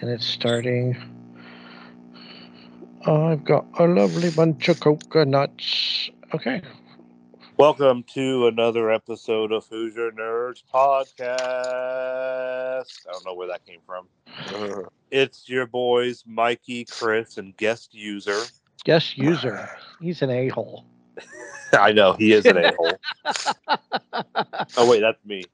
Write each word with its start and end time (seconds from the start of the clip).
and 0.00 0.10
it's 0.10 0.26
starting. 0.26 0.96
Oh, 3.06 3.26
I've 3.26 3.44
got 3.44 3.66
a 3.78 3.86
lovely 3.86 4.30
bunch 4.30 4.68
of 4.68 4.80
coconuts. 4.80 6.10
Okay. 6.34 6.62
Welcome 7.56 8.04
to 8.14 8.46
another 8.46 8.92
episode 8.92 9.50
of 9.50 9.66
Hoosier 9.66 10.12
Nerds 10.12 10.62
Podcast. 10.72 11.26
I 11.68 13.12
don't 13.12 13.26
know 13.26 13.34
where 13.34 13.48
that 13.48 13.66
came 13.66 13.80
from. 13.84 14.06
it's 15.10 15.48
your 15.48 15.66
boys, 15.66 16.22
Mikey, 16.26 16.84
Chris, 16.84 17.38
and 17.38 17.56
guest 17.56 17.92
user. 17.92 18.42
Guest 18.84 19.18
user. 19.18 19.68
He's 20.00 20.22
an 20.22 20.30
a 20.30 20.48
hole. 20.48 20.84
I 21.72 21.90
know, 21.90 22.12
he 22.12 22.32
is 22.32 22.46
an 22.46 22.58
a 22.58 22.72
hole. 22.76 22.92
oh, 24.76 24.88
wait, 24.88 25.00
that's 25.00 25.24
me. 25.24 25.44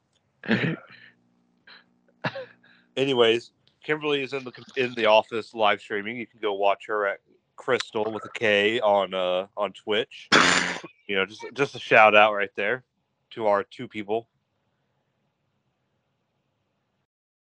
Anyways, 2.97 3.51
Kimberly 3.85 4.23
is 4.23 4.33
in 4.33 4.45
the 4.45 4.53
in 4.77 4.95
the 4.95 5.07
office 5.07 5.55
live 5.55 5.81
streaming. 5.81 6.17
You 6.17 6.27
can 6.27 6.41
go 6.41 6.55
watch 6.55 6.87
her 6.89 7.07
at 7.07 7.21
Crystal 7.57 8.11
with 8.11 8.25
a 8.25 8.31
K 8.31 8.81
on 8.81 9.15
uh 9.15 9.47
on 9.57 9.73
Twitch. 9.73 10.29
you 11.07 11.15
know, 11.15 11.27
just 11.27 11.45
just 11.53 11.75
a 11.77 11.79
shout 11.79 12.17
out 12.17 12.33
right 12.33 12.51
there 12.57 12.83
to 13.31 13.47
our 13.47 13.63
two 13.63 13.87
people. 13.87 14.29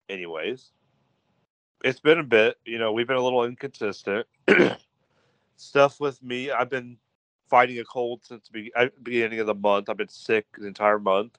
Anyways, 0.08 0.70
it's 1.84 2.00
been 2.00 2.20
a 2.20 2.24
bit. 2.24 2.56
You 2.64 2.78
know, 2.78 2.92
we've 2.92 3.06
been 3.06 3.16
a 3.16 3.22
little 3.22 3.44
inconsistent. 3.44 4.26
Stuff 5.56 6.00
with 6.00 6.22
me. 6.22 6.52
I've 6.52 6.70
been 6.70 6.98
fighting 7.50 7.80
a 7.80 7.84
cold 7.84 8.20
since 8.24 8.48
the 8.48 8.70
beginning 9.02 9.40
of 9.40 9.46
the 9.46 9.54
month. 9.54 9.88
I've 9.88 9.96
been 9.96 10.08
sick 10.08 10.46
the 10.56 10.66
entire 10.66 11.00
month 11.00 11.36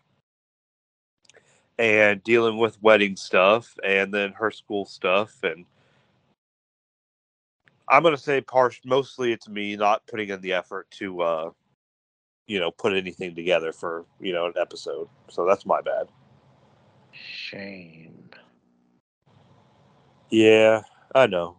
and 1.80 2.22
dealing 2.24 2.58
with 2.58 2.82
wedding 2.84 3.16
stuff 3.16 3.80
and 3.86 4.14
then 4.14 4.34
her 4.34 4.52
school 4.52 4.86
stuff 4.86 5.42
and 5.44 5.66
i'm 7.88 8.04
going 8.04 8.14
to 8.14 8.22
say 8.22 8.42
part 8.42 8.78
mostly 8.84 9.32
it's 9.32 9.48
me 9.48 9.78
not 9.78 10.06
putting 10.06 10.30
in 10.30 10.42
the 10.42 10.52
effort 10.52 10.92
to 10.92 11.22
uh 11.22 11.50
you 12.48 12.60
know 12.60 12.70
put 12.70 12.94
anything 12.94 13.34
together 13.34 13.72
for 13.72 14.06
you 14.20 14.34
know 14.34 14.46
an 14.46 14.54
episode 14.60 15.08
so 15.30 15.46
that's 15.46 15.66
my 15.66 15.80
bad. 15.82 16.08
Shame. 17.12 18.30
Yeah 20.30 20.82
i 21.16 21.26
know. 21.26 21.56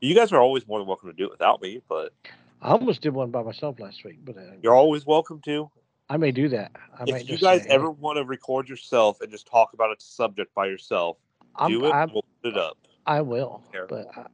You 0.00 0.14
guys 0.14 0.32
are 0.32 0.40
always 0.40 0.66
more 0.68 0.78
than 0.78 0.86
welcome 0.86 1.10
to 1.10 1.16
do 1.16 1.24
it 1.24 1.30
without 1.30 1.62
me 1.62 1.80
but 1.88 2.12
i 2.60 2.70
almost 2.70 3.02
did 3.02 3.14
one 3.14 3.30
by 3.30 3.44
myself 3.44 3.78
last 3.78 4.02
week 4.02 4.18
but 4.24 4.36
uh, 4.36 4.56
you're 4.62 4.74
always 4.74 5.06
welcome 5.06 5.40
to 5.44 5.70
I 6.10 6.16
may 6.16 6.30
do 6.30 6.48
that. 6.48 6.72
I 6.98 7.04
if 7.06 7.28
you 7.28 7.38
guys 7.38 7.62
say, 7.62 7.68
ever 7.68 7.90
want 7.90 8.16
to 8.16 8.24
record 8.24 8.68
yourself 8.68 9.20
and 9.20 9.30
just 9.30 9.46
talk 9.46 9.74
about 9.74 9.90
a 9.90 9.96
subject 9.98 10.54
by 10.54 10.66
yourself, 10.66 11.18
I'm, 11.56 11.70
do 11.70 11.84
it. 11.84 11.92
I'm, 11.92 12.10
we'll 12.12 12.24
put 12.42 12.52
it 12.52 12.58
up. 12.58 12.78
I 13.06 13.20
will, 13.20 13.62
but 13.88 14.06
I 14.16 14.26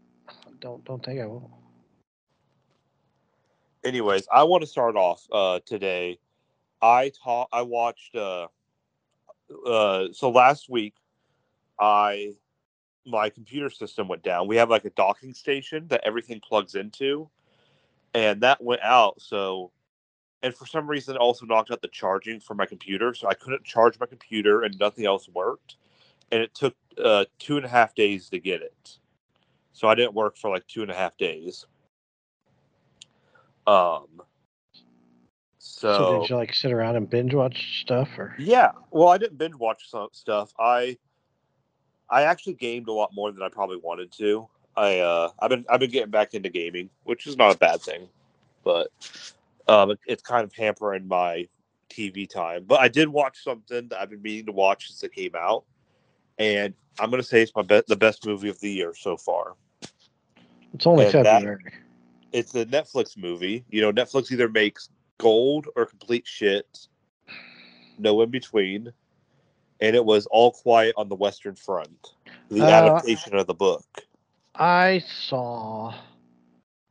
don't 0.60 0.84
don't 0.84 1.04
think 1.04 1.20
I 1.20 1.26
will. 1.26 1.50
Anyways, 3.84 4.26
I 4.32 4.44
want 4.44 4.62
to 4.62 4.66
start 4.66 4.96
off 4.96 5.26
uh, 5.32 5.60
today. 5.66 6.18
I 6.80 7.12
taught. 7.22 7.48
I 7.52 7.62
watched. 7.62 8.14
Uh, 8.14 8.48
uh, 9.66 10.06
so 10.12 10.30
last 10.30 10.70
week, 10.70 10.94
I 11.78 12.34
my 13.06 13.30
computer 13.30 13.68
system 13.68 14.08
went 14.08 14.22
down. 14.22 14.46
We 14.46 14.56
have 14.56 14.70
like 14.70 14.84
a 14.84 14.90
docking 14.90 15.34
station 15.34 15.88
that 15.88 16.00
everything 16.04 16.40
plugs 16.40 16.74
into, 16.74 17.28
and 18.14 18.40
that 18.42 18.62
went 18.62 18.82
out. 18.82 19.20
So 19.20 19.70
and 20.44 20.54
for 20.54 20.66
some 20.66 20.86
reason, 20.86 21.16
it 21.16 21.18
also 21.18 21.46
knocked 21.46 21.70
out 21.70 21.80
the 21.80 21.88
charging 21.88 22.38
for 22.38 22.54
my 22.54 22.66
computer, 22.66 23.14
so 23.14 23.26
I 23.26 23.34
couldn't 23.34 23.64
charge 23.64 23.98
my 23.98 24.04
computer, 24.04 24.62
and 24.62 24.78
nothing 24.78 25.06
else 25.06 25.26
worked. 25.26 25.76
And 26.30 26.42
it 26.42 26.54
took 26.54 26.76
uh, 27.02 27.24
two 27.38 27.56
and 27.56 27.64
a 27.64 27.68
half 27.68 27.94
days 27.94 28.28
to 28.28 28.38
get 28.38 28.60
it, 28.60 28.98
so 29.72 29.88
I 29.88 29.94
didn't 29.94 30.12
work 30.12 30.36
for 30.36 30.50
like 30.50 30.66
two 30.66 30.82
and 30.82 30.90
a 30.90 30.94
half 30.94 31.16
days. 31.16 31.64
Um. 33.66 34.06
So, 35.58 35.96
so 35.96 36.20
did 36.20 36.28
you 36.28 36.36
like 36.36 36.54
sit 36.54 36.72
around 36.72 36.96
and 36.96 37.08
binge 37.08 37.32
watch 37.32 37.80
stuff, 37.80 38.10
or? 38.18 38.36
Yeah, 38.38 38.72
well, 38.90 39.08
I 39.08 39.16
didn't 39.16 39.38
binge 39.38 39.54
watch 39.54 39.88
some 39.88 40.08
stuff. 40.12 40.52
I 40.58 40.98
I 42.10 42.24
actually 42.24 42.54
gamed 42.54 42.88
a 42.88 42.92
lot 42.92 43.14
more 43.14 43.32
than 43.32 43.42
I 43.42 43.48
probably 43.48 43.78
wanted 43.78 44.12
to. 44.18 44.46
I 44.76 44.98
uh, 44.98 45.30
I've 45.38 45.48
been 45.48 45.64
I've 45.70 45.80
been 45.80 45.90
getting 45.90 46.10
back 46.10 46.34
into 46.34 46.50
gaming, 46.50 46.90
which 47.04 47.26
is 47.26 47.38
not 47.38 47.54
a 47.54 47.58
bad 47.58 47.80
thing, 47.80 48.08
but 48.62 48.88
um, 49.68 49.94
it's 50.06 50.22
kind 50.22 50.44
of 50.44 50.52
hampering 50.52 51.06
my 51.08 51.48
TV 51.90 52.28
time. 52.28 52.64
But 52.66 52.80
I 52.80 52.88
did 52.88 53.08
watch 53.08 53.42
something 53.42 53.88
that 53.88 54.00
I've 54.00 54.10
been 54.10 54.22
meaning 54.22 54.46
to 54.46 54.52
watch 54.52 54.88
since 54.88 55.02
it 55.02 55.12
came 55.12 55.34
out, 55.36 55.64
and 56.38 56.74
I'm 56.98 57.10
going 57.10 57.22
to 57.22 57.26
say 57.26 57.42
it's 57.42 57.52
my 57.54 57.62
be- 57.62 57.82
the 57.86 57.96
best 57.96 58.26
movie 58.26 58.48
of 58.48 58.60
the 58.60 58.70
year 58.70 58.94
so 58.94 59.16
far. 59.16 59.54
It's 60.72 60.86
only 60.86 61.04
and 61.04 61.12
February. 61.12 61.58
That, 61.64 61.72
it's 62.32 62.54
a 62.54 62.66
Netflix 62.66 63.16
movie. 63.16 63.64
You 63.70 63.80
know, 63.82 63.92
Netflix 63.92 64.32
either 64.32 64.48
makes 64.48 64.90
gold 65.18 65.68
or 65.76 65.86
complete 65.86 66.26
shit. 66.26 66.88
No 67.98 68.20
in 68.22 68.30
between. 68.30 68.92
And 69.80 69.94
it 69.94 70.04
was 70.04 70.26
All 70.26 70.52
Quiet 70.52 70.94
on 70.96 71.08
the 71.08 71.14
Western 71.14 71.54
Front, 71.54 72.14
the 72.50 72.62
uh, 72.62 72.70
adaptation 72.70 73.36
of 73.36 73.46
the 73.46 73.54
book. 73.54 73.84
I 74.54 75.02
saw 75.28 75.94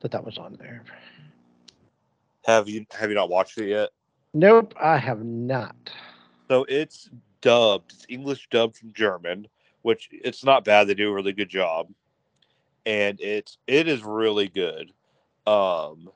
that 0.01 0.11
that 0.11 0.23
was 0.23 0.37
on 0.37 0.57
there. 0.59 0.83
Have 2.45 2.67
you 2.67 2.85
have 2.91 3.09
you 3.09 3.15
not 3.15 3.29
watched 3.29 3.57
it 3.57 3.69
yet? 3.69 3.89
Nope, 4.33 4.73
I 4.81 4.97
have 4.97 5.23
not. 5.23 5.91
So 6.49 6.65
it's 6.67 7.09
dubbed. 7.41 7.93
It's 7.93 8.05
English 8.09 8.47
dubbed 8.49 8.77
from 8.77 8.93
German, 8.93 9.47
which 9.83 10.09
it's 10.11 10.43
not 10.43 10.65
bad. 10.65 10.87
They 10.87 10.93
do 10.93 11.09
a 11.09 11.13
really 11.13 11.33
good 11.33 11.49
job, 11.49 11.89
and 12.85 13.19
it's 13.21 13.57
it 13.67 13.87
is 13.87 14.03
really 14.03 14.49
good. 14.49 14.91
Um, 15.47 16.09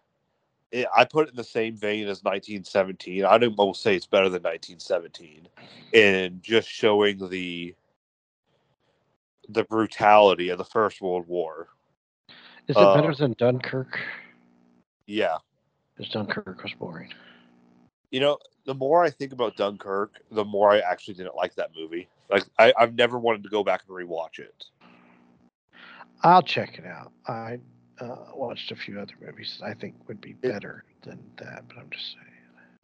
it, 0.72 0.88
I 0.96 1.06
put 1.06 1.28
it 1.28 1.32
in 1.32 1.38
the 1.38 1.44
same 1.44 1.78
vein 1.78 2.08
as 2.08 2.24
1917. 2.24 3.24
I 3.24 3.38
don't 3.38 3.56
almost 3.58 3.82
say 3.82 3.96
it's 3.96 4.06
better 4.06 4.30
than 4.30 4.44
1917, 4.44 5.48
in 5.94 6.40
just 6.42 6.68
showing 6.68 7.30
the 7.30 7.74
the 9.50 9.64
brutality 9.64 10.50
of 10.50 10.58
the 10.58 10.66
First 10.66 11.02
World 11.02 11.26
War. 11.28 11.70
Is 12.68 12.76
it 12.76 12.80
uh, 12.80 12.96
better 12.96 13.16
than 13.16 13.34
Dunkirk? 13.38 13.98
Yeah, 15.06 15.38
because 15.97 16.12
Dunkirk 16.12 16.62
was 16.63 16.74
boring. 16.74 17.13
You 18.12 18.19
know, 18.19 18.38
the 18.66 18.74
more 18.74 19.03
I 19.03 19.09
think 19.09 19.34
about 19.34 19.58
Dunkirk, 19.58 20.22
the 20.31 20.46
more 20.46 20.72
I 20.72 20.80
actually 20.80 21.16
didn't 21.16 21.35
like 21.35 21.56
that 21.56 21.72
movie. 21.75 22.08
Like, 22.30 22.46
I, 22.58 22.74
I've 22.78 22.96
never 22.96 23.18
wanted 23.19 23.44
to 23.44 23.50
go 23.50 23.63
back 23.63 23.84
and 23.88 23.96
rewatch 23.96 24.40
it. 24.40 24.66
I'll 26.24 26.41
check 26.41 26.78
it 26.78 26.86
out. 26.86 27.12
I 27.28 27.59
uh, 28.00 28.16
watched 28.34 28.72
a 28.72 28.75
few 28.75 29.00
other 29.00 29.13
movies 29.25 29.62
I 29.63 29.74
think 29.74 29.96
would 30.07 30.22
be 30.22 30.34
better 30.34 30.84
it, 30.90 31.09
than 31.09 31.19
that, 31.38 31.68
but 31.68 31.78
I'm 31.78 31.90
just 31.90 32.13
saying. 32.13 32.24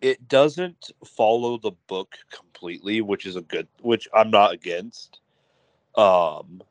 It 0.01 0.27
doesn't 0.27 0.91
follow 1.05 1.57
the 1.57 1.71
book 1.87 2.15
completely, 2.29 3.01
which 3.01 3.25
is 3.25 3.37
a 3.37 3.41
good, 3.41 3.67
which 3.81 4.07
I'm 4.13 4.29
not 4.29 4.53
against. 4.53 5.19
Um, 5.95 6.61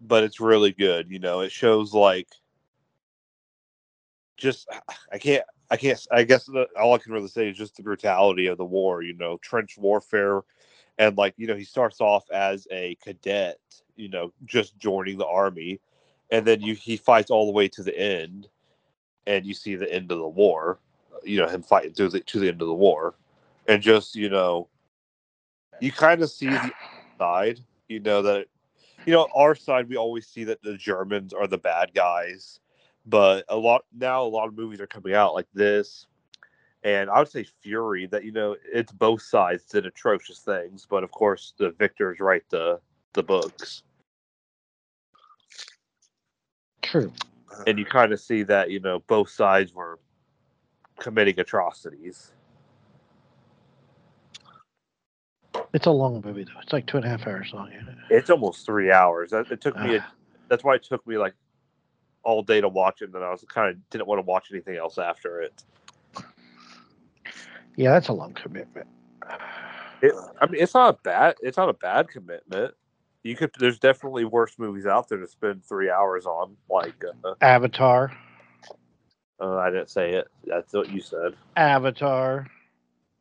but 0.00 0.24
it's 0.24 0.40
really 0.40 0.72
good. 0.72 1.10
You 1.10 1.18
know, 1.18 1.40
it 1.40 1.52
shows 1.52 1.94
like 1.94 2.28
just 4.40 4.68
I 5.12 5.18
can't 5.18 5.44
I 5.70 5.76
can't 5.76 6.04
I 6.10 6.24
guess 6.24 6.46
the, 6.46 6.66
all 6.78 6.94
I 6.94 6.98
can 6.98 7.12
really 7.12 7.28
say 7.28 7.48
is 7.48 7.56
just 7.56 7.76
the 7.76 7.82
brutality 7.82 8.46
of 8.46 8.58
the 8.58 8.64
war. 8.64 9.02
You 9.02 9.14
know, 9.14 9.36
trench 9.38 9.78
warfare, 9.78 10.40
and 10.98 11.16
like 11.16 11.34
you 11.36 11.46
know 11.46 11.54
he 11.54 11.64
starts 11.64 12.00
off 12.00 12.28
as 12.30 12.66
a 12.72 12.96
cadet. 13.02 13.58
You 13.96 14.08
know, 14.08 14.32
just 14.46 14.78
joining 14.78 15.18
the 15.18 15.26
army, 15.26 15.80
and 16.30 16.44
then 16.46 16.60
you 16.60 16.74
he 16.74 16.96
fights 16.96 17.30
all 17.30 17.46
the 17.46 17.52
way 17.52 17.68
to 17.68 17.82
the 17.82 17.96
end, 17.96 18.48
and 19.26 19.46
you 19.46 19.54
see 19.54 19.76
the 19.76 19.92
end 19.92 20.10
of 20.10 20.18
the 20.18 20.28
war. 20.28 20.80
You 21.22 21.38
know 21.38 21.48
him 21.48 21.62
fighting 21.62 21.92
through 21.92 22.08
the 22.08 22.20
to 22.20 22.40
the 22.40 22.48
end 22.48 22.62
of 22.62 22.68
the 22.68 22.74
war, 22.74 23.14
and 23.68 23.82
just 23.82 24.16
you 24.16 24.30
know, 24.30 24.68
you 25.80 25.92
kind 25.92 26.22
of 26.22 26.30
see 26.30 26.48
the 26.48 26.72
side. 27.18 27.60
You 27.88 28.00
know 28.00 28.22
that, 28.22 28.46
you 29.04 29.12
know 29.12 29.28
our 29.34 29.54
side 29.54 29.88
we 29.88 29.96
always 29.96 30.26
see 30.26 30.44
that 30.44 30.62
the 30.62 30.76
Germans 30.76 31.34
are 31.34 31.46
the 31.46 31.58
bad 31.58 31.92
guys 31.94 32.60
but 33.06 33.44
a 33.48 33.56
lot 33.56 33.84
now, 33.96 34.22
a 34.22 34.24
lot 34.24 34.48
of 34.48 34.56
movies 34.56 34.80
are 34.80 34.86
coming 34.86 35.14
out 35.14 35.34
like 35.34 35.48
this, 35.54 36.06
and 36.82 37.10
I 37.10 37.18
would 37.18 37.28
say 37.28 37.44
Fury. 37.62 38.06
That 38.06 38.24
you 38.24 38.32
know, 38.32 38.56
it's 38.72 38.92
both 38.92 39.22
sides 39.22 39.64
did 39.64 39.86
atrocious 39.86 40.40
things, 40.40 40.86
but 40.88 41.04
of 41.04 41.10
course, 41.10 41.54
the 41.58 41.70
victors 41.70 42.20
write 42.20 42.44
the 42.50 42.80
the 43.14 43.22
books. 43.22 43.82
True. 46.82 47.12
And 47.66 47.78
you 47.78 47.84
kind 47.84 48.12
of 48.12 48.20
see 48.20 48.42
that 48.44 48.70
you 48.70 48.80
know 48.80 49.00
both 49.06 49.30
sides 49.30 49.74
were 49.74 49.98
committing 50.98 51.38
atrocities. 51.40 52.32
It's 55.72 55.86
a 55.86 55.90
long 55.90 56.20
movie 56.24 56.44
though. 56.44 56.60
It's 56.62 56.72
like 56.72 56.86
two 56.86 56.96
and 56.96 57.06
a 57.06 57.08
half 57.08 57.26
hours 57.26 57.50
long. 57.52 57.70
It? 57.70 57.82
It's 58.10 58.30
almost 58.30 58.66
three 58.66 58.90
hours. 58.90 59.32
It 59.32 59.60
took 59.60 59.76
me. 59.78 59.96
A, 59.96 60.00
ah. 60.00 60.12
that's 60.48 60.64
why 60.64 60.74
it 60.74 60.82
took 60.82 61.06
me 61.06 61.16
like 61.16 61.34
all 62.22 62.42
day 62.42 62.60
to 62.60 62.68
watch 62.68 63.02
it, 63.02 63.06
and 63.06 63.14
then 63.14 63.22
I 63.22 63.30
was 63.30 63.44
kind 63.48 63.70
of 63.70 63.90
didn't 63.90 64.06
want 64.06 64.18
to 64.18 64.22
watch 64.22 64.48
anything 64.52 64.76
else 64.76 64.98
after 64.98 65.40
it. 65.40 65.64
Yeah, 67.76 67.92
that's 67.92 68.08
a 68.08 68.12
long 68.12 68.34
commitment. 68.34 68.86
It, 70.02 70.14
I 70.40 70.46
mean, 70.46 70.60
it's 70.60 70.74
not 70.74 70.94
a 70.94 70.98
bad. 71.02 71.36
It's 71.42 71.56
not 71.56 71.68
a 71.68 71.74
bad 71.74 72.08
commitment. 72.08 72.74
You 73.22 73.36
could. 73.36 73.50
There's 73.58 73.78
definitely 73.78 74.24
worse 74.24 74.58
movies 74.58 74.86
out 74.86 75.08
there 75.08 75.18
to 75.18 75.26
spend 75.26 75.64
three 75.64 75.90
hours 75.90 76.26
on. 76.26 76.56
Like, 76.68 77.02
uh, 77.24 77.34
Avatar. 77.40 78.16
uh, 79.40 79.56
I 79.56 79.70
didn't 79.70 79.90
say 79.90 80.14
it. 80.14 80.28
That's 80.46 80.72
what 80.72 80.90
you 80.90 81.00
said. 81.00 81.34
Avatar. 81.56 82.46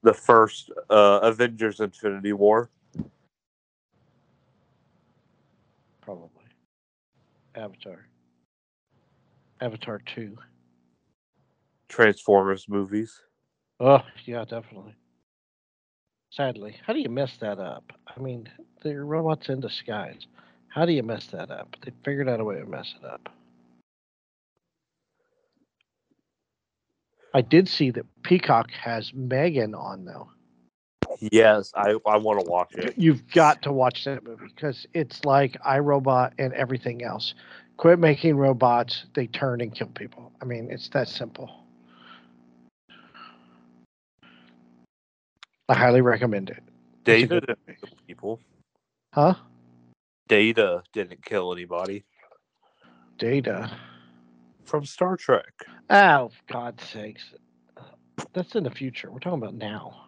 The 0.04 0.14
first 0.14 0.72
uh, 0.90 1.20
Avengers: 1.24 1.80
Infinity 1.80 2.34
War. 2.34 2.70
Probably. 6.02 6.30
Avatar. 7.56 8.09
Avatar 9.62 10.02
2. 10.16 10.38
Transformers 11.88 12.66
movies. 12.70 13.20
Oh, 13.80 14.02
yeah, 14.26 14.46
definitely. 14.46 14.96
Sadly. 16.32 16.78
How 16.86 16.94
do 16.94 17.00
you 17.00 17.10
mess 17.10 17.38
that 17.42 17.60
up? 17.60 17.92
I 18.08 18.20
mean, 18.20 18.50
they're 18.84 19.06
robots 19.06 19.50
in 19.50 19.60
disguise. 19.60 20.28
How 20.68 20.86
do 20.86 20.92
you 20.94 21.04
mess 21.04 21.28
that 21.28 21.50
up? 21.50 21.76
They 21.84 21.92
figured 22.06 22.30
out 22.30 22.40
a 22.40 22.44
way 22.44 22.60
to 22.60 22.66
mess 22.66 22.94
it 23.02 23.06
up. 23.06 23.30
I 27.34 27.42
did 27.42 27.68
see 27.68 27.92
that 27.92 28.06
Peacock 28.24 28.72
has 28.72 29.14
Megan 29.14 29.76
on, 29.76 30.06
though. 30.06 30.30
Yes, 31.20 31.72
I 31.76 31.96
I 32.06 32.18
want 32.18 32.40
to 32.40 32.50
watch 32.50 32.74
it. 32.76 32.94
You've 32.98 33.28
got 33.32 33.62
to 33.64 33.72
watch 33.72 34.06
that 34.06 34.24
movie 34.24 34.48
because 34.48 34.88
it's 34.94 35.26
like 35.26 35.60
iRobot 35.64 36.34
and 36.38 36.54
everything 36.54 37.04
else. 37.04 37.34
Quit 37.80 37.98
making 37.98 38.36
robots, 38.36 39.06
they 39.16 39.26
turn 39.28 39.62
and 39.62 39.74
kill 39.74 39.88
people. 39.88 40.34
I 40.42 40.46
mean, 40.46 40.68
it's 40.70 40.90
that 40.90 41.08
simple. 41.08 41.50
I 45.70 45.76
highly 45.76 46.02
recommend 46.02 46.50
it. 46.50 46.62
Data 47.06 47.40
didn't 47.40 47.58
kill 47.80 47.90
people. 48.06 48.42
Huh? 49.14 49.36
Data 50.28 50.84
didn't 50.92 51.24
kill 51.24 51.54
anybody 51.54 52.04
Data. 53.18 53.72
from 54.66 54.84
Star 54.84 55.16
Trek. 55.16 55.54
Oh, 55.90 56.32
God's 56.52 56.84
sakes. 56.84 57.24
That's 58.34 58.56
in 58.56 58.64
the 58.66 58.72
future. 58.72 59.10
We're 59.10 59.20
talking 59.20 59.42
about 59.42 59.56
now. 59.56 60.08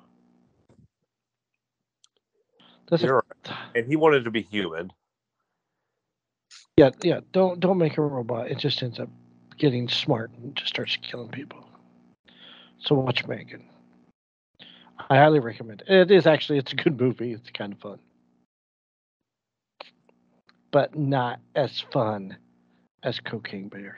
That's 2.89 3.03
a- 3.03 3.13
right. 3.13 3.23
And 3.75 3.87
he 3.87 3.95
wanted 3.95 4.25
to 4.25 4.31
be 4.31 4.41
human. 4.41 4.91
Yeah, 6.77 6.89
yeah. 7.03 7.19
Don't 7.31 7.59
don't 7.59 7.77
make 7.77 7.97
a 7.97 8.01
robot. 8.01 8.49
It 8.49 8.57
just 8.57 8.81
ends 8.83 8.99
up 8.99 9.09
getting 9.57 9.87
smart 9.87 10.31
and 10.31 10.55
just 10.55 10.69
starts 10.69 10.97
killing 11.01 11.29
people. 11.29 11.63
So 12.79 12.95
watch 12.95 13.25
Megan. 13.27 13.65
I 15.09 15.17
highly 15.17 15.39
recommend 15.39 15.83
it. 15.87 15.93
It 15.93 16.11
is 16.11 16.25
actually 16.27 16.59
it's 16.59 16.73
a 16.73 16.75
good 16.75 16.99
movie. 16.99 17.33
It's 17.33 17.49
kind 17.51 17.73
of 17.73 17.79
fun. 17.79 17.99
But 20.71 20.97
not 20.97 21.39
as 21.55 21.83
fun 21.91 22.37
as 23.03 23.19
Cocaine 23.19 23.67
Bear. 23.67 23.97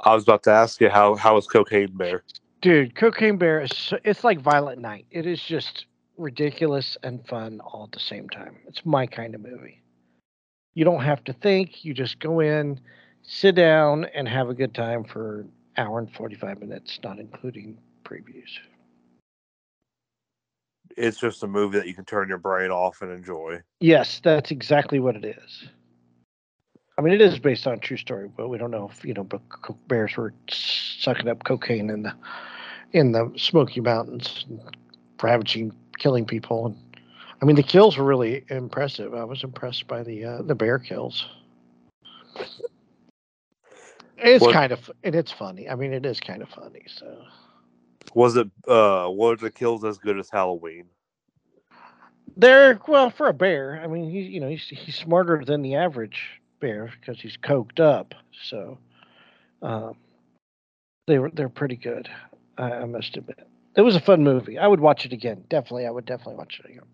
I 0.00 0.14
was 0.14 0.22
about 0.22 0.44
to 0.44 0.50
ask 0.50 0.80
you 0.80 0.88
how 0.88 1.16
how 1.16 1.34
was 1.34 1.46
Cocaine 1.46 1.96
Bear? 1.96 2.22
Dude, 2.60 2.94
Cocaine 2.94 3.36
Bear 3.36 3.60
is 3.60 3.76
so- 3.76 3.98
it's 4.04 4.24
like 4.24 4.40
Violent 4.40 4.80
Night. 4.80 5.06
It 5.10 5.26
is 5.26 5.42
just 5.42 5.86
ridiculous 6.16 6.96
and 7.02 7.26
fun 7.26 7.60
all 7.60 7.84
at 7.84 7.92
the 7.92 8.00
same 8.00 8.28
time. 8.28 8.56
It's 8.66 8.84
my 8.84 9.06
kind 9.06 9.34
of 9.34 9.40
movie. 9.40 9.82
You 10.74 10.84
don't 10.84 11.02
have 11.02 11.24
to 11.24 11.32
think, 11.32 11.84
you 11.84 11.94
just 11.94 12.20
go 12.20 12.40
in, 12.40 12.80
sit 13.22 13.54
down 13.54 14.04
and 14.14 14.28
have 14.28 14.48
a 14.48 14.54
good 14.54 14.74
time 14.74 15.04
for 15.04 15.40
an 15.40 15.52
hour 15.76 15.98
and 15.98 16.12
45 16.12 16.60
minutes, 16.60 16.98
not 17.02 17.18
including 17.18 17.78
previews. 18.04 18.58
It's 20.96 21.18
just 21.18 21.42
a 21.42 21.46
movie 21.46 21.78
that 21.78 21.86
you 21.86 21.94
can 21.94 22.04
turn 22.04 22.28
your 22.28 22.38
brain 22.38 22.70
off 22.70 23.02
and 23.02 23.12
enjoy. 23.12 23.60
Yes, 23.80 24.20
that's 24.22 24.50
exactly 24.50 24.98
what 24.98 25.16
it 25.16 25.24
is. 25.24 25.68
I 26.96 27.00
mean, 27.00 27.14
it 27.14 27.20
is 27.20 27.38
based 27.38 27.66
on 27.66 27.74
a 27.74 27.78
true 27.78 27.96
story, 27.96 28.28
but 28.36 28.48
we 28.48 28.58
don't 28.58 28.72
know 28.72 28.90
if 28.90 29.04
you 29.04 29.14
know 29.14 29.22
but 29.22 29.40
bears 29.86 30.16
were 30.16 30.34
sucking 30.50 31.28
up 31.28 31.44
cocaine 31.44 31.90
in 31.90 32.02
the 32.02 32.12
in 32.92 33.12
the 33.12 33.32
Smoky 33.36 33.80
Mountains, 33.80 34.46
ravaging, 35.22 35.72
killing 35.98 36.24
people. 36.24 36.66
And 36.66 36.87
I 37.40 37.44
mean, 37.44 37.56
the 37.56 37.62
kills 37.62 37.96
were 37.96 38.04
really 38.04 38.44
impressive. 38.48 39.14
I 39.14 39.24
was 39.24 39.44
impressed 39.44 39.86
by 39.86 40.02
the 40.02 40.24
uh, 40.24 40.42
the 40.42 40.54
bear 40.54 40.78
kills. 40.78 41.26
It's 44.16 44.42
What- 44.44 44.52
kind 44.52 44.72
of 44.72 44.90
and 45.04 45.14
it's 45.14 45.30
funny. 45.32 45.68
I 45.68 45.74
mean, 45.76 45.92
it 45.92 46.04
is 46.04 46.20
kind 46.20 46.42
of 46.42 46.48
funny. 46.48 46.84
So 46.88 47.22
Was 48.14 48.36
it 48.36 48.48
uh 48.66 49.08
were 49.12 49.36
the 49.36 49.50
kills 49.50 49.84
as 49.84 49.98
good 49.98 50.18
as 50.18 50.28
Halloween? 50.30 50.86
They're 52.36 52.78
well 52.86 53.10
for 53.10 53.28
a 53.28 53.32
bear. 53.32 53.80
I 53.82 53.86
mean, 53.86 54.10
he 54.10 54.20
you 54.22 54.40
know 54.40 54.48
he's 54.48 54.64
he's 54.68 54.96
smarter 54.96 55.44
than 55.44 55.62
the 55.62 55.76
average 55.76 56.40
bear 56.60 56.90
because 57.00 57.20
he's 57.20 57.36
coked 57.36 57.78
up. 57.80 58.14
So, 58.44 58.78
um, 59.62 59.94
they 61.06 61.18
were 61.18 61.30
they're 61.30 61.48
pretty 61.48 61.76
good. 61.76 62.08
I, 62.56 62.72
I 62.72 62.84
must 62.84 63.16
admit, 63.16 63.46
it 63.76 63.82
was 63.82 63.96
a 63.96 64.00
fun 64.00 64.22
movie. 64.24 64.58
I 64.58 64.66
would 64.66 64.80
watch 64.80 65.04
it 65.06 65.12
again. 65.12 65.44
Definitely, 65.48 65.86
I 65.86 65.90
would 65.90 66.04
definitely 66.06 66.36
watch 66.36 66.60
it 66.62 66.68
again. 66.70 66.84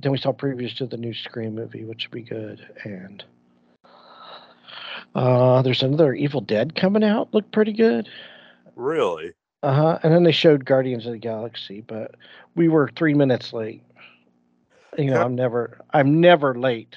But 0.00 0.04
then 0.04 0.12
we 0.12 0.18
saw 0.18 0.32
previews 0.32 0.74
to 0.76 0.86
the 0.86 0.96
new 0.96 1.12
Scream 1.12 1.54
movie, 1.54 1.84
which 1.84 2.08
would 2.08 2.14
be 2.14 2.22
good. 2.22 2.66
And 2.84 3.22
uh, 5.14 5.60
there's 5.60 5.82
another 5.82 6.14
Evil 6.14 6.40
Dead 6.40 6.74
coming 6.74 7.04
out. 7.04 7.34
Looked 7.34 7.52
pretty 7.52 7.74
good. 7.74 8.08
Really? 8.76 9.34
Uh 9.62 9.74
huh. 9.74 9.98
And 10.02 10.14
then 10.14 10.22
they 10.22 10.32
showed 10.32 10.64
Guardians 10.64 11.04
of 11.04 11.12
the 11.12 11.18
Galaxy, 11.18 11.82
but 11.82 12.14
we 12.56 12.68
were 12.68 12.90
three 12.96 13.12
minutes 13.12 13.52
late. 13.52 13.82
You 14.96 15.10
know, 15.10 15.20
I'm 15.20 15.34
never, 15.34 15.82
I'm 15.90 16.18
never 16.18 16.54
late. 16.54 16.96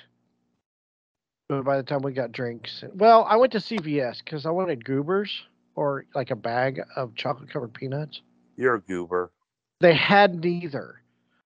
But 1.49 1.65
by 1.65 1.75
the 1.75 1.83
time 1.83 2.03
we 2.03 2.13
got 2.13 2.31
drinks, 2.31 2.85
well, 2.93 3.25
I 3.25 3.35
went 3.35 3.51
to 3.51 3.57
CVS 3.57 4.19
because 4.23 4.45
I 4.45 4.51
wanted 4.51 4.85
goobers 4.85 5.43
or 5.75 6.05
like 6.15 6.31
a 6.31 6.37
bag 6.37 6.81
of 6.95 7.15
chocolate 7.15 7.49
covered 7.49 7.73
peanuts. 7.73 8.21
You're 8.55 8.75
a 8.75 8.81
goober. 8.81 9.29
They 9.81 9.93
had 9.93 10.41
neither, 10.41 11.01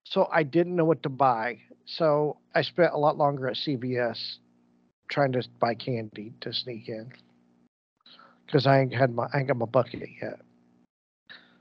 so 0.10 0.30
I 0.32 0.44
didn't 0.44 0.76
know 0.76 0.86
what 0.86 1.04
to 1.04 1.10
buy. 1.10 1.60
So 1.86 2.38
I 2.56 2.62
spent 2.62 2.94
a 2.94 2.98
lot 2.98 3.18
longer 3.18 3.48
at 3.48 3.56
CVS 3.56 4.38
trying 5.10 5.32
to 5.34 5.44
buy 5.60 5.74
candy 5.74 6.34
to 6.42 6.54
sneak 6.54 6.90
in 6.90 7.12
because 8.46 8.66
I 8.68 8.80
ain't 8.80 8.94
had 8.94 9.14
my, 9.14 9.28
I 9.34 9.40
ain't 9.40 9.48
got 9.48 9.58
my 9.58 9.66
bucket 9.66 10.08
yet. 10.22 10.40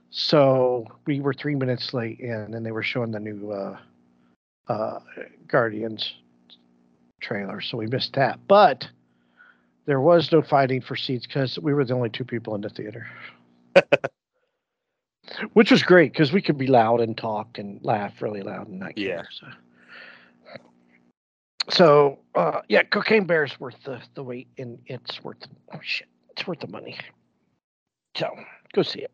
So 0.09 0.85
we 1.05 1.19
were 1.19 1.33
three 1.33 1.55
minutes 1.55 1.93
late 1.93 2.19
in, 2.19 2.53
and 2.53 2.65
they 2.65 2.71
were 2.71 2.83
showing 2.83 3.11
the 3.11 3.19
new 3.19 3.51
uh, 3.51 3.77
uh, 4.69 4.99
Guardians 5.47 6.13
trailer, 7.19 7.59
so 7.59 7.77
we 7.77 7.87
missed 7.87 8.13
that. 8.13 8.39
But 8.47 8.87
there 9.85 9.99
was 9.99 10.31
no 10.31 10.41
fighting 10.41 10.81
for 10.81 10.95
seats 10.95 11.27
because 11.27 11.59
we 11.59 11.73
were 11.73 11.83
the 11.83 11.93
only 11.93 12.09
two 12.09 12.23
people 12.23 12.55
in 12.55 12.61
the 12.61 12.69
theater, 12.69 13.07
which 15.53 15.71
was 15.71 15.83
great 15.83 16.11
because 16.13 16.31
we 16.31 16.41
could 16.41 16.57
be 16.57 16.67
loud 16.67 17.01
and 17.01 17.17
talk 17.17 17.57
and 17.57 17.79
laugh 17.83 18.21
really 18.21 18.41
loud 18.41 18.67
and 18.67 18.79
not 18.79 18.95
care. 18.95 19.05
Yeah. 19.05 19.23
So, 19.31 19.47
so 21.69 22.19
uh, 22.35 22.61
yeah, 22.69 22.83
Cocaine 22.83 23.25
Bear's 23.25 23.59
worth 23.59 23.81
the 23.83 24.01
the 24.15 24.23
wait, 24.23 24.47
and 24.57 24.79
it's 24.85 25.23
worth 25.23 25.45
oh 25.73 25.79
shit, 25.81 26.07
it's 26.31 26.47
worth 26.47 26.59
the 26.59 26.67
money. 26.67 26.97
So 28.15 28.29
go 28.73 28.81
see 28.81 29.01
it. 29.01 29.11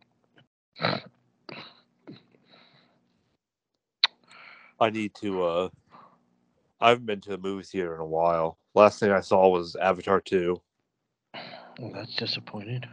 I 4.79 4.89
need 4.89 5.13
to 5.15 5.43
uh 5.43 5.69
I 6.81 6.89
haven't 6.89 7.05
been 7.05 7.21
to 7.21 7.29
the 7.29 7.37
movie 7.37 7.63
theater 7.63 7.95
in 7.95 8.01
a 8.01 8.05
while. 8.05 8.57
Last 8.75 8.99
thing 8.99 9.11
I 9.11 9.21
saw 9.21 9.47
was 9.47 9.75
Avatar 9.77 10.19
2. 10.19 10.61
Well, 11.79 11.91
that's 11.93 12.15
disappointed. 12.15 12.87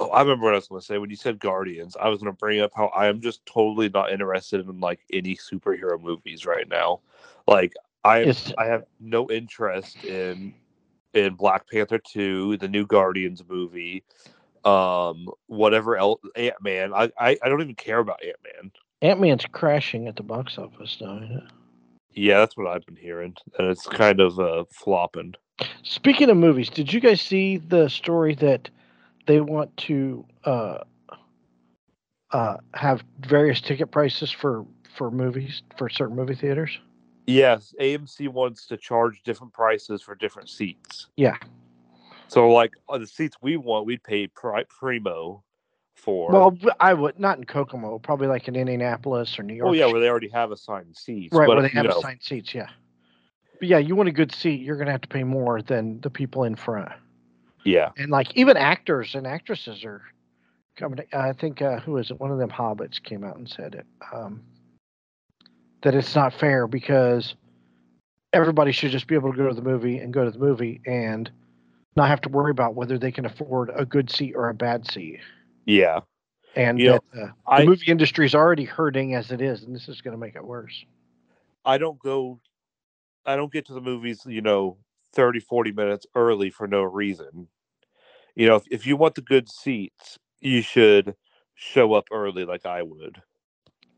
Oh, 0.00 0.08
I 0.10 0.20
remember 0.20 0.44
what 0.44 0.54
I 0.54 0.58
was 0.58 0.68
going 0.68 0.80
to 0.80 0.86
say. 0.86 0.98
When 0.98 1.10
you 1.10 1.16
said 1.16 1.40
Guardians, 1.40 1.96
I 2.00 2.08
was 2.08 2.20
going 2.20 2.32
to 2.32 2.38
bring 2.38 2.60
up 2.60 2.70
how 2.74 2.86
I 2.88 3.08
am 3.08 3.20
just 3.20 3.44
totally 3.46 3.88
not 3.88 4.12
interested 4.12 4.60
in 4.60 4.80
like 4.80 5.00
any 5.12 5.36
superhero 5.36 6.00
movies 6.00 6.46
right 6.46 6.68
now. 6.68 7.00
Like 7.46 7.72
I 8.04 8.20
It's 8.20 8.52
I 8.58 8.66
have 8.66 8.84
no 9.00 9.28
interest 9.30 10.04
in 10.04 10.54
in 11.14 11.34
Black 11.34 11.68
Panther 11.68 11.98
2, 11.98 12.58
the 12.58 12.68
new 12.68 12.86
Guardians 12.86 13.42
movie, 13.48 14.04
um 14.64 15.28
whatever 15.46 15.96
else 15.96 16.20
Ant-Man. 16.36 16.94
I 16.94 17.10
I, 17.18 17.38
I 17.42 17.48
don't 17.48 17.60
even 17.60 17.74
care 17.74 17.98
about 17.98 18.22
Ant-Man. 18.22 18.70
Ant 19.02 19.20
Man's 19.20 19.46
crashing 19.50 20.06
at 20.06 20.16
the 20.16 20.22
box 20.22 20.58
office 20.58 20.98
now. 21.00 21.20
Yeah, 22.12 22.38
that's 22.38 22.56
what 22.56 22.66
I've 22.66 22.84
been 22.86 22.96
hearing. 22.96 23.34
And 23.58 23.68
it's 23.68 23.86
kind 23.86 24.20
of 24.20 24.38
uh 24.38 24.64
flopping. 24.70 25.34
Speaking 25.82 26.30
of 26.30 26.36
movies, 26.36 26.70
did 26.70 26.92
you 26.92 27.00
guys 27.00 27.20
see 27.20 27.56
the 27.56 27.88
story 27.88 28.36
that 28.36 28.70
they 29.28 29.40
want 29.40 29.76
to 29.76 30.24
uh, 30.44 30.78
uh, 32.32 32.56
have 32.74 33.04
various 33.20 33.60
ticket 33.60 33.92
prices 33.92 34.32
for 34.32 34.66
for 34.96 35.12
movies 35.12 35.62
for 35.76 35.88
certain 35.88 36.16
movie 36.16 36.34
theaters? 36.34 36.76
Yes, 37.26 37.74
AMC 37.78 38.28
wants 38.30 38.66
to 38.68 38.76
charge 38.78 39.22
different 39.22 39.52
prices 39.52 40.02
for 40.02 40.14
different 40.14 40.48
seats. 40.48 41.08
Yeah. 41.16 41.36
So, 42.26 42.48
like 42.48 42.72
on 42.88 43.02
the 43.02 43.06
seats 43.06 43.36
we 43.42 43.56
want, 43.58 43.86
we'd 43.86 44.02
pay 44.02 44.26
pri- 44.26 44.64
primo 44.68 45.44
for. 45.94 46.32
Well, 46.32 46.58
I 46.80 46.94
would 46.94 47.20
not 47.20 47.36
in 47.36 47.44
Kokomo, 47.44 47.98
probably 47.98 48.28
like 48.28 48.48
in 48.48 48.56
Indianapolis 48.56 49.38
or 49.38 49.42
New 49.42 49.54
York. 49.54 49.68
oh 49.68 49.72
yeah, 49.74 49.86
where 49.86 50.00
they 50.00 50.08
already 50.08 50.30
have 50.30 50.52
assigned 50.52 50.96
seats. 50.96 51.34
right 51.34 51.46
but, 51.46 51.58
where 51.58 51.62
they 51.62 51.74
have 51.74 51.84
know, 51.84 51.98
assigned 51.98 52.22
seats. 52.22 52.54
Yeah. 52.54 52.68
But 53.58 53.68
yeah, 53.68 53.78
you 53.78 53.94
want 53.94 54.08
a 54.08 54.12
good 54.12 54.32
seat, 54.32 54.62
you're 54.62 54.76
gonna 54.76 54.92
have 54.92 55.02
to 55.02 55.08
pay 55.08 55.24
more 55.24 55.60
than 55.60 56.00
the 56.00 56.10
people 56.10 56.44
in 56.44 56.56
front. 56.56 56.92
Yeah. 57.68 57.90
And 57.96 58.10
like 58.10 58.34
even 58.34 58.56
actors 58.56 59.14
and 59.14 59.26
actresses 59.26 59.84
are 59.84 60.02
coming. 60.76 61.00
I 61.12 61.32
think 61.32 61.60
uh, 61.60 61.80
who 61.80 61.98
is 61.98 62.10
it? 62.10 62.18
One 62.18 62.30
of 62.30 62.38
them 62.38 62.50
hobbits 62.50 63.02
came 63.02 63.24
out 63.24 63.36
and 63.36 63.48
said 63.48 63.74
it. 63.74 63.86
Um, 64.12 64.42
that 65.82 65.94
it's 65.94 66.14
not 66.14 66.32
fair 66.32 66.66
because 66.66 67.34
everybody 68.32 68.72
should 68.72 68.90
just 68.90 69.06
be 69.06 69.14
able 69.14 69.32
to 69.32 69.36
go 69.36 69.48
to 69.48 69.54
the 69.54 69.62
movie 69.62 69.98
and 69.98 70.12
go 70.12 70.24
to 70.24 70.30
the 70.30 70.38
movie 70.38 70.80
and 70.86 71.30
not 71.94 72.08
have 72.08 72.20
to 72.22 72.28
worry 72.28 72.50
about 72.50 72.74
whether 72.74 72.98
they 72.98 73.12
can 73.12 73.26
afford 73.26 73.70
a 73.74 73.84
good 73.84 74.10
seat 74.10 74.34
or 74.34 74.48
a 74.48 74.54
bad 74.54 74.90
seat. 74.90 75.20
Yeah. 75.66 76.00
And 76.56 76.78
You 76.78 76.86
know, 76.86 76.96
uh, 76.96 77.00
the 77.16 77.32
I 77.46 77.64
movie 77.64 77.90
industry 77.90 78.24
is 78.24 78.34
already 78.34 78.64
hurting 78.64 79.14
as 79.14 79.30
it 79.30 79.42
is, 79.42 79.62
and 79.62 79.74
this 79.74 79.88
is 79.88 80.00
going 80.00 80.12
to 80.12 80.18
make 80.18 80.34
it 80.34 80.44
worse. 80.44 80.84
I 81.64 81.76
don't 81.76 81.98
go 81.98 82.40
I 83.26 83.36
don't 83.36 83.52
get 83.52 83.66
to 83.66 83.74
the 83.74 83.80
movies, 83.82 84.22
you 84.26 84.40
know, 84.40 84.78
30 85.12 85.40
40 85.40 85.72
minutes 85.72 86.06
early 86.14 86.48
for 86.48 86.66
no 86.66 86.82
reason. 86.82 87.48
You 88.38 88.46
know, 88.46 88.54
if, 88.54 88.62
if 88.70 88.86
you 88.86 88.96
want 88.96 89.16
the 89.16 89.20
good 89.20 89.48
seats, 89.48 90.16
you 90.40 90.62
should 90.62 91.16
show 91.56 91.94
up 91.94 92.04
early 92.12 92.44
like 92.44 92.64
I 92.64 92.84
would. 92.84 93.20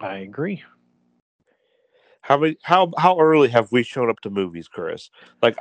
I 0.00 0.16
agree. 0.16 0.64
How 2.22 2.38
many 2.38 2.56
how 2.62 2.90
how 2.96 3.20
early 3.20 3.48
have 3.50 3.70
we 3.70 3.82
shown 3.82 4.08
up 4.08 4.20
to 4.20 4.30
movies, 4.30 4.66
Chris? 4.66 5.10
Like 5.42 5.58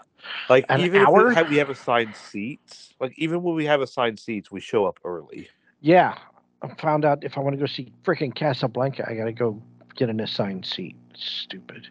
like 0.50 0.66
An 0.70 0.80
even 0.80 1.02
hour? 1.02 1.24
if 1.24 1.30
we 1.30 1.36
have, 1.36 1.50
we 1.50 1.58
have 1.58 1.70
assigned 1.70 2.16
seats, 2.16 2.94
like 3.02 3.14
even 3.18 3.44
when 3.44 3.54
we 3.54 3.66
have 3.66 3.82
assigned 3.82 4.18
seats, 4.18 4.50
we 4.50 4.62
show 4.62 4.86
up 4.86 4.98
early. 5.04 5.50
Yeah, 5.82 6.18
I 6.62 6.74
found 6.76 7.04
out 7.04 7.22
if 7.26 7.38
I 7.38 7.42
want 7.42 7.56
to 7.56 7.60
go 7.60 7.66
see 7.66 7.92
freaking 8.06 8.34
Casablanca, 8.34 9.06
I 9.10 9.14
got 9.16 9.26
to 9.26 9.34
go 9.34 9.62
get 9.98 10.10
an 10.10 10.22
assigned 10.22 10.66
seat. 10.66 10.96
Stupid. 11.16 11.90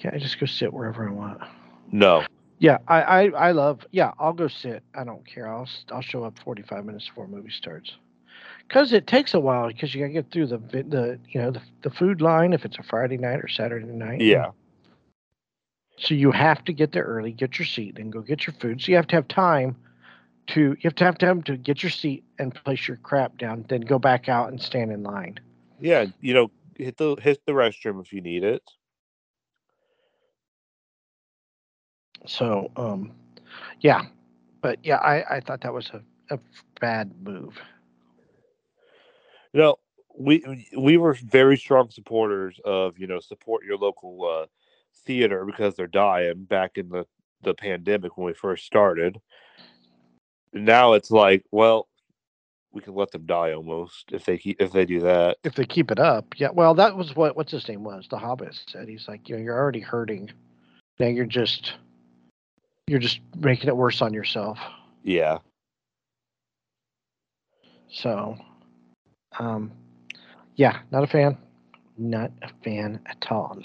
Can't 0.00 0.14
I 0.14 0.18
just 0.18 0.38
go 0.38 0.44
sit 0.44 0.70
wherever 0.70 1.08
I 1.08 1.12
want? 1.12 1.40
No. 1.92 2.26
Yeah, 2.58 2.78
I, 2.88 3.02
I, 3.02 3.22
I 3.28 3.52
love. 3.52 3.86
Yeah, 3.90 4.12
I'll 4.18 4.32
go 4.32 4.48
sit. 4.48 4.82
I 4.94 5.04
don't 5.04 5.26
care. 5.26 5.48
I'll 5.48 5.68
I'll 5.90 6.00
show 6.02 6.24
up 6.24 6.38
forty 6.38 6.62
five 6.62 6.84
minutes 6.84 7.08
before 7.08 7.24
a 7.24 7.28
movie 7.28 7.50
starts. 7.50 7.92
Cause 8.68 8.92
it 8.92 9.06
takes 9.06 9.32
a 9.34 9.40
while 9.40 9.68
because 9.68 9.94
you 9.94 10.00
gotta 10.00 10.12
get 10.12 10.32
through 10.32 10.48
the 10.48 10.58
the 10.58 11.18
you 11.28 11.40
know 11.40 11.50
the 11.52 11.62
the 11.82 11.90
food 11.90 12.20
line 12.20 12.52
if 12.52 12.64
it's 12.64 12.78
a 12.78 12.82
Friday 12.82 13.16
night 13.16 13.40
or 13.40 13.48
Saturday 13.48 13.86
night. 13.86 14.20
Yeah. 14.20 14.50
So 15.98 16.14
you 16.14 16.32
have 16.32 16.64
to 16.64 16.72
get 16.72 16.92
there 16.92 17.04
early, 17.04 17.32
get 17.32 17.58
your 17.58 17.66
seat, 17.66 17.98
and 17.98 18.12
go 18.12 18.20
get 18.20 18.46
your 18.46 18.54
food. 18.54 18.82
So 18.82 18.90
you 18.90 18.96
have 18.96 19.06
to 19.08 19.16
have 19.16 19.28
time 19.28 19.76
to 20.48 20.60
you 20.60 20.80
have 20.82 20.94
to 20.96 21.04
have 21.04 21.18
time 21.18 21.42
to 21.44 21.56
get 21.56 21.82
your 21.82 21.90
seat 21.90 22.24
and 22.38 22.54
place 22.54 22.86
your 22.88 22.96
crap 22.98 23.38
down, 23.38 23.64
then 23.68 23.82
go 23.82 23.98
back 23.98 24.28
out 24.28 24.50
and 24.50 24.60
stand 24.60 24.92
in 24.92 25.02
line. 25.02 25.38
Yeah, 25.80 26.06
you 26.20 26.34
know, 26.34 26.50
hit 26.76 26.96
the 26.96 27.16
hit 27.20 27.40
the 27.46 27.52
restroom 27.52 28.00
if 28.00 28.12
you 28.12 28.20
need 28.20 28.44
it. 28.44 28.62
So 32.24 32.70
um, 32.76 33.12
yeah, 33.80 34.06
but 34.62 34.78
yeah, 34.82 34.96
I 34.96 35.36
I 35.36 35.40
thought 35.40 35.60
that 35.62 35.72
was 35.72 35.90
a, 35.90 36.34
a 36.34 36.38
bad 36.80 37.12
move. 37.22 37.58
You 39.52 39.60
know, 39.60 39.76
we 40.18 40.66
we 40.76 40.96
were 40.96 41.14
very 41.14 41.56
strong 41.56 41.90
supporters 41.90 42.60
of 42.64 42.98
you 42.98 43.06
know 43.06 43.20
support 43.20 43.64
your 43.64 43.76
local 43.76 44.24
uh, 44.24 44.46
theater 45.04 45.44
because 45.44 45.74
they're 45.74 45.86
dying 45.86 46.44
back 46.44 46.72
in 46.76 46.88
the 46.88 47.06
the 47.42 47.54
pandemic 47.54 48.16
when 48.16 48.26
we 48.26 48.34
first 48.34 48.64
started. 48.64 49.20
Now 50.52 50.94
it's 50.94 51.10
like, 51.10 51.44
well, 51.50 51.86
we 52.72 52.80
can 52.80 52.94
let 52.94 53.10
them 53.10 53.26
die 53.26 53.52
almost 53.52 54.12
if 54.12 54.24
they 54.24 54.38
keep 54.38 54.60
if 54.60 54.72
they 54.72 54.84
do 54.84 55.00
that. 55.00 55.38
If 55.44 55.54
they 55.54 55.64
keep 55.64 55.90
it 55.90 55.98
up, 55.98 56.26
yeah. 56.36 56.50
Well, 56.52 56.74
that 56.74 56.96
was 56.96 57.16
what 57.16 57.36
what's 57.36 57.52
his 57.52 57.68
name 57.68 57.84
was. 57.84 58.06
The 58.10 58.18
Hobbit 58.18 58.58
said 58.68 58.88
he's 58.88 59.08
like, 59.08 59.28
you 59.28 59.36
know, 59.36 59.42
you're 59.42 59.58
already 59.58 59.80
hurting. 59.80 60.30
Now 60.98 61.06
you're 61.06 61.24
just 61.24 61.74
you're 62.86 63.00
just 63.00 63.20
making 63.36 63.68
it 63.68 63.76
worse 63.76 64.00
on 64.00 64.14
yourself. 64.14 64.58
Yeah, 65.02 65.38
So, 67.88 68.36
um, 69.38 69.72
yeah, 70.56 70.80
not 70.90 71.02
a 71.04 71.06
fan. 71.06 71.38
Not 71.96 72.30
a 72.42 72.50
fan 72.62 73.00
at 73.06 73.26
all. 73.30 73.58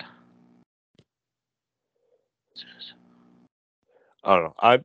I 4.23 4.35
don't 4.35 4.43
know. 4.45 4.55
I 4.59 4.79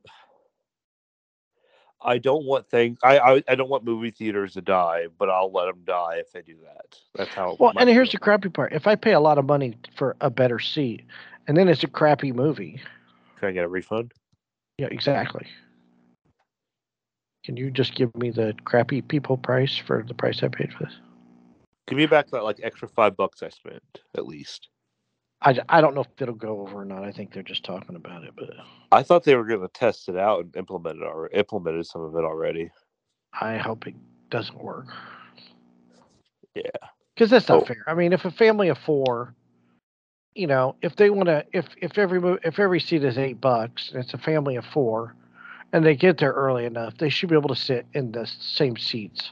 I 2.01 2.17
don't 2.17 2.45
want 2.45 2.67
things. 2.69 2.97
I, 3.03 3.19
I 3.19 3.43
I 3.47 3.55
don't 3.55 3.69
want 3.69 3.85
movie 3.85 4.11
theaters 4.11 4.53
to 4.53 4.61
die, 4.61 5.07
but 5.17 5.29
I'll 5.29 5.51
let 5.51 5.65
them 5.67 5.83
die 5.85 6.15
if 6.17 6.31
they 6.31 6.41
do 6.41 6.57
that. 6.63 6.97
That's 7.15 7.29
how. 7.29 7.55
Well, 7.59 7.73
and 7.77 7.87
here's 7.89 8.11
the 8.11 8.17
crappy 8.17 8.49
part. 8.49 8.73
If 8.73 8.87
I 8.87 8.95
pay 8.95 9.13
a 9.13 9.19
lot 9.19 9.37
of 9.37 9.45
money 9.45 9.77
for 9.95 10.15
a 10.21 10.29
better 10.29 10.59
seat, 10.59 11.03
and 11.47 11.55
then 11.55 11.67
it's 11.69 11.83
a 11.83 11.87
crappy 11.87 12.31
movie, 12.31 12.81
Can 13.39 13.49
I 13.49 13.51
get 13.51 13.63
a 13.63 13.69
refund? 13.69 14.13
Yeah, 14.77 14.87
exactly. 14.91 15.47
Can 17.43 17.55
you 17.57 17.71
just 17.71 17.95
give 17.95 18.15
me 18.15 18.29
the 18.29 18.53
crappy 18.65 19.01
people 19.01 19.37
price 19.37 19.77
for 19.77 20.03
the 20.07 20.13
price 20.13 20.43
I 20.43 20.49
paid 20.49 20.73
for 20.73 20.85
this? 20.85 20.93
Give 21.87 21.97
me 21.97 22.05
back 22.05 22.29
that 22.31 22.43
like 22.43 22.59
extra 22.61 22.87
five 22.89 23.15
bucks 23.15 23.41
I 23.41 23.49
spent 23.49 23.81
at 24.17 24.27
least. 24.27 24.67
I, 25.41 25.57
I 25.69 25.81
don't 25.81 25.93
know 25.95 26.01
if 26.01 26.07
it'll 26.21 26.33
go 26.35 26.61
over 26.61 26.81
or 26.81 26.85
not. 26.85 27.03
I 27.03 27.11
think 27.11 27.31
they're 27.31 27.43
just 27.43 27.63
talking 27.63 27.95
about 27.95 28.23
it, 28.23 28.33
but 28.35 28.49
I 28.91 29.03
thought 29.03 29.23
they 29.23 29.35
were 29.35 29.45
going 29.45 29.61
to 29.61 29.67
test 29.69 30.09
it 30.09 30.17
out 30.17 30.41
and 30.43 30.55
implement 30.57 30.97
it 30.97 31.03
or 31.03 31.29
implemented 31.29 31.85
some 31.85 32.01
of 32.01 32.15
it 32.15 32.25
already. 32.25 32.71
I 33.39 33.57
hope 33.57 33.87
it 33.87 33.95
doesn't 34.29 34.61
work. 34.61 34.87
Yeah. 36.55 36.63
because 37.15 37.29
that's 37.29 37.47
not 37.47 37.61
Oh. 37.61 37.65
fair. 37.65 37.83
I 37.85 37.93
mean, 37.93 38.13
if 38.13 38.25
a 38.25 38.31
family 38.31 38.69
of 38.69 38.79
four, 38.79 39.35
you 40.37 40.47
know, 40.47 40.75
if 40.81 40.95
they 40.95 41.09
want 41.09 41.27
to, 41.27 41.43
if 41.51 41.67
if 41.77 41.97
every 41.97 42.37
if 42.43 42.59
every 42.59 42.79
seat 42.79 43.03
is 43.03 43.17
eight 43.17 43.41
bucks, 43.41 43.89
and 43.91 44.03
it's 44.03 44.13
a 44.13 44.17
family 44.17 44.55
of 44.55 44.65
four, 44.65 45.15
and 45.73 45.83
they 45.83 45.95
get 45.95 46.17
there 46.19 46.31
early 46.33 46.65
enough, 46.65 46.97
they 46.97 47.09
should 47.09 47.29
be 47.29 47.35
able 47.35 47.49
to 47.49 47.55
sit 47.55 47.85
in 47.93 48.11
the 48.11 48.27
same 48.39 48.77
seats 48.77 49.31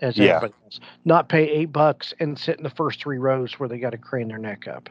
as 0.00 0.18
Yeah. 0.18 0.36
everybody 0.36 0.54
else. 0.64 0.80
Not 1.04 1.28
pay 1.28 1.48
eight 1.48 1.72
bucks 1.72 2.12
and 2.18 2.38
sit 2.38 2.56
in 2.56 2.64
the 2.64 2.70
first 2.70 3.00
three 3.00 3.18
rows 3.18 3.58
where 3.60 3.68
they 3.68 3.78
got 3.78 3.90
to 3.90 3.98
crane 3.98 4.28
their 4.28 4.38
neck 4.38 4.66
up 4.66 4.88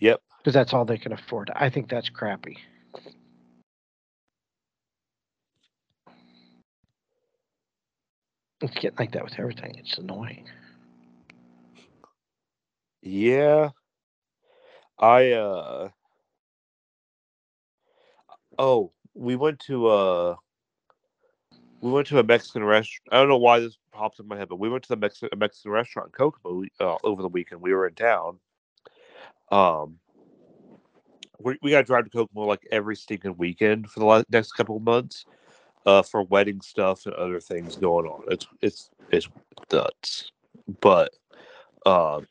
Yep. 0.00 0.20
because 0.38 0.54
that's 0.54 0.74
all 0.74 0.84
they 0.84 0.98
can 0.98 1.12
afford. 1.12 1.50
I 1.54 1.70
think 1.70 1.88
that's 1.88 2.08
crappy. 2.10 2.58
It's 8.60 8.74
getting 8.74 8.98
like 8.98 9.12
that 9.12 9.24
with 9.24 9.38
everything. 9.38 9.74
It's 9.78 9.98
annoying. 9.98 10.48
Yeah. 13.02 13.70
I 15.02 15.32
uh 15.32 15.90
Oh, 18.58 18.92
we 19.14 19.36
went 19.36 19.60
to 19.60 19.86
uh 19.88 20.36
we 21.80 21.90
went 21.90 22.06
to 22.08 22.18
a 22.18 22.22
Mexican 22.24 22.64
restaurant. 22.64 23.08
I 23.10 23.16
don't 23.18 23.28
know 23.28 23.38
why 23.38 23.60
this 23.60 23.78
pops 23.92 24.20
in 24.20 24.28
my 24.28 24.36
head, 24.36 24.48
but 24.48 24.58
we 24.60 24.68
went 24.68 24.84
to 24.84 24.88
the 24.90 24.96
Mexican 24.96 25.38
Mexican 25.38 25.72
restaurant 25.72 26.08
in 26.08 26.12
Kokomo 26.12 26.64
uh, 26.80 26.96
over 27.04 27.22
the 27.22 27.28
weekend. 27.28 27.60
We 27.62 27.74
were 27.74 27.88
in 27.88 27.94
town. 27.94 28.38
Um 29.50 29.98
we, 31.40 31.58
we 31.62 31.70
got 31.70 31.78
to 31.78 31.84
drive 31.84 32.04
to 32.04 32.10
Kokomo 32.10 32.46
like 32.46 32.66
every 32.70 32.96
stinking 32.96 33.36
weekend 33.36 33.90
for 33.90 34.00
the 34.00 34.06
la- 34.06 34.22
next 34.30 34.52
couple 34.52 34.76
of 34.76 34.82
months 34.82 35.24
uh, 35.86 36.02
for 36.02 36.22
wedding 36.24 36.60
stuff 36.60 37.06
and 37.06 37.14
other 37.14 37.40
things 37.40 37.76
going 37.76 38.06
on. 38.06 38.22
It's 38.28 38.46
it's 38.60 38.90
it's 39.10 39.28
nuts. 39.72 40.30
But 40.80 41.12
um, 41.86 42.26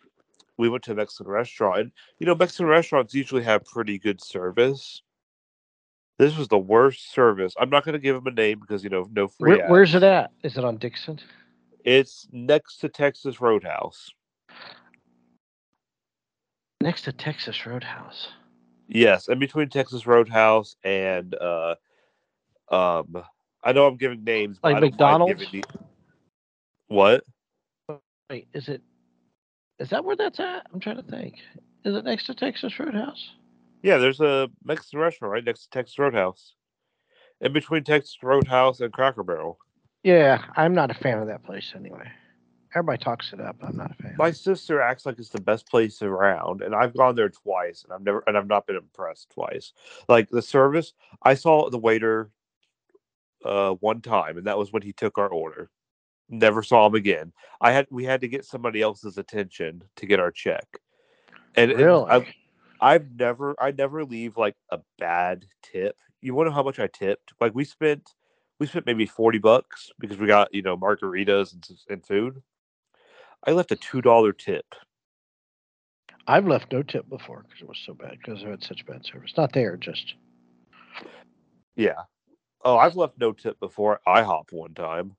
we 0.61 0.69
went 0.69 0.83
to 0.83 0.91
a 0.91 0.95
Mexican 0.95 1.27
restaurant, 1.27 1.79
and 1.79 1.91
you 2.19 2.27
know 2.27 2.35
Mexican 2.35 2.67
restaurants 2.67 3.15
usually 3.15 3.43
have 3.43 3.65
pretty 3.65 3.97
good 3.97 4.21
service. 4.23 5.01
This 6.19 6.37
was 6.37 6.47
the 6.49 6.57
worst 6.57 7.11
service. 7.11 7.55
I'm 7.59 7.71
not 7.71 7.83
going 7.83 7.93
to 7.93 7.99
give 7.99 8.15
him 8.15 8.27
a 8.27 8.31
name 8.31 8.59
because 8.59 8.83
you 8.83 8.91
know 8.91 9.09
no 9.11 9.27
free. 9.27 9.57
Where, 9.57 9.67
where's 9.67 9.95
it 9.95 10.03
at? 10.03 10.31
Is 10.43 10.57
it 10.57 10.63
on 10.63 10.77
Dixon? 10.77 11.19
It's 11.83 12.27
next 12.31 12.77
to 12.77 12.89
Texas 12.89 13.41
Roadhouse. 13.41 14.11
Next 16.79 17.01
to 17.03 17.11
Texas 17.11 17.65
Roadhouse. 17.65 18.29
Yes, 18.87 19.29
in 19.29 19.39
between 19.39 19.69
Texas 19.69 20.05
Roadhouse 20.05 20.75
and 20.83 21.33
uh, 21.35 21.75
um, 22.69 23.23
I 23.63 23.71
know 23.71 23.87
I'm 23.87 23.97
giving 23.97 24.23
names, 24.23 24.59
but 24.61 24.73
Like 24.73 24.77
I 24.77 24.79
don't 24.81 24.99
mind 24.99 25.39
McDonald's? 25.39 25.67
What? 26.87 27.23
Wait, 28.29 28.47
is 28.53 28.67
it? 28.67 28.83
Is 29.81 29.89
that 29.89 30.05
where 30.05 30.15
that's 30.15 30.39
at? 30.39 30.67
I'm 30.71 30.79
trying 30.79 30.97
to 30.97 31.01
think. 31.01 31.39
Is 31.83 31.95
it 31.95 32.05
next 32.05 32.27
to 32.27 32.35
Texas 32.35 32.79
Roadhouse? 32.79 33.31
Yeah, 33.81 33.97
there's 33.97 34.21
a 34.21 34.47
Mexican 34.63 34.99
restaurant 34.99 35.31
right 35.31 35.43
next 35.43 35.63
to 35.63 35.69
Texas 35.71 35.97
Roadhouse. 35.97 36.53
In 37.41 37.51
between 37.51 37.83
Texas 37.83 38.15
Roadhouse 38.21 38.79
and 38.79 38.93
Cracker 38.93 39.23
Barrel. 39.23 39.57
Yeah, 40.03 40.43
I'm 40.55 40.75
not 40.75 40.91
a 40.91 40.93
fan 40.93 41.17
of 41.17 41.27
that 41.29 41.43
place 41.43 41.73
anyway. 41.75 42.07
Everybody 42.75 43.03
talks 43.03 43.33
it 43.33 43.41
up. 43.41 43.55
I'm 43.63 43.75
not 43.75 43.89
a 43.89 44.03
fan. 44.03 44.15
My 44.19 44.29
sister 44.29 44.81
acts 44.81 45.07
like 45.07 45.17
it's 45.17 45.29
the 45.29 45.41
best 45.41 45.67
place 45.67 46.03
around, 46.03 46.61
and 46.61 46.75
I've 46.75 46.95
gone 46.95 47.15
there 47.15 47.29
twice, 47.29 47.83
and 47.83 47.91
I've 47.91 48.03
never 48.03 48.23
and 48.27 48.37
I've 48.37 48.47
not 48.47 48.67
been 48.67 48.75
impressed 48.75 49.31
twice. 49.31 49.73
Like 50.07 50.29
the 50.29 50.43
service, 50.43 50.93
I 51.23 51.33
saw 51.33 51.71
the 51.71 51.79
waiter 51.79 52.29
uh 53.43 53.71
one 53.79 54.01
time, 54.01 54.37
and 54.37 54.45
that 54.45 54.59
was 54.59 54.71
when 54.71 54.83
he 54.83 54.93
took 54.93 55.17
our 55.17 55.27
order. 55.27 55.71
Never 56.31 56.63
saw 56.63 56.87
him 56.87 56.95
again. 56.95 57.33
I 57.59 57.71
had 57.73 57.87
we 57.91 58.05
had 58.05 58.21
to 58.21 58.27
get 58.27 58.45
somebody 58.45 58.81
else's 58.81 59.17
attention 59.17 59.83
to 59.97 60.05
get 60.05 60.19
our 60.19 60.31
check. 60.31 60.65
And 61.55 61.71
and 61.71 61.81
really? 61.81 62.09
I, 62.09 62.33
I've 62.79 63.11
never, 63.15 63.55
I 63.61 63.71
never 63.71 64.03
leave 64.03 64.37
like 64.37 64.55
a 64.71 64.79
bad 64.97 65.45
tip. 65.61 65.97
You 66.21 66.33
want 66.33 66.47
to 66.47 66.49
know 66.49 66.55
how 66.55 66.63
much 66.63 66.79
I 66.79 66.87
tipped? 66.87 67.33
Like 67.39 67.53
we 67.53 67.65
spent, 67.65 68.09
we 68.59 68.65
spent 68.65 68.85
maybe 68.85 69.05
forty 69.05 69.39
bucks 69.39 69.91
because 69.99 70.17
we 70.17 70.25
got 70.25 70.53
you 70.53 70.61
know 70.61 70.77
margaritas 70.77 71.53
and, 71.53 71.69
and 71.89 72.05
food. 72.05 72.41
I 73.45 73.51
left 73.51 73.71
a 73.71 73.75
two 73.75 74.01
dollar 74.01 74.31
tip. 74.31 74.65
I've 76.27 76.47
left 76.47 76.71
no 76.71 76.81
tip 76.81 77.09
before 77.09 77.43
because 77.43 77.61
it 77.61 77.67
was 77.67 77.81
so 77.85 77.93
bad 77.93 78.17
because 78.23 78.43
I 78.43 78.49
had 78.49 78.63
such 78.63 78.85
bad 78.85 79.05
service. 79.05 79.33
Not 79.35 79.53
there, 79.53 79.75
just 79.75 80.13
Yeah. 81.75 82.03
Oh, 82.63 82.77
I've 82.77 82.95
left 82.95 83.17
no 83.17 83.31
tip 83.31 83.59
before 83.59 83.99
IHOP 84.07 84.51
one 84.51 84.73
time. 84.75 85.15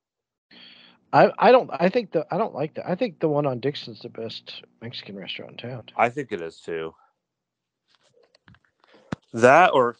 I. 1.13 1.31
I 1.39 1.53
don't. 1.53 1.71
I 1.73 1.89
think 1.89 2.13
the. 2.13 2.27
I 2.31 2.39
don't 2.39 2.55
like 2.55 2.75
that. 2.75 2.89
I 2.89 2.95
think 2.95 3.21
the 3.21 3.29
one 3.29 3.47
on 3.47 3.61
Dixon's 3.61 4.01
the 4.01 4.09
best 4.09 4.63
Mexican 4.81 5.17
restaurant 5.17 5.63
in 5.63 5.71
town. 5.71 5.85
I 5.97 6.09
think 6.09 6.33
it 6.33 6.41
is 6.41 6.61
too. 6.61 6.95
That 9.35 9.73
or 9.73 9.97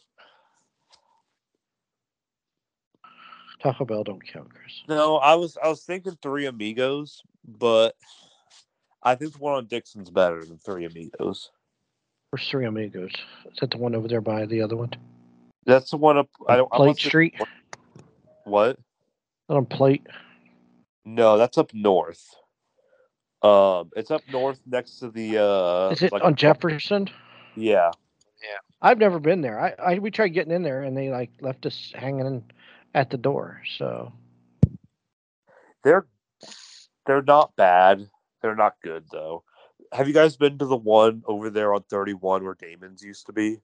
Taco 3.61 3.85
Bell 3.85 4.03
don't 4.03 4.25
count, 4.25 4.49
Chris. 4.53 4.83
no, 4.87 5.17
I 5.17 5.35
was 5.35 5.57
I 5.63 5.69
was 5.69 5.83
thinking 5.83 6.17
Three 6.21 6.45
Amigos, 6.45 7.21
but 7.47 7.95
I 9.01 9.15
think 9.15 9.33
the 9.33 9.39
one 9.39 9.53
on 9.55 9.65
Dixon's 9.67 10.09
better 10.09 10.43
than 10.43 10.57
Three 10.57 10.85
Amigos. 10.85 11.49
Where's 12.29 12.47
Three 12.49 12.65
Amigos? 12.65 13.11
Is 13.51 13.59
that 13.61 13.71
the 13.71 13.77
one 13.77 13.95
over 13.95 14.07
there 14.07 14.21
by 14.21 14.45
the 14.45 14.61
other 14.61 14.75
one? 14.75 14.91
That's 15.65 15.91
the 15.91 15.97
one 15.97 16.17
up. 16.17 16.29
I 16.47 16.57
don't. 16.57 16.71
Plate 16.71 16.99
have- 16.99 17.07
Street. 17.09 17.35
What? 18.43 18.77
Not 19.47 19.57
on 19.57 19.65
Plate. 19.65 20.05
No, 21.05 21.37
that's 21.37 21.57
up 21.57 21.73
north. 21.73 22.23
Um, 23.41 23.91
it's 23.95 24.09
up 24.11 24.21
north 24.31 24.59
next 24.65 24.99
to 24.99 25.09
the. 25.11 25.37
uh 25.43 25.89
Is 25.91 26.01
it 26.01 26.11
like- 26.11 26.23
on 26.23 26.35
Jefferson? 26.35 27.09
Yeah, 27.55 27.91
Yeah. 28.41 28.57
I've 28.81 28.97
never 28.97 29.19
been 29.19 29.41
there. 29.41 29.59
I, 29.59 29.75
I 29.95 29.99
we 29.99 30.09
tried 30.11 30.29
getting 30.29 30.53
in 30.53 30.63
there 30.63 30.81
and 30.81 30.97
they 30.97 31.09
like 31.09 31.29
left 31.41 31.65
us 31.65 31.91
hanging 31.93 32.43
at 32.93 33.09
the 33.09 33.17
door. 33.17 33.61
So 33.77 34.11
they're 35.83 36.07
they're 37.05 37.21
not 37.21 37.55
bad. 37.55 38.07
They're 38.41 38.55
not 38.55 38.75
good 38.81 39.05
though. 39.11 39.43
Have 39.91 40.07
you 40.07 40.13
guys 40.13 40.35
been 40.37 40.57
to 40.57 40.65
the 40.65 40.75
one 40.77 41.21
over 41.27 41.49
there 41.49 41.73
on 41.73 41.83
thirty 41.83 42.13
one 42.13 42.43
where 42.43 42.55
Damon's 42.55 43.03
used 43.03 43.25
to 43.27 43.33
be? 43.33 43.59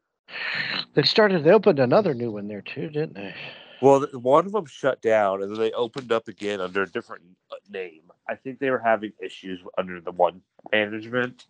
they 0.94 1.04
started. 1.04 1.44
They 1.44 1.52
opened 1.52 1.80
another 1.80 2.14
new 2.14 2.32
one 2.32 2.48
there 2.48 2.62
too, 2.62 2.90
didn't 2.90 3.16
they? 3.16 3.34
Well, 3.82 4.06
one 4.14 4.46
of 4.46 4.52
them 4.52 4.66
shut 4.66 5.02
down, 5.02 5.42
and 5.42 5.52
then 5.52 5.60
they 5.60 5.72
opened 5.72 6.12
up 6.12 6.28
again 6.28 6.60
under 6.60 6.84
a 6.84 6.90
different 6.90 7.24
uh, 7.52 7.56
name. 7.70 8.02
I 8.28 8.36
think 8.36 8.60
they 8.60 8.70
were 8.70 8.80
having 8.80 9.14
issues 9.24 9.60
under 9.78 10.02
the 10.02 10.12
one 10.12 10.42
management. 10.72 11.46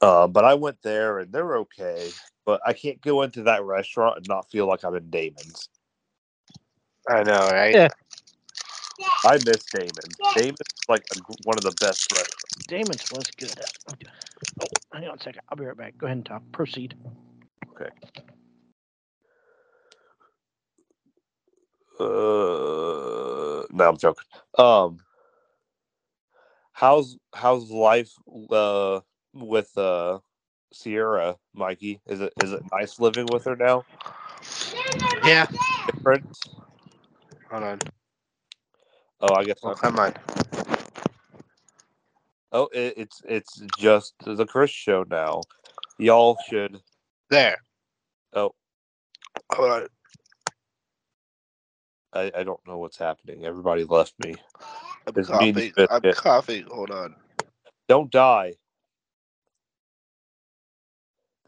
Uh, 0.00 0.26
but 0.26 0.44
I 0.44 0.54
went 0.54 0.82
there, 0.82 1.18
and 1.18 1.32
they're 1.32 1.58
okay. 1.58 2.10
But 2.44 2.60
I 2.66 2.72
can't 2.72 3.00
go 3.00 3.22
into 3.22 3.42
that 3.44 3.64
restaurant 3.64 4.18
and 4.18 4.28
not 4.28 4.50
feel 4.50 4.66
like 4.66 4.84
I'm 4.84 4.94
in 4.94 5.10
Damon's. 5.10 5.68
I 7.08 7.22
know, 7.22 7.48
right? 7.48 7.74
Yeah. 7.74 7.88
I 9.24 9.38
miss 9.44 9.64
Damon. 9.72 9.90
Damon's 10.34 10.58
like 10.88 11.04
a, 11.16 11.20
one 11.44 11.56
of 11.56 11.64
the 11.64 11.74
best 11.80 12.12
restaurants. 12.12 12.66
Damon's 12.66 13.10
was 13.12 13.30
good. 13.32 13.60
Oh, 14.60 14.66
hang 14.92 15.08
on 15.08 15.18
a 15.18 15.22
second. 15.22 15.40
I'll 15.48 15.56
be 15.56 15.64
right 15.64 15.76
back. 15.76 15.98
Go 15.98 16.06
ahead 16.06 16.18
and 16.18 16.26
talk. 16.26 16.42
Proceed. 16.52 16.94
Uh, 22.00 23.64
no, 23.70 23.88
I'm 23.88 23.96
joking. 23.96 24.24
Um, 24.56 24.98
how's 26.72 27.18
how's 27.34 27.70
life 27.70 28.12
uh 28.50 29.00
with 29.34 29.76
uh 29.76 30.18
Sierra, 30.72 31.36
Mikey? 31.54 32.00
Is 32.06 32.20
it 32.20 32.32
is 32.42 32.52
it 32.52 32.62
nice 32.72 33.00
living 33.00 33.26
with 33.32 33.44
her 33.44 33.56
now? 33.56 33.84
Yeah. 35.24 35.46
Different? 35.86 36.24
Hold 37.50 37.62
on. 37.62 37.78
Oh, 39.20 39.34
I 39.34 39.44
guess 39.44 39.58
not. 39.64 39.80
come 39.80 39.98
on. 39.98 40.14
Oh, 42.52 42.68
it, 42.72 42.94
it's 42.96 43.22
it's 43.28 43.60
just 43.76 44.14
the 44.24 44.46
Chris 44.46 44.70
show 44.70 45.04
now. 45.10 45.42
Y'all 45.98 46.38
should. 46.48 46.80
There. 47.30 47.56
Oh. 48.34 48.54
Hold 49.52 49.70
on. 49.70 49.86
I, 52.12 52.32
I 52.36 52.42
don't 52.44 52.66
know 52.66 52.78
what's 52.78 52.98
happening. 52.98 53.44
Everybody 53.46 53.84
left 53.84 54.14
me. 54.18 54.40
I'm 55.06 55.16
coughing. 55.16 55.74
I'm 55.88 56.04
coughing. 56.10 56.64
Hold 56.70 56.90
on. 56.90 57.16
Don't 57.88 58.10
die. 58.10 58.54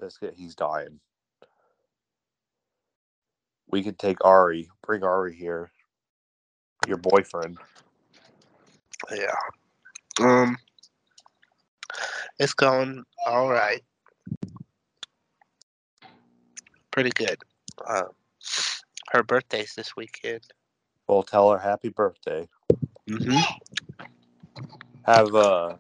Biscuit, 0.01 0.35
he's 0.37 0.55
dying. 0.55 1.01
We 3.71 3.83
could 3.83 3.99
take 3.99 4.25
Ari. 4.25 4.71
Bring 4.87 5.05
Ari 5.05 5.35
here. 5.37 5.71
Your 6.87 6.99
boyfriend. 6.99 7.59
Yeah. 9.13 9.35
Um. 10.21 10.57
It's 12.39 12.55
going 12.55 13.05
all 13.27 13.49
right. 13.51 13.83
Pretty 16.91 17.11
good. 17.11 17.39
Uh, 17.87 18.05
her 19.11 19.23
birthday's 19.23 19.75
this 19.75 19.97
weekend. 19.97 20.43
Well, 21.07 21.23
tell 21.23 21.51
her 21.51 21.59
happy 21.59 21.89
birthday. 21.89 22.49
Mm-hmm. 23.09 23.39
Have 25.05 25.35
uh, 25.35 25.77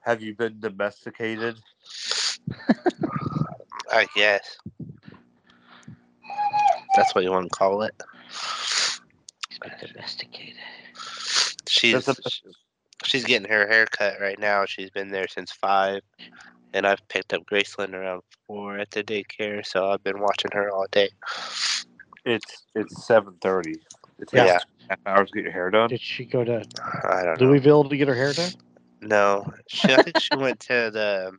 have 0.00 0.22
you 0.22 0.34
been 0.34 0.58
domesticated? 0.60 1.56
I 3.92 4.06
guess. 4.14 4.56
That's 6.96 7.14
what 7.14 7.24
you 7.24 7.30
want 7.30 7.50
to 7.50 7.56
call 7.56 7.82
it. 7.82 7.94
Domesticated. 9.80 10.56
She's 11.68 12.08
a- 12.08 12.16
she's 13.04 13.24
getting 13.24 13.48
her 13.48 13.66
hair 13.66 13.86
cut 13.86 14.20
right 14.20 14.38
now. 14.38 14.64
She's 14.64 14.90
been 14.90 15.10
there 15.10 15.28
since 15.28 15.52
five, 15.52 16.02
and 16.72 16.86
I've 16.86 17.06
picked 17.08 17.34
up 17.34 17.44
Graceland 17.44 17.94
around 17.94 18.22
four 18.46 18.78
at 18.78 18.90
the 18.90 19.04
daycare, 19.04 19.64
so 19.66 19.90
I've 19.90 20.02
been 20.02 20.20
watching 20.20 20.50
her 20.52 20.70
all 20.70 20.86
day. 20.90 21.10
It's 22.24 22.66
it's 22.74 23.06
seven 23.06 23.34
thirty. 23.40 23.80
It 24.18 24.28
takes 24.28 24.32
Yeah. 24.32 24.58
two 24.58 24.66
and 24.90 24.98
a 25.06 25.10
half 25.10 25.16
hours 25.18 25.30
to 25.30 25.34
get 25.36 25.44
your 25.44 25.52
hair 25.52 25.70
done. 25.70 25.88
Did 25.88 26.00
she 26.00 26.24
go 26.24 26.44
to 26.44 26.64
I 27.04 27.22
don't 27.24 27.40
know. 27.40 27.46
Louisville 27.46 27.88
to 27.88 27.96
get 27.96 28.08
her 28.08 28.14
hair 28.14 28.32
done? 28.32 28.52
No, 29.00 29.44
she. 29.68 29.92
I 29.92 30.02
think 30.02 30.18
she 30.18 30.34
went 30.36 30.60
to 30.60 30.90
the. 30.92 31.32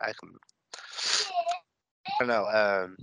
I 0.00 0.12
can. 0.12 0.30
I 2.08 2.10
don't 2.20 2.28
know. 2.28 2.46
Um, 2.46 2.96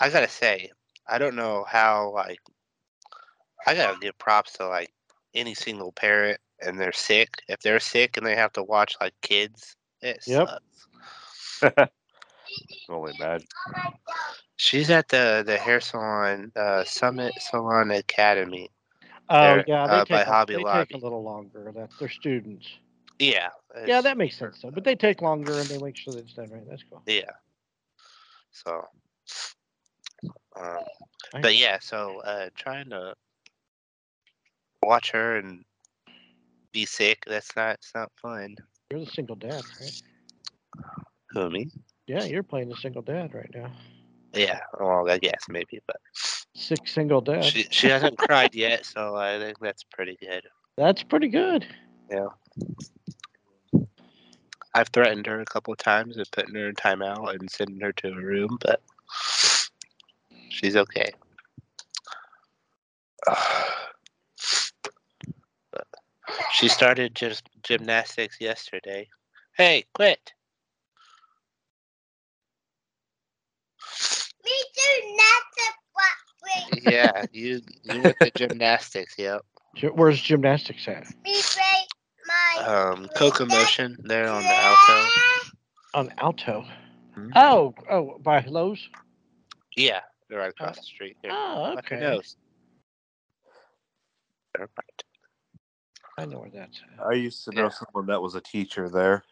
I 0.00 0.10
gotta 0.10 0.28
say, 0.28 0.70
I 1.08 1.18
don't 1.18 1.34
know 1.36 1.64
how 1.68 2.12
like. 2.14 2.38
I 3.66 3.74
gotta 3.74 3.98
give 4.00 4.16
props 4.18 4.52
to 4.54 4.68
like 4.68 4.92
any 5.34 5.54
single 5.54 5.92
parent, 5.92 6.38
and 6.60 6.78
they're 6.78 6.92
sick. 6.92 7.28
If 7.48 7.60
they're 7.60 7.80
sick 7.80 8.16
and 8.16 8.24
they 8.24 8.36
have 8.36 8.52
to 8.52 8.62
watch 8.62 8.96
like 9.00 9.14
kids, 9.22 9.76
it 10.00 10.22
Yep. 10.26 10.48
sucks. 11.60 11.90
Only 12.88 13.12
imagine. 13.18 13.48
She's 14.58 14.90
at 14.90 15.08
the 15.08 15.44
the 15.46 15.56
hair 15.56 15.80
salon, 15.80 16.50
uh, 16.56 16.82
Summit 16.84 17.32
Salon 17.40 17.92
Academy. 17.92 18.70
Oh 19.30 19.62
yeah, 19.68 19.86
they 19.86 19.92
uh, 19.92 19.98
take 20.00 20.08
by 20.10 20.22
a, 20.22 20.24
Hobby 20.24 20.54
they 20.56 20.64
take 20.64 20.94
a 20.94 20.98
little 20.98 21.22
longer. 21.22 21.72
That's 21.74 21.96
they're 21.96 22.08
students. 22.08 22.66
Yeah. 23.20 23.50
Yeah, 23.86 24.00
that 24.00 24.18
makes 24.18 24.36
sense 24.36 24.60
though. 24.60 24.72
But 24.72 24.82
they 24.82 24.96
take 24.96 25.22
longer 25.22 25.52
and 25.52 25.66
they 25.68 25.78
make 25.78 25.96
sure 25.96 26.12
they 26.12 26.26
stand 26.26 26.50
right. 26.50 26.68
That's 26.68 26.82
cool. 26.90 27.02
Yeah. 27.06 27.30
So. 28.50 28.84
Um, 30.60 30.78
but 31.40 31.56
yeah, 31.56 31.78
so 31.80 32.20
uh, 32.24 32.48
trying 32.56 32.90
to 32.90 33.14
watch 34.82 35.12
her 35.12 35.36
and 35.36 35.64
be 36.72 36.84
sick. 36.84 37.22
That's 37.28 37.54
not. 37.54 37.74
It's 37.74 37.92
not 37.94 38.10
fun. 38.20 38.56
You're 38.90 39.00
the 39.00 39.06
single 39.06 39.36
dad, 39.36 39.62
right? 39.80 40.02
Who 41.30 41.50
me? 41.50 41.70
Yeah, 42.08 42.24
you're 42.24 42.42
playing 42.42 42.70
the 42.70 42.76
single 42.76 43.02
dad 43.02 43.34
right 43.34 43.50
now. 43.54 43.70
Yeah. 44.32 44.60
Well, 44.78 45.08
I 45.08 45.18
guess 45.18 45.44
maybe, 45.48 45.80
but 45.86 45.96
Six 46.54 46.92
single 46.92 47.20
dad. 47.20 47.44
she 47.44 47.66
she 47.70 47.88
hasn't 47.88 48.18
cried 48.18 48.54
yet, 48.54 48.84
so 48.84 49.14
I 49.14 49.38
think 49.38 49.58
that's 49.60 49.84
pretty 49.84 50.16
good. 50.20 50.42
That's 50.76 51.02
pretty 51.02 51.28
good. 51.28 51.66
Yeah. 52.10 52.26
I've 54.74 54.88
threatened 54.88 55.26
her 55.26 55.40
a 55.40 55.44
couple 55.44 55.72
of 55.72 55.78
times 55.78 56.18
of 56.18 56.30
putting 56.30 56.54
her 56.54 56.68
in 56.68 56.74
timeout 56.74 57.34
and 57.34 57.50
sending 57.50 57.80
her 57.80 57.92
to 57.92 58.08
a 58.08 58.20
room, 58.20 58.58
but 58.60 58.82
she's 60.50 60.76
okay. 60.76 61.12
But 65.70 65.86
she 66.52 66.68
started 66.68 67.14
just 67.14 67.48
gymnastics 67.62 68.40
yesterday. 68.40 69.08
Hey, 69.56 69.84
quit! 69.94 70.32
Me 74.48 74.64
too, 74.74 75.16
not 75.16 75.42
the 75.56 75.72
what 75.92 76.82
Yeah, 76.82 77.24
you 77.32 77.60
you 77.82 78.00
with 78.00 78.18
the 78.18 78.30
gymnastics. 78.30 79.14
Yep. 79.18 79.42
Where's 79.94 80.20
gymnastics 80.20 80.88
at? 80.88 81.04
Me 81.24 81.34
break 81.54 81.88
my 82.26 82.64
Um, 82.64 83.08
Coco 83.08 83.44
Motion 83.44 83.96
there 84.04 84.28
on 84.28 84.42
the 84.42 84.54
alto. 84.54 85.08
On 85.94 86.12
Alto. 86.18 86.64
Mhm. 87.16 87.32
Oh, 87.36 87.74
oh, 87.90 88.18
by 88.18 88.40
Lowe's. 88.46 88.88
Yeah, 89.76 90.00
they're 90.28 90.38
right 90.38 90.50
across 90.50 90.76
the 90.76 90.82
street 90.82 91.16
here. 91.22 91.32
Oh, 91.32 91.74
okay. 91.78 92.00
nose. 92.00 92.36
Never. 94.56 94.70
I 96.18 96.24
know 96.24 96.40
where 96.40 96.50
that's 96.50 96.80
at. 96.98 97.06
I 97.06 97.12
used 97.12 97.44
to 97.44 97.52
know 97.52 97.64
Yeah. 97.64 97.68
someone 97.68 98.06
that 98.06 98.20
was 98.20 98.34
a 98.34 98.40
teacher 98.40 98.88
there. 98.88 99.24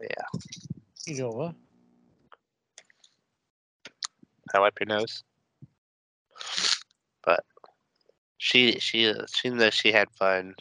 Yeah. 0.00 0.24
You 1.06 1.18
know 1.18 1.28
what? 1.30 1.54
I 4.52 4.60
wipe 4.60 4.78
your 4.80 4.88
nose. 4.88 5.22
But 7.24 7.44
she 8.38 8.78
she 8.80 9.14
she 9.32 9.50
knows 9.50 9.74
she 9.74 9.92
had 9.92 10.10
fun. 10.18 10.54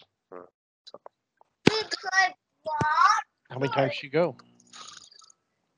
How 3.49 3.59
many 3.59 3.71
times 3.71 3.93
she 3.93 4.09
go? 4.09 4.35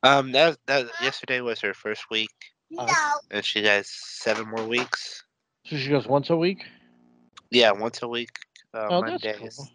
Um, 0.04 0.32
that 0.34 0.58
that 0.68 0.86
yesterday 1.02 1.42
was 1.42 1.60
her 1.62 1.74
first 1.74 2.10
week, 2.12 2.30
No. 2.70 2.88
and 3.32 3.44
she 3.44 3.64
has 3.66 3.90
seven 3.90 4.48
more 4.48 4.66
weeks. 4.66 5.24
So 5.66 5.78
she 5.78 5.90
goes 5.90 6.08
once 6.08 6.30
a 6.30 6.38
week. 6.38 6.64
Yeah, 7.50 7.72
once 7.72 8.02
a 8.04 8.08
week, 8.08 8.30
uh, 8.74 8.88
oh, 8.90 9.02
that's 9.02 9.24
Mondays 9.24 9.56
cool. 9.56 9.68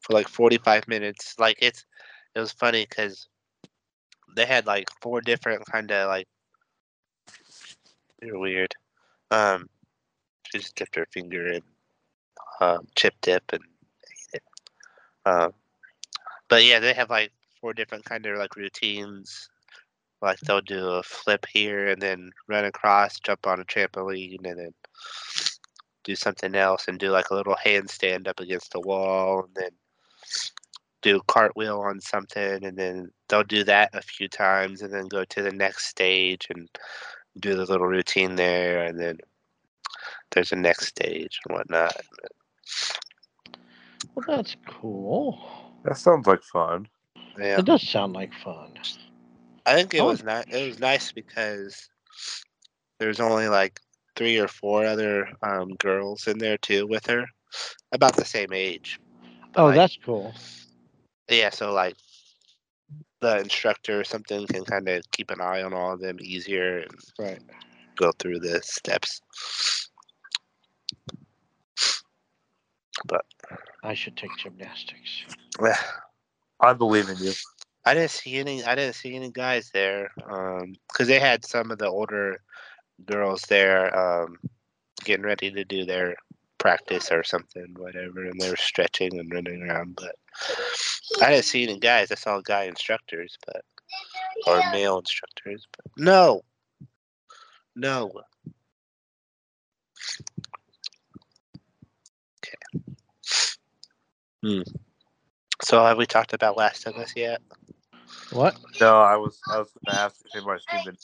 for 0.00 0.12
like 0.14 0.28
forty-five 0.28 0.88
minutes. 0.88 1.34
Like 1.38 1.58
it's 1.60 1.84
it 2.34 2.40
was 2.40 2.52
funny 2.52 2.86
because 2.88 3.28
they 4.34 4.46
had 4.46 4.66
like 4.66 4.88
four 5.02 5.20
different 5.20 5.64
kind 5.66 5.90
of 5.92 6.08
like 6.08 6.26
they're 8.22 8.38
weird. 8.38 8.74
Um, 9.30 9.68
she 10.44 10.58
just 10.58 10.76
dipped 10.76 10.94
her 10.96 11.06
finger 11.12 11.48
in 11.48 11.62
um, 12.60 12.86
chip 12.94 13.14
dip 13.20 13.42
and 13.52 13.62
ate 13.62 14.34
it. 14.34 14.42
Um, 15.26 15.52
but 16.48 16.64
yeah, 16.64 16.78
they 16.78 16.92
have 16.92 17.10
like 17.10 17.32
four 17.60 17.72
different 17.74 18.04
kind 18.04 18.24
of 18.26 18.38
like 18.38 18.56
routines. 18.56 19.48
Like 20.20 20.38
they'll 20.40 20.60
do 20.60 20.86
a 20.86 21.02
flip 21.02 21.46
here 21.52 21.88
and 21.88 22.00
then 22.00 22.30
run 22.46 22.64
across, 22.64 23.18
jump 23.18 23.46
on 23.46 23.60
a 23.60 23.64
trampoline, 23.64 24.46
and 24.46 24.58
then 24.58 24.74
do 26.04 26.14
something 26.14 26.54
else 26.54 26.86
and 26.86 26.98
do 26.98 27.10
like 27.10 27.30
a 27.30 27.34
little 27.34 27.56
handstand 27.64 28.28
up 28.28 28.38
against 28.38 28.72
the 28.72 28.80
wall, 28.80 29.44
and 29.44 29.54
then 29.54 29.70
do 31.00 31.20
cartwheel 31.26 31.80
on 31.80 32.00
something, 32.00 32.64
and 32.64 32.76
then 32.76 33.10
they'll 33.28 33.42
do 33.42 33.64
that 33.64 33.90
a 33.94 34.02
few 34.02 34.28
times, 34.28 34.82
and 34.82 34.92
then 34.92 35.08
go 35.08 35.24
to 35.24 35.42
the 35.42 35.50
next 35.50 35.86
stage 35.86 36.46
and 36.54 36.68
do 37.38 37.54
the 37.54 37.64
little 37.66 37.86
routine 37.86 38.36
there, 38.36 38.84
and 38.84 38.98
then 38.98 39.18
there's 40.30 40.52
a 40.52 40.56
next 40.56 40.86
stage 40.88 41.40
and 41.46 41.56
whatnot. 41.56 41.96
Well, 44.14 44.24
that's 44.28 44.56
cool. 44.66 45.38
That 45.84 45.96
sounds 45.96 46.26
like 46.26 46.42
fun. 46.42 46.88
Yeah. 47.38 47.58
It 47.58 47.64
does 47.64 47.88
sound 47.88 48.12
like 48.12 48.32
fun. 48.34 48.72
I 49.64 49.74
think 49.74 49.94
it 49.94 50.00
Oh. 50.00 50.06
was 50.06 50.22
nice. 50.22 50.44
It 50.50 50.66
was 50.66 50.78
nice 50.80 51.12
because 51.12 51.88
there's 52.98 53.20
only 53.20 53.48
like 53.48 53.80
three 54.16 54.38
or 54.38 54.48
four 54.48 54.84
other 54.84 55.28
um, 55.42 55.74
girls 55.76 56.26
in 56.26 56.38
there 56.38 56.58
too 56.58 56.86
with 56.86 57.06
her, 57.06 57.26
about 57.92 58.16
the 58.16 58.24
same 58.24 58.52
age. 58.52 59.00
But, 59.52 59.62
Oh, 59.62 59.66
like, 59.66 59.76
that's 59.76 59.98
cool. 60.04 60.34
yeah. 61.28 61.50
So 61.50 61.72
like 61.72 61.96
the 63.20 63.38
instructor 63.38 64.00
or 64.00 64.04
something 64.04 64.46
can 64.46 64.64
kind 64.64 64.88
of 64.88 65.02
keep 65.12 65.30
an 65.30 65.40
eye 65.40 65.62
on 65.62 65.72
all 65.72 65.92
of 65.92 66.00
them 66.00 66.18
easier 66.20 66.78
and 66.78 67.00
Right. 67.18 67.40
go 67.96 68.12
through 68.18 68.40
the 68.40 68.60
steps. 68.62 69.20
But 73.06 73.24
I 73.82 73.94
should 73.94 74.16
take 74.16 74.36
gymnastics. 74.38 75.24
Yeah. 75.62 75.78
I 76.60 76.72
believe 76.72 77.08
in 77.08 77.18
you. 77.18 77.32
I 77.84 77.94
didn't 77.94 78.10
see 78.10 78.36
any. 78.36 78.62
I 78.62 78.76
didn't 78.76 78.94
see 78.94 79.16
any 79.16 79.30
guys 79.30 79.70
there, 79.74 80.10
um, 80.30 80.74
because 80.88 81.08
they 81.08 81.18
had 81.18 81.44
some 81.44 81.72
of 81.72 81.78
the 81.78 81.88
older 81.88 82.40
girls 83.04 83.42
there, 83.42 83.96
um, 83.98 84.38
getting 85.04 85.24
ready 85.24 85.50
to 85.50 85.64
do 85.64 85.84
their 85.84 86.14
practice 86.58 87.10
or 87.10 87.24
something, 87.24 87.74
whatever, 87.76 88.24
and 88.24 88.40
they 88.40 88.48
were 88.48 88.56
stretching 88.56 89.18
and 89.18 89.32
running 89.32 89.62
around. 89.62 89.96
But 89.96 90.14
I 91.20 91.30
didn't 91.30 91.44
see 91.44 91.64
any 91.64 91.78
guys. 91.78 92.10
I 92.10 92.16
saw 92.16 92.40
guy 92.40 92.64
instructors, 92.64 93.36
but 93.46 93.64
or 94.46 94.60
male 94.70 94.98
instructors. 94.98 95.66
But 95.76 95.92
no, 95.96 96.42
no. 97.76 98.12
Okay. 102.44 102.84
Hmm. 104.42 104.62
So 105.62 105.84
have 105.84 105.96
we 105.96 106.06
talked 106.06 106.32
about 106.32 106.56
Last 106.56 106.86
of 106.86 106.96
Us 106.96 107.12
yet? 107.14 107.40
What? 108.32 108.56
No, 108.80 109.00
I 109.00 109.16
was 109.16 109.38
I 109.48 109.58
was 109.58 109.70
going 109.86 109.96
to 109.96 110.02
ask 110.02 110.16
if 110.24 110.34
anybody's 110.34 110.64
seen 110.70 110.80
the 110.84 110.96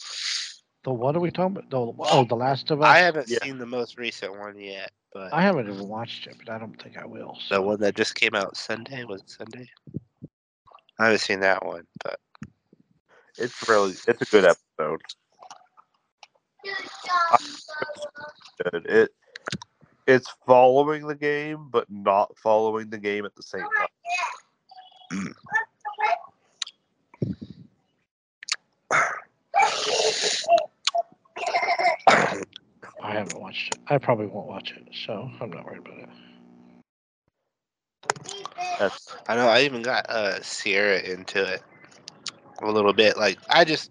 The 0.84 0.92
what 0.92 1.16
are 1.16 1.20
we 1.20 1.30
talking 1.30 1.56
about? 1.56 1.70
The, 1.70 1.76
oh, 1.76 2.24
The 2.24 2.34
Last 2.36 2.70
of 2.70 2.80
Us. 2.82 2.86
I 2.88 2.98
haven't 2.98 3.28
Yeah. 3.28 3.38
seen 3.42 3.58
the 3.58 3.66
most 3.66 3.98
recent 3.98 4.38
one 4.38 4.58
yet, 4.58 4.92
but 5.12 5.32
I 5.32 5.42
haven't 5.42 5.68
even 5.68 5.88
watched 5.88 6.26
it, 6.26 6.36
but 6.38 6.48
I 6.48 6.58
don't 6.58 6.80
think 6.80 6.96
I 6.96 7.04
will. 7.06 7.36
the 7.50 7.60
one 7.60 7.80
that 7.80 7.96
just 7.96 8.14
came 8.14 8.34
out 8.34 8.56
Sunday 8.56 9.04
was 9.04 9.22
it 9.22 9.30
Sunday. 9.30 9.68
I 10.98 11.04
haven't 11.06 11.18
seen 11.20 11.40
that 11.40 11.64
one, 11.64 11.86
but 12.04 12.18
It's 13.38 13.68
really 13.68 13.92
it's 14.06 14.22
a 14.22 14.24
good 14.26 14.44
episode. 14.44 15.00
Good. 18.72 18.86
It 18.86 19.10
it's 20.06 20.32
following 20.46 21.06
the 21.06 21.14
game, 21.14 21.68
but 21.70 21.86
not 21.90 22.36
following 22.38 22.90
the 22.90 22.98
game 22.98 23.24
at 23.24 23.34
the 23.34 23.42
same 23.42 23.66
time. 25.10 25.34
I 32.08 33.12
haven't 33.12 33.40
watched 33.40 33.74
it. 33.74 33.80
I 33.88 33.98
probably 33.98 34.26
won't 34.26 34.48
watch 34.48 34.72
it, 34.72 34.88
so 35.06 35.30
I'm 35.40 35.50
not 35.50 35.64
worried 35.64 35.78
about 35.78 35.98
it. 35.98 36.08
That's 38.78 39.14
I 39.28 39.36
know 39.36 39.48
I 39.48 39.62
even 39.62 39.82
got 39.82 40.08
uh 40.08 40.40
Sierra 40.42 41.00
into 41.00 41.42
it 41.42 41.62
a 42.62 42.70
little 42.70 42.92
bit. 42.92 43.16
Like 43.16 43.38
I 43.50 43.64
just 43.64 43.90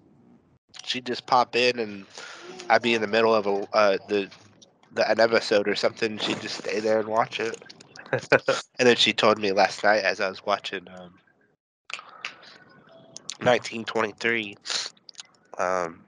she'd 0.84 1.06
just 1.06 1.26
pop 1.26 1.56
in 1.56 1.80
and 1.80 2.06
I'd 2.70 2.82
be 2.82 2.94
in 2.94 3.02
the 3.02 3.08
middle 3.08 3.34
of 3.34 3.48
a 3.48 3.68
uh 3.74 3.98
the 4.08 4.30
the 4.94 5.10
an 5.10 5.20
episode 5.20 5.68
or 5.68 5.76
something. 5.76 6.18
She'd 6.18 6.42
just 6.42 6.58
stay 6.58 6.80
there 6.80 7.00
and 7.00 7.08
watch 7.08 7.40
it. 7.40 7.62
and 8.12 8.88
then 8.88 8.96
she 8.96 9.14
told 9.14 9.38
me 9.38 9.52
last 9.52 9.84
night 9.84 10.04
as 10.04 10.20
I 10.22 10.30
was 10.30 10.46
watching 10.46 10.88
um 10.88 11.14
1923. 13.42 14.58
Um, 15.58 16.04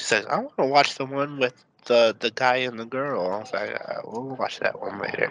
says, 0.00 0.26
"I 0.26 0.38
want 0.38 0.56
to 0.58 0.66
watch 0.66 0.96
the 0.96 1.06
one 1.06 1.38
with 1.38 1.54
the 1.86 2.16
the 2.18 2.30
guy 2.30 2.56
and 2.56 2.78
the 2.78 2.84
girl." 2.84 3.30
I 3.30 3.38
was 3.38 3.52
like, 3.52 3.74
uh, 3.74 4.00
"We'll 4.04 4.36
watch 4.36 4.58
that 4.60 4.80
one 4.80 4.98
later." 4.98 5.30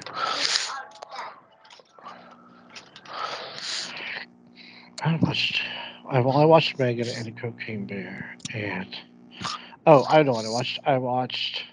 I 5.01 5.17
watched. 5.21 5.61
I 6.09 6.19
well, 6.19 6.37
I 6.37 6.45
watched 6.45 6.77
Megan 6.79 7.07
and 7.07 7.37
Cocaine 7.37 7.85
Bear, 7.85 8.35
and 8.53 8.95
oh, 9.85 10.05
I 10.09 10.23
know 10.23 10.33
what 10.33 10.45
I 10.45 10.49
watched. 10.49 10.79
I 10.85 10.97
watched. 10.97 11.63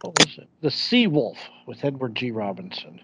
What 0.00 0.18
was 0.18 0.38
it? 0.38 0.48
The 0.60 0.70
Sea 0.70 1.06
Wolf 1.06 1.38
with 1.66 1.84
Edward 1.84 2.14
G. 2.14 2.30
Robinson. 2.30 3.00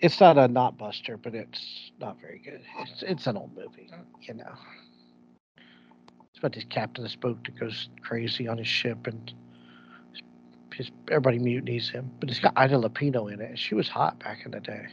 It's 0.00 0.18
not 0.18 0.36
a 0.36 0.48
not 0.48 0.76
buster, 0.76 1.16
but 1.16 1.34
it's 1.34 1.92
not 2.00 2.20
very 2.20 2.38
good. 2.38 2.62
It's 2.80 3.02
it's 3.02 3.26
an 3.26 3.36
old 3.36 3.54
movie, 3.54 3.90
you 4.20 4.34
know. 4.34 4.52
It's 6.42 6.48
about 6.48 6.54
this 6.56 6.64
captain 6.70 7.04
of 7.04 7.08
this 7.08 7.14
boat 7.14 7.38
that 7.44 7.56
goes 7.56 7.88
crazy 8.00 8.48
on 8.48 8.58
his 8.58 8.66
ship, 8.66 9.06
and 9.06 9.32
his, 10.74 10.90
everybody 11.08 11.38
mutinies 11.38 11.88
him. 11.88 12.10
But 12.18 12.30
it's 12.30 12.40
got 12.40 12.52
Ida 12.56 12.74
Lupino 12.74 13.32
in 13.32 13.40
it. 13.40 13.50
and 13.50 13.58
She 13.58 13.76
was 13.76 13.88
hot 13.88 14.18
back 14.18 14.44
in 14.44 14.50
the 14.50 14.58
day. 14.58 14.88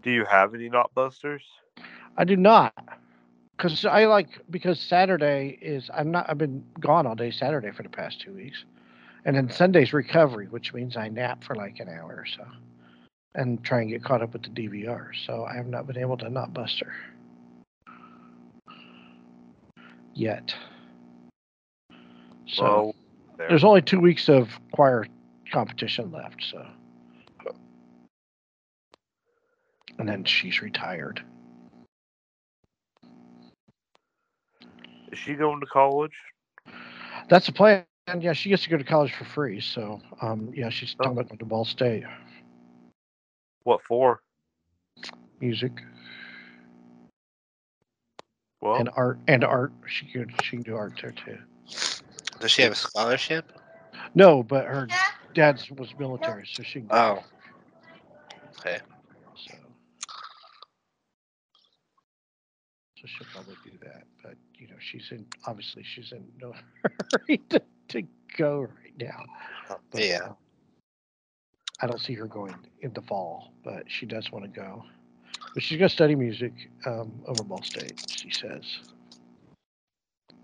Do 0.00 0.10
you 0.10 0.24
have 0.24 0.54
any 0.54 0.70
not 0.70 0.94
busters? 0.94 1.42
I 2.16 2.24
do 2.24 2.36
not, 2.36 2.72
because 3.54 3.84
I 3.84 4.06
like 4.06 4.28
because 4.48 4.80
Saturday 4.80 5.58
is 5.60 5.90
I'm 5.92 6.10
not 6.10 6.30
I've 6.30 6.38
been 6.38 6.64
gone 6.80 7.06
all 7.06 7.14
day 7.14 7.30
Saturday 7.30 7.72
for 7.72 7.82
the 7.82 7.90
past 7.90 8.22
two 8.22 8.32
weeks, 8.32 8.64
and 9.26 9.36
then 9.36 9.50
Sunday's 9.50 9.92
recovery, 9.92 10.46
which 10.46 10.72
means 10.72 10.96
I 10.96 11.08
nap 11.08 11.44
for 11.44 11.54
like 11.54 11.80
an 11.80 11.90
hour 11.90 12.14
or 12.16 12.24
so, 12.24 12.46
and 13.34 13.62
try 13.62 13.82
and 13.82 13.90
get 13.90 14.02
caught 14.02 14.22
up 14.22 14.32
with 14.32 14.44
the 14.44 14.48
DVR. 14.48 15.10
So 15.26 15.44
I 15.44 15.54
have 15.56 15.66
not 15.66 15.86
been 15.86 15.98
able 15.98 16.16
to 16.16 16.30
not 16.30 16.54
bust 16.54 16.80
her 16.80 16.94
yet. 20.20 20.54
So 22.46 22.62
well, 22.62 22.94
there. 23.38 23.48
there's 23.48 23.64
only 23.64 23.82
two 23.82 24.00
weeks 24.00 24.28
of 24.28 24.48
choir 24.72 25.06
competition 25.52 26.12
left. 26.12 26.44
So. 26.44 26.66
And 29.98 30.08
then 30.08 30.24
she's 30.24 30.62
retired. 30.62 31.22
is 35.12 35.18
she 35.18 35.34
going 35.34 35.60
to 35.60 35.66
college? 35.66 36.12
That's 37.28 37.46
the 37.46 37.52
plan. 37.52 37.84
Yeah, 38.18 38.32
she 38.32 38.48
gets 38.48 38.64
to 38.64 38.70
go 38.70 38.76
to 38.76 38.84
college 38.84 39.12
for 39.12 39.24
free. 39.24 39.60
So, 39.60 40.00
um, 40.20 40.52
yeah, 40.54 40.68
she's 40.68 40.94
talking 40.94 41.12
about 41.12 41.28
going 41.28 41.38
to 41.38 41.44
Ball 41.44 41.64
State. 41.64 42.04
What 43.64 43.80
for? 43.86 44.20
music 45.40 45.72
Well, 48.60 48.76
and 48.76 48.90
art 48.96 49.18
and 49.26 49.44
art. 49.44 49.72
She 49.86 50.06
could 50.06 50.32
she 50.42 50.56
can 50.56 50.62
do 50.62 50.76
art 50.76 50.92
there 51.00 51.12
too. 51.12 51.38
Does 52.38 52.50
she 52.50 52.62
have 52.62 52.72
a 52.72 52.76
scholarship? 52.76 53.52
No, 54.14 54.42
but 54.42 54.66
her 54.66 54.88
dad's 55.34 55.70
was 55.70 55.88
military, 55.98 56.46
so 56.46 56.62
she 56.62 56.80
can. 56.80 56.88
Oh. 56.90 57.22
Okay. 58.58 58.78
So. 59.36 59.54
So 62.96 63.06
she'll 63.06 63.26
probably 63.32 63.56
do 63.64 63.78
that, 63.82 64.02
but 64.22 64.34
you 64.58 64.68
know 64.68 64.74
she's 64.78 65.08
in 65.10 65.24
obviously 65.46 65.82
she's 65.82 66.12
in 66.12 66.22
no 66.40 66.52
hurry 67.12 67.38
to, 67.48 67.62
to 67.88 68.02
go 68.36 68.60
right 68.60 68.94
now. 68.98 69.24
But, 69.90 70.04
Yeah. 70.04 70.18
uh, 70.24 70.32
I 71.82 71.86
don't 71.86 72.00
see 72.00 72.12
her 72.14 72.26
going 72.26 72.54
in 72.82 72.92
the 72.92 73.00
fall, 73.00 73.54
but 73.64 73.84
she 73.88 74.04
does 74.04 74.30
want 74.30 74.44
to 74.44 74.50
go. 74.50 74.84
But 75.54 75.62
she's 75.62 75.78
going 75.78 75.88
to 75.88 75.94
study 75.94 76.14
music 76.14 76.52
um, 76.86 77.12
over 77.26 77.42
Ball 77.42 77.62
State, 77.62 78.00
she 78.08 78.30
says. 78.30 78.62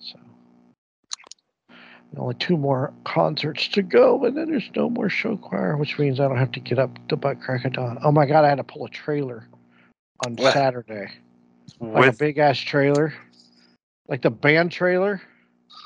So, 0.01 0.19
and 1.69 2.19
only 2.19 2.35
two 2.35 2.57
more 2.57 2.93
concerts 3.05 3.69
to 3.69 3.83
go, 3.83 4.25
and 4.25 4.37
then 4.37 4.51
there's 4.51 4.71
no 4.75 4.91
more 4.91 5.09
show 5.09 5.37
choir, 5.37 5.77
which 5.77 5.99
means 5.99 6.21
I 6.21 6.29
don't 6.29 6.39
have 6.39 6.53
to 6.53 6.61
get 6.61 6.79
up 6.79 6.91
to 7.09 7.17
butt 7.17 7.41
crack 7.41 7.65
of 7.65 7.73
dawn. 7.75 7.99
Oh 8.03 8.13
my 8.13 8.27
God, 8.27 8.45
I 8.45 8.49
had 8.49 8.57
to 8.57 8.65
pull 8.65 8.85
a 8.85 8.91
trailer 8.91 9.47
on 10.25 10.37
What? 10.37 10.53
Saturday, 10.53 11.09
like 11.81 12.13
a 12.15 12.17
big 12.17 12.39
ass 12.39 12.59
trailer, 12.59 13.15
like 14.09 14.23
the 14.23 14.31
band 14.31 14.73
trailer. 14.73 15.21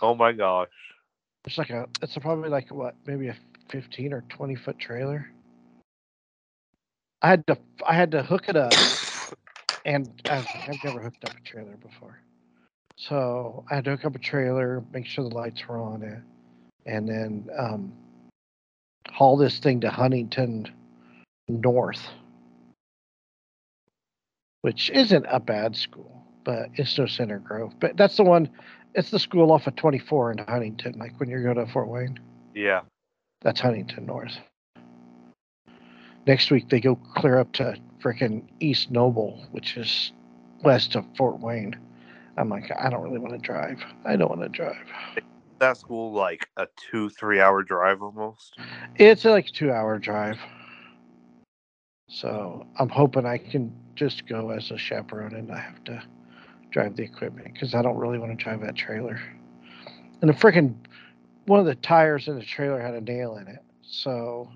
oh 0.02 0.14
my 0.14 0.32
gosh, 0.32 0.68
It's 1.44 1.58
like 1.58 1.70
a, 1.70 1.88
it's 2.02 2.16
a 2.16 2.20
probably 2.20 2.48
like 2.48 2.70
what, 2.70 2.94
maybe 3.06 3.28
a 3.28 3.36
15 3.70 4.12
or 4.12 4.22
20 4.28 4.54
foot 4.56 4.78
trailer. 4.78 5.30
I 7.22 7.28
had 7.28 7.46
to, 7.48 7.58
I 7.86 7.94
had 7.94 8.10
to 8.12 8.22
hook 8.22 8.48
it 8.48 8.56
up, 8.56 8.72
and 9.84 10.08
I've, 10.28 10.48
I've 10.68 10.82
never 10.82 11.00
hooked 11.00 11.24
up 11.24 11.32
a 11.36 11.40
trailer 11.40 11.76
before. 11.76 12.20
So 12.96 13.64
I 13.70 13.76
had 13.76 13.84
to 13.84 13.92
hook 13.92 14.04
up 14.04 14.14
a 14.14 14.18
trailer, 14.18 14.84
make 14.92 15.06
sure 15.06 15.28
the 15.28 15.34
lights 15.34 15.66
were 15.68 15.78
on 15.78 16.02
it, 16.02 16.18
and 16.86 17.08
then 17.08 17.48
um, 17.58 17.92
haul 19.10 19.36
this 19.36 19.58
thing 19.58 19.80
to 19.80 19.90
Huntington 19.90 20.70
North, 21.48 22.06
which 24.62 24.90
isn't 24.90 25.26
a 25.28 25.40
bad 25.40 25.76
school, 25.76 26.24
but 26.44 26.68
it's 26.74 26.96
no 26.98 27.06
Center 27.06 27.38
Grove. 27.38 27.74
But 27.80 27.96
that's 27.96 28.16
the 28.16 28.24
one. 28.24 28.50
It's 28.94 29.10
the 29.10 29.18
school 29.18 29.52
off 29.52 29.66
of 29.66 29.76
24 29.76 30.32
in 30.32 30.38
Huntington, 30.38 30.98
like 30.98 31.18
when 31.20 31.28
you 31.28 31.42
go 31.42 31.54
to 31.54 31.66
Fort 31.66 31.88
Wayne. 31.88 32.18
yeah, 32.54 32.82
That's 33.42 33.60
Huntington 33.60 34.06
North. 34.06 34.36
Next 36.26 36.50
week 36.50 36.68
they 36.68 36.80
go 36.80 36.96
clear 36.96 37.38
up 37.38 37.52
to 37.52 37.76
frickin' 38.02 38.42
East 38.60 38.90
Noble, 38.90 39.44
which 39.52 39.76
is 39.76 40.12
west 40.62 40.94
of 40.94 41.04
Fort 41.16 41.40
Wayne. 41.40 41.76
I'm 42.36 42.48
like, 42.48 42.70
I 42.78 42.88
don't 42.90 43.02
really 43.02 43.18
want 43.18 43.34
to 43.34 43.38
drive. 43.38 43.82
I 44.04 44.16
don't 44.16 44.28
want 44.28 44.42
to 44.42 44.48
drive. 44.48 44.76
that 45.58 45.76
school 45.76 46.12
like 46.12 46.48
a 46.56 46.66
two 46.90 47.10
three 47.10 47.40
hour 47.40 47.62
drive 47.62 48.02
almost. 48.02 48.56
It's 48.96 49.24
like 49.24 49.48
a 49.48 49.52
two 49.52 49.72
hour 49.72 49.98
drive. 49.98 50.38
So 52.08 52.66
I'm 52.78 52.88
hoping 52.88 53.26
I 53.26 53.38
can 53.38 53.72
just 53.94 54.26
go 54.26 54.50
as 54.50 54.70
a 54.70 54.78
chaperone 54.78 55.34
and 55.34 55.52
I 55.52 55.58
have 55.58 55.84
to 55.84 56.02
drive 56.70 56.96
the 56.96 57.02
equipment 57.02 57.52
because 57.52 57.74
I 57.74 57.82
don't 57.82 57.98
really 57.98 58.18
want 58.18 58.36
to 58.36 58.42
drive 58.42 58.60
that 58.62 58.74
trailer. 58.74 59.20
And 60.20 60.28
the 60.28 60.34
frickin' 60.34 60.74
one 61.46 61.60
of 61.60 61.66
the 61.66 61.74
tires 61.76 62.28
in 62.28 62.38
the 62.38 62.44
trailer 62.44 62.80
had 62.80 62.94
a 62.94 63.00
nail 63.00 63.36
in 63.36 63.48
it. 63.48 63.60
So 63.82 64.50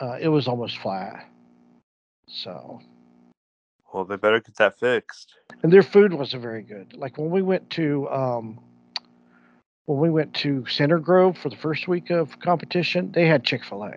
uh, 0.00 0.18
it 0.20 0.28
was 0.28 0.48
almost 0.48 0.78
flat. 0.78 1.26
So 2.26 2.80
Well, 3.92 4.04
they 4.04 4.16
better 4.16 4.40
get 4.40 4.56
that 4.56 4.78
fixed. 4.78 5.34
and 5.62 5.72
their 5.72 5.82
food 5.82 6.12
wasn't 6.12 6.42
very 6.42 6.62
good. 6.62 6.94
Like 6.94 7.18
when 7.18 7.30
we 7.30 7.42
went 7.42 7.68
to 7.70 8.08
um, 8.10 8.60
when 9.86 9.98
we 9.98 10.10
went 10.10 10.32
to 10.36 10.64
Center 10.66 10.98
Grove 10.98 11.36
for 11.38 11.50
the 11.50 11.56
first 11.56 11.86
week 11.88 12.10
of 12.10 12.38
competition, 12.40 13.12
they 13.12 13.26
had 13.26 13.44
Chick 13.44 13.64
Fil 13.64 13.84
A. 13.84 13.92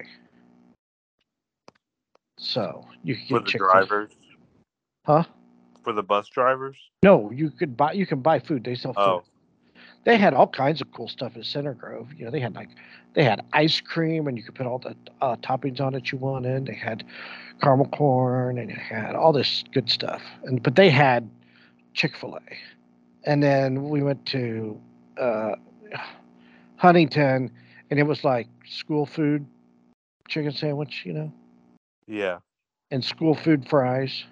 So 2.40 2.86
you 3.04 3.16
could 3.16 3.28
For 3.28 3.40
get 3.40 3.46
the 3.46 3.52
Chick-fil-A. 3.52 3.72
drivers, 3.86 4.12
huh? 5.06 5.24
for 5.84 5.94
the 5.94 6.04
bus 6.04 6.28
drivers. 6.30 6.76
No, 7.04 7.32
you 7.32 7.50
could 7.50 7.76
buy 7.78 7.94
you 7.94 8.06
can 8.06 8.22
buy 8.22 8.40
food. 8.40 8.64
They 8.64 8.76
sell 8.76 8.94
food. 8.94 9.00
Oh. 9.02 9.24
They 10.08 10.16
had 10.16 10.34
all 10.34 10.48
kinds 10.48 10.80
of 10.80 10.90
cool 10.94 11.10
stuff 11.10 11.36
at 11.36 11.46
Center 11.46 11.74
Grove. 11.74 12.14
You 12.18 12.24
know, 12.24 12.32
they 12.32 12.40
had 12.40 12.56
like 12.56 12.70
they 13.14 13.26
had 13.26 13.44
ice 13.52 13.82
cream 13.82 14.26
and 14.28 14.38
you 14.38 14.44
could 14.44 14.56
put 14.56 14.66
all 14.66 14.80
the 14.80 14.96
uh, 15.20 15.36
toppings 15.36 15.82
on 15.82 15.96
it 15.96 16.14
you 16.14 16.18
wanted. 16.18 16.66
They 16.66 16.76
had 16.76 17.04
caramel 17.62 17.90
corn 17.90 18.58
and 18.58 18.70
they 18.70 18.74
had 18.74 19.16
all 19.16 19.34
this 19.34 19.66
good 19.74 19.90
stuff. 19.90 20.22
And 20.46 20.64
but 20.64 20.78
they 20.78 20.90
had 20.90 21.30
Chick 21.94 22.16
Fil 22.16 22.38
A, 22.38 23.30
and 23.30 23.44
then 23.44 23.90
we 23.90 24.02
went 24.02 24.26
to 24.28 24.80
uh, 25.20 25.56
Huntington, 26.78 27.52
and 27.90 28.00
it 28.00 28.04
was 28.04 28.24
like 28.24 28.48
school 28.66 29.06
food 29.06 29.46
chicken 30.30 30.54
sandwich, 30.54 31.02
you 31.06 31.12
know, 31.12 31.34
Yeah, 32.08 32.38
and 32.92 33.04
school 33.04 33.36
food 33.36 33.68
fries. 33.68 34.24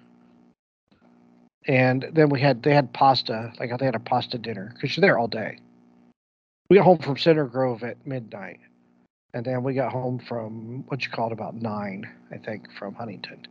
And 1.68 2.08
then 2.14 2.30
we 2.30 2.40
had 2.40 2.62
they 2.62 2.72
had 2.72 2.94
pasta, 2.94 3.52
like 3.60 3.78
they 3.78 3.84
had 3.84 3.94
a 3.94 4.00
pasta 4.00 4.38
dinner 4.38 4.70
because 4.72 4.96
you're 4.96 5.02
there 5.02 5.18
all 5.18 5.28
day. 5.28 5.58
We 6.68 6.76
got 6.76 6.84
home 6.84 6.98
from 6.98 7.16
Center 7.16 7.44
Grove 7.44 7.82
at 7.84 8.04
midnight, 8.06 8.58
and 9.34 9.44
then 9.44 9.62
we 9.62 9.74
got 9.74 9.92
home 9.92 10.18
from 10.18 10.84
what 10.88 11.04
you 11.04 11.10
call 11.10 11.28
it 11.28 11.32
about 11.32 11.54
nine, 11.54 12.10
I 12.32 12.38
think, 12.38 12.66
from 12.78 12.94
Huntington. 12.94 13.46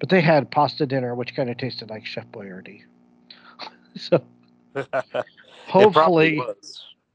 But 0.00 0.08
they 0.08 0.20
had 0.20 0.50
pasta 0.50 0.86
dinner, 0.86 1.14
which 1.14 1.34
kind 1.34 1.50
of 1.50 1.58
tasted 1.58 1.90
like 1.90 2.06
Chef 2.06 2.26
Boyardee. 2.32 2.82
so 3.96 4.22
hopefully, 5.66 6.40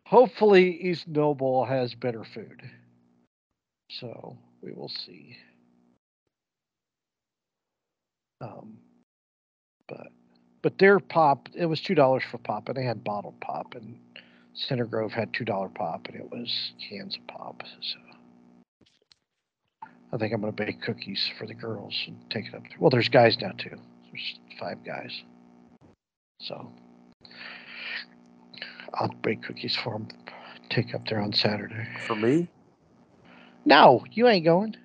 hopefully 0.06 0.82
East 0.82 1.08
Noble 1.08 1.66
has 1.66 1.96
better 1.96 2.24
food. 2.24 2.62
So 3.90 4.38
we 4.62 4.72
will 4.72 4.90
see. 4.90 5.38
Um, 8.42 8.78
but 9.88 10.08
but 10.62 10.78
their 10.78 11.00
pop 11.00 11.50
it 11.56 11.66
was 11.66 11.82
two 11.82 11.96
dollars 11.96 12.24
for 12.30 12.38
pop, 12.38 12.68
and 12.68 12.78
they 12.78 12.84
had 12.84 13.04
bottled 13.04 13.40
pop, 13.40 13.76
and 13.76 13.98
Center 14.54 14.86
Grove 14.86 15.12
had 15.12 15.34
two 15.34 15.46
dollar 15.46 15.70
pop, 15.70 16.08
and 16.08 16.16
it 16.16 16.30
was 16.32 16.74
cans 16.90 17.16
of 17.18 17.26
pop. 17.28 17.64
So 17.82 17.98
I 20.12 20.18
think 20.18 20.34
I'm 20.34 20.42
gonna 20.42 20.52
bake 20.52 20.82
cookies 20.82 21.30
for 21.38 21.48
the 21.48 21.54
girls 21.56 21.96
and 22.08 22.18
take 22.30 22.48
it 22.48 22.54
up. 22.56 22.64
Well, 22.80 22.90
there's 22.90 23.10
guys 23.10 23.38
now 23.42 23.52
too. 23.58 23.78
There's 24.12 24.40
five 24.60 24.84
guys. 24.86 25.24
So 26.40 26.72
I'll 28.94 29.14
bake 29.24 29.42
cookies 29.44 29.76
for 29.76 29.94
them. 29.94 30.08
Take 30.70 30.94
up 30.94 31.08
there 31.08 31.20
on 31.20 31.34
Saturday. 31.34 31.88
For 32.08 32.16
me, 32.16 32.48
No, 33.66 34.04
you 34.12 34.28
ain't 34.28 34.46
going. 34.46 34.76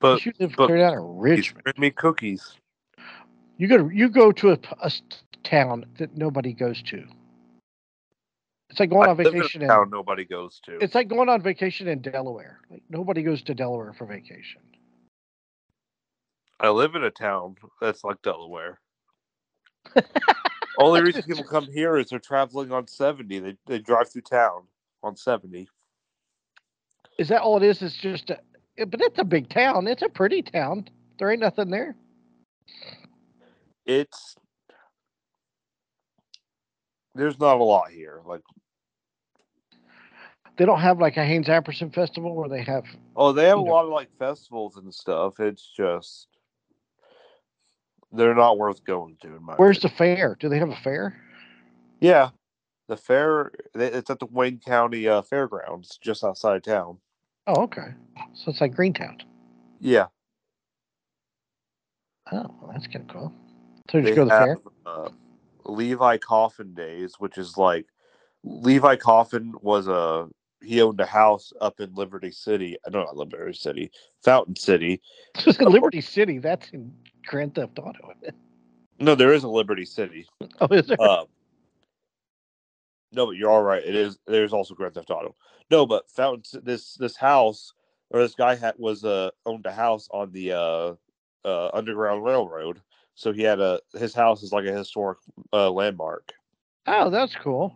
but 0.00 0.24
you 0.24 0.32
live 0.38 0.54
but- 0.56 0.66
clear 0.66 0.78
down 0.78 0.94
in 0.94 0.98
he's 1.00 1.14
Richmond. 1.48 1.64
bring 1.64 1.74
me 1.78 1.90
cookies. 1.90 2.56
You 3.56 3.66
go 3.68 3.76
to 3.88 3.94
you 3.94 4.08
go 4.08 4.30
to 4.32 4.50
a, 4.52 4.58
a 4.82 4.90
town 5.48 5.86
that 5.98 6.16
nobody 6.16 6.52
goes 6.52 6.82
to. 6.82 7.04
It's 8.70 8.80
like 8.80 8.90
going 8.90 9.08
I 9.08 9.12
on 9.12 9.16
live 9.16 9.26
in 9.26 9.34
a 9.34 9.38
vacation. 9.38 9.62
In, 9.62 9.68
town 9.68 9.90
nobody 9.90 10.24
goes 10.24 10.60
to. 10.64 10.78
it's 10.78 10.94
like 10.94 11.08
going 11.08 11.28
on 11.28 11.42
vacation 11.42 11.88
in 11.88 12.00
Delaware. 12.00 12.60
Like 12.70 12.82
nobody 12.90 13.22
goes 13.22 13.42
to 13.42 13.54
Delaware 13.54 13.94
for 13.94 14.06
vacation. 14.06 14.60
I 16.60 16.68
live 16.70 16.94
in 16.94 17.04
a 17.04 17.10
town 17.10 17.54
that's 17.80 18.04
like 18.04 18.20
Delaware. 18.22 18.80
Only 20.78 21.02
reason 21.02 21.22
people 21.22 21.44
come 21.44 21.66
here 21.66 21.96
is 21.96 22.08
they're 22.10 22.18
traveling 22.18 22.72
on 22.72 22.86
70. 22.86 23.38
They, 23.38 23.56
they 23.66 23.78
drive 23.78 24.10
through 24.10 24.22
town 24.22 24.62
on 25.02 25.16
70. 25.16 25.68
Is 27.18 27.28
that 27.28 27.42
all 27.42 27.56
it 27.56 27.62
is? 27.64 27.82
It's 27.82 27.96
just, 27.96 28.30
a, 28.30 28.38
but 28.86 29.00
it's 29.00 29.18
a 29.18 29.24
big 29.24 29.48
town. 29.48 29.86
It's 29.86 30.02
a 30.02 30.08
pretty 30.08 30.42
town. 30.42 30.88
There 31.18 31.30
ain't 31.30 31.40
nothing 31.40 31.70
there. 31.70 31.96
It's 33.86 34.36
there's 37.18 37.38
not 37.38 37.58
a 37.58 37.64
lot 37.64 37.90
here. 37.90 38.22
Like 38.24 38.40
They 40.56 40.64
don't 40.64 40.80
have 40.80 40.98
like 40.98 41.16
a 41.16 41.24
Haynes 41.24 41.48
Apperson 41.48 41.94
festival 41.94 42.34
where 42.34 42.48
they 42.48 42.62
have. 42.62 42.84
oh, 43.16 43.32
they 43.32 43.46
have 43.46 43.58
a 43.58 43.60
know. 43.60 43.66
lot 43.70 43.84
of 43.84 43.90
like 43.90 44.08
festivals 44.18 44.76
and 44.76 44.92
stuff. 44.92 45.38
It's 45.40 45.68
just 45.76 46.28
they're 48.12 48.34
not 48.34 48.58
worth 48.58 48.84
going 48.84 49.16
to. 49.22 49.28
In 49.36 49.42
my 49.42 49.54
Where's 49.56 49.80
the 49.80 49.88
fair? 49.88 50.36
Do 50.40 50.48
they 50.48 50.58
have 50.58 50.70
a 50.70 50.76
fair? 50.82 51.14
yeah 52.00 52.30
the 52.88 52.96
fair? 52.96 53.50
It's 53.74 54.08
at 54.10 54.18
the 54.18 54.26
Wayne 54.26 54.60
County 54.64 55.06
uh, 55.08 55.22
Fairgrounds, 55.22 55.98
just 56.02 56.24
outside 56.24 56.64
town. 56.64 56.98
Oh, 57.46 57.62
okay. 57.62 57.88
So 58.34 58.50
it's 58.50 58.60
like 58.60 58.74
Greentown. 58.74 59.18
Yeah, 59.80 60.06
Oh, 62.32 62.46
well, 62.60 62.70
that's 62.72 62.86
kind 62.86 63.08
of 63.08 63.14
cool. 63.14 63.32
So 63.90 63.98
you 63.98 64.04
just 64.04 64.16
go 64.16 64.24
to 64.24 64.30
the 64.30 64.34
have 64.34 64.46
fair. 64.46 64.58
uh, 64.86 65.08
Levi 65.68 66.18
Coffin 66.18 66.74
Days, 66.74 67.14
which 67.18 67.38
is 67.38 67.56
like 67.56 67.86
Levi 68.44 68.96
Coffin 68.96 69.52
was 69.60 69.88
a 69.88 70.28
he 70.62 70.82
owned 70.82 71.00
a 71.00 71.06
house 71.06 71.52
up 71.60 71.80
in 71.80 71.94
Liberty 71.94 72.30
City. 72.30 72.76
I 72.86 72.90
don't 72.90 73.06
know 73.06 73.18
Liberty 73.18 73.52
City, 73.52 73.90
Fountain 74.24 74.56
City. 74.56 75.00
Liberty 75.60 76.00
City, 76.00 76.38
that's 76.38 76.70
in 76.70 76.92
Grand 77.24 77.54
Theft 77.54 77.78
Auto. 77.78 78.12
No, 78.98 79.14
there 79.14 79.32
is 79.32 79.44
a 79.44 79.48
Liberty 79.48 79.84
City. 79.84 80.26
Oh, 80.60 80.66
is 80.74 80.88
there? 80.88 81.00
Um, 81.00 81.26
no, 83.12 83.26
but 83.26 83.36
you're 83.36 83.50
all 83.50 83.62
right. 83.62 83.82
It 83.84 83.94
is. 83.94 84.18
There's 84.26 84.52
also 84.52 84.74
Grand 84.74 84.94
Theft 84.94 85.10
Auto. 85.10 85.36
No, 85.70 85.86
but 85.86 86.10
Fountain 86.10 86.62
this 86.64 86.94
this 86.94 87.16
house 87.16 87.72
or 88.10 88.20
this 88.20 88.34
guy 88.34 88.56
had 88.56 88.74
was 88.76 89.04
uh 89.04 89.30
owned 89.46 89.66
a 89.66 89.72
house 89.72 90.08
on 90.10 90.32
the 90.32 90.52
uh, 90.52 90.94
uh 91.44 91.70
Underground 91.72 92.24
Railroad. 92.24 92.80
So 93.18 93.32
he 93.32 93.42
had 93.42 93.58
a 93.58 93.80
his 93.98 94.14
house 94.14 94.44
is 94.44 94.52
like 94.52 94.64
a 94.64 94.72
historic 94.72 95.18
uh, 95.52 95.72
landmark, 95.72 96.32
oh, 96.86 97.10
that's 97.10 97.34
cool. 97.34 97.74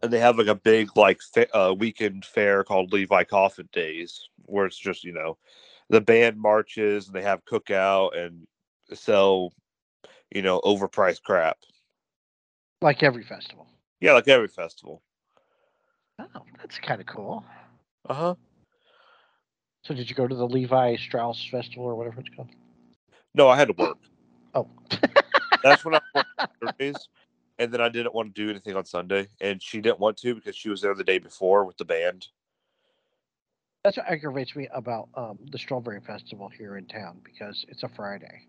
and 0.00 0.12
they 0.12 0.20
have 0.20 0.38
like 0.38 0.46
a 0.46 0.54
big 0.54 0.96
like 0.96 1.18
fa- 1.34 1.52
uh, 1.58 1.72
weekend 1.72 2.24
fair 2.24 2.62
called 2.62 2.92
Levi 2.92 3.24
Coffin 3.24 3.68
Days, 3.72 4.28
where 4.44 4.64
it's 4.64 4.78
just 4.78 5.02
you 5.02 5.10
know 5.12 5.38
the 5.90 6.00
band 6.00 6.38
marches 6.40 7.08
and 7.08 7.16
they 7.16 7.22
have 7.22 7.44
cookout 7.44 8.16
and 8.16 8.46
sell 8.94 9.52
you 10.30 10.42
know 10.42 10.60
overpriced 10.60 11.24
crap. 11.24 11.58
Like 12.80 13.02
every 13.02 13.24
festival. 13.24 13.66
Yeah, 14.00 14.12
like 14.12 14.28
every 14.28 14.46
festival. 14.46 15.02
Oh, 16.20 16.42
that's 16.58 16.78
kind 16.78 17.00
of 17.00 17.08
cool. 17.08 17.44
Uh 18.08 18.14
huh. 18.14 18.34
So, 19.82 19.94
did 19.94 20.08
you 20.08 20.14
go 20.14 20.28
to 20.28 20.34
the 20.36 20.46
Levi 20.46 20.94
Strauss 20.94 21.44
Festival 21.50 21.86
or 21.86 21.96
whatever 21.96 22.20
it's 22.20 22.28
called? 22.36 22.50
No, 23.34 23.48
I 23.48 23.56
had 23.56 23.66
to 23.66 23.74
work. 23.74 23.98
Oh, 24.56 24.68
That's 25.62 25.84
when 25.84 25.94
I 25.94 26.00
worked 26.14 26.28
on 26.38 26.46
Thursdays, 26.60 27.08
and 27.58 27.70
then 27.70 27.80
I 27.82 27.90
didn't 27.90 28.14
want 28.14 28.34
to 28.34 28.42
do 28.42 28.50
anything 28.50 28.74
on 28.74 28.86
Sunday, 28.86 29.28
and 29.40 29.62
she 29.62 29.82
didn't 29.82 30.00
want 30.00 30.16
to 30.18 30.34
because 30.34 30.56
she 30.56 30.70
was 30.70 30.80
there 30.80 30.94
the 30.94 31.04
day 31.04 31.18
before 31.18 31.64
with 31.66 31.76
the 31.76 31.84
band. 31.84 32.26
that's 33.84 33.98
what 33.98 34.06
aggravates 34.08 34.56
me 34.56 34.66
about 34.74 35.08
um, 35.14 35.38
the 35.52 35.58
Strawberry 35.58 36.00
Festival 36.00 36.48
here 36.48 36.76
in 36.76 36.86
town 36.86 37.20
because 37.22 37.64
it's 37.68 37.84
a 37.84 37.88
Friday. 37.88 38.42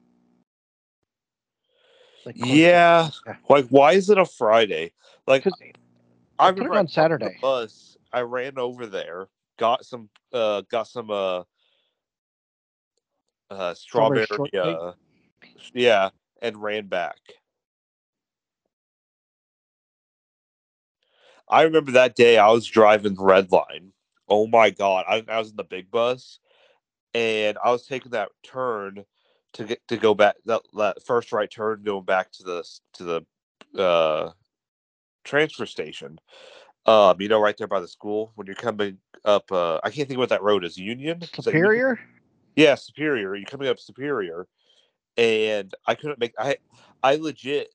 Like, 2.25 2.35
Yeah, 2.37 3.09
Yeah. 3.25 3.35
like 3.47 3.67
why 3.67 3.93
is 3.93 4.09
it 4.09 4.17
a 4.17 4.25
Friday? 4.25 4.93
Like 5.27 5.45
I 6.39 6.51
put 6.51 6.65
it 6.65 6.71
on 6.71 6.87
Saturday. 6.87 7.37
bus. 7.41 7.97
I 8.11 8.21
ran 8.21 8.57
over 8.57 8.87
there, 8.87 9.27
got 9.59 9.85
some, 9.85 10.09
uh, 10.33 10.61
got 10.71 10.87
some, 10.87 11.11
uh, 11.11 11.43
uh, 13.51 13.73
Strawberry 13.75 14.25
strawberry, 14.25 14.57
uh, 14.57 14.93
yeah, 15.73 16.09
and 16.41 16.61
ran 16.61 16.87
back. 16.87 17.17
I 21.49 21.63
remember 21.63 21.91
that 21.91 22.15
day 22.15 22.37
I 22.37 22.51
was 22.51 22.65
driving 22.65 23.15
the 23.15 23.23
red 23.23 23.51
line. 23.51 23.93
Oh 24.27 24.47
my 24.47 24.69
god! 24.69 25.05
I, 25.07 25.23
I 25.27 25.39
was 25.39 25.51
in 25.51 25.55
the 25.55 25.63
big 25.63 25.89
bus, 25.89 26.39
and 27.13 27.57
I 27.63 27.71
was 27.71 27.85
taking 27.85 28.11
that 28.11 28.29
turn 28.43 29.05
to 29.53 29.63
get 29.63 29.87
to 29.87 29.97
go 29.97 30.13
back 30.13 30.35
that, 30.45 30.61
that 30.75 31.03
first 31.05 31.31
right 31.31 31.49
turn 31.49 31.83
going 31.83 32.05
back 32.05 32.31
to 32.33 32.43
the 32.43 32.63
to 32.93 33.03
the 33.03 33.81
uh, 33.81 34.31
transfer 35.23 35.65
station. 35.65 36.19
Um, 36.85 37.19
you 37.19 37.27
know, 37.27 37.41
right 37.41 37.57
there 37.57 37.67
by 37.67 37.79
the 37.81 37.87
school 37.87 38.31
when 38.35 38.47
you're 38.47 38.55
coming 38.55 38.97
up. 39.25 39.51
Uh, 39.51 39.79
I 39.83 39.89
can't 39.89 40.07
think 40.07 40.19
what 40.19 40.29
that 40.29 40.43
road 40.43 40.63
is. 40.63 40.77
Union 40.77 41.17
Is 41.21 41.29
Union? 41.29 41.43
Superior? 41.43 41.99
Yeah, 42.55 42.75
Superior. 42.75 43.35
You're 43.35 43.45
coming 43.45 43.67
up 43.67 43.79
Superior, 43.79 44.47
and 45.17 45.73
I 45.85 45.95
couldn't 45.95 46.19
make. 46.19 46.33
I 46.37 46.57
I 47.03 47.15
legit 47.15 47.73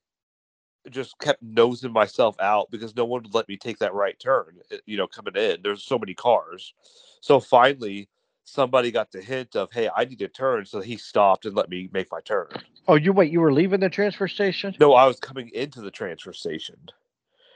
just 0.89 1.17
kept 1.19 1.41
nosing 1.41 1.93
myself 1.93 2.35
out 2.41 2.69
because 2.69 2.95
no 2.95 3.05
one 3.05 3.23
would 3.23 3.33
let 3.33 3.47
me 3.47 3.55
take 3.55 3.79
that 3.79 3.93
right 3.93 4.19
turn. 4.19 4.59
uh, 4.71 4.77
You 4.85 4.97
know, 4.97 5.07
coming 5.07 5.35
in, 5.35 5.61
there's 5.63 5.83
so 5.83 5.97
many 5.97 6.13
cars. 6.13 6.73
So 7.21 7.39
finally, 7.39 8.09
somebody 8.43 8.91
got 8.91 9.11
the 9.11 9.21
hint 9.21 9.55
of, 9.55 9.71
"Hey, 9.71 9.89
I 9.95 10.05
need 10.05 10.19
to 10.19 10.27
turn," 10.27 10.65
so 10.65 10.81
he 10.81 10.97
stopped 10.97 11.45
and 11.45 11.55
let 11.55 11.69
me 11.69 11.89
make 11.93 12.11
my 12.11 12.19
turn. 12.21 12.49
Oh, 12.87 12.95
you 12.95 13.13
wait, 13.13 13.31
you 13.31 13.39
were 13.39 13.53
leaving 13.53 13.79
the 13.79 13.89
transfer 13.89 14.27
station? 14.27 14.75
No, 14.79 14.93
I 14.93 15.07
was 15.07 15.19
coming 15.19 15.49
into 15.53 15.79
the 15.79 15.91
transfer 15.91 16.33
station, 16.33 16.77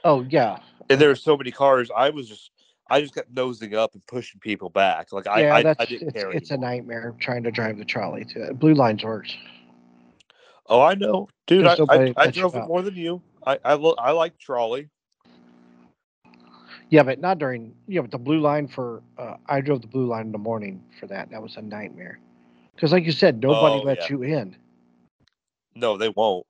Oh, 0.04 0.22
yeah. 0.30 0.58
and 0.88 0.98
there 0.98 1.10
were 1.10 1.14
so 1.14 1.36
many 1.36 1.50
cars. 1.50 1.90
I 1.94 2.10
was 2.10 2.28
just. 2.28 2.50
I 2.90 3.02
just 3.02 3.14
kept 3.14 3.30
nosing 3.30 3.74
up 3.74 3.92
and 3.92 4.06
pushing 4.06 4.40
people 4.40 4.70
back. 4.70 5.12
Like 5.12 5.26
I, 5.26 5.42
yeah, 5.42 5.54
I, 5.56 5.58
I 5.78 5.84
didn't 5.84 6.08
it's, 6.08 6.12
care. 6.22 6.30
it's 6.32 6.50
a 6.50 6.56
nightmare 6.56 7.14
trying 7.20 7.42
to 7.42 7.50
drive 7.50 7.76
the 7.76 7.84
trolley 7.84 8.24
to 8.24 8.44
it. 8.44 8.58
Blue 8.58 8.72
Line's 8.72 9.04
worse. 9.04 9.36
Oh, 10.68 10.82
I 10.82 10.94
know, 10.94 11.28
dude. 11.46 11.66
I, 11.66 11.76
I, 11.88 12.14
I 12.16 12.26
drove 12.30 12.54
it 12.54 12.66
more 12.66 12.82
than 12.82 12.94
you. 12.94 13.22
I 13.46 13.58
I, 13.64 13.74
lo- 13.74 13.94
I 13.98 14.12
like 14.12 14.38
trolley. 14.38 14.90
Yeah, 16.90 17.02
but 17.02 17.20
not 17.20 17.38
during. 17.38 17.74
Yeah, 17.86 18.02
but 18.02 18.10
the 18.10 18.18
blue 18.18 18.40
line 18.40 18.68
for 18.68 19.02
uh, 19.18 19.36
I 19.46 19.60
drove 19.60 19.82
the 19.82 19.88
blue 19.88 20.06
line 20.06 20.26
in 20.26 20.32
the 20.32 20.38
morning 20.38 20.82
for 21.00 21.06
that. 21.06 21.30
That 21.30 21.42
was 21.42 21.56
a 21.56 21.62
nightmare. 21.62 22.18
Because, 22.74 22.92
like 22.92 23.04
you 23.04 23.12
said, 23.12 23.42
nobody 23.42 23.76
Oh, 23.76 23.82
lets 23.82 24.08
yeah. 24.08 24.16
you 24.16 24.22
in. 24.22 24.56
No, 25.74 25.96
they 25.96 26.08
won't. 26.10 26.46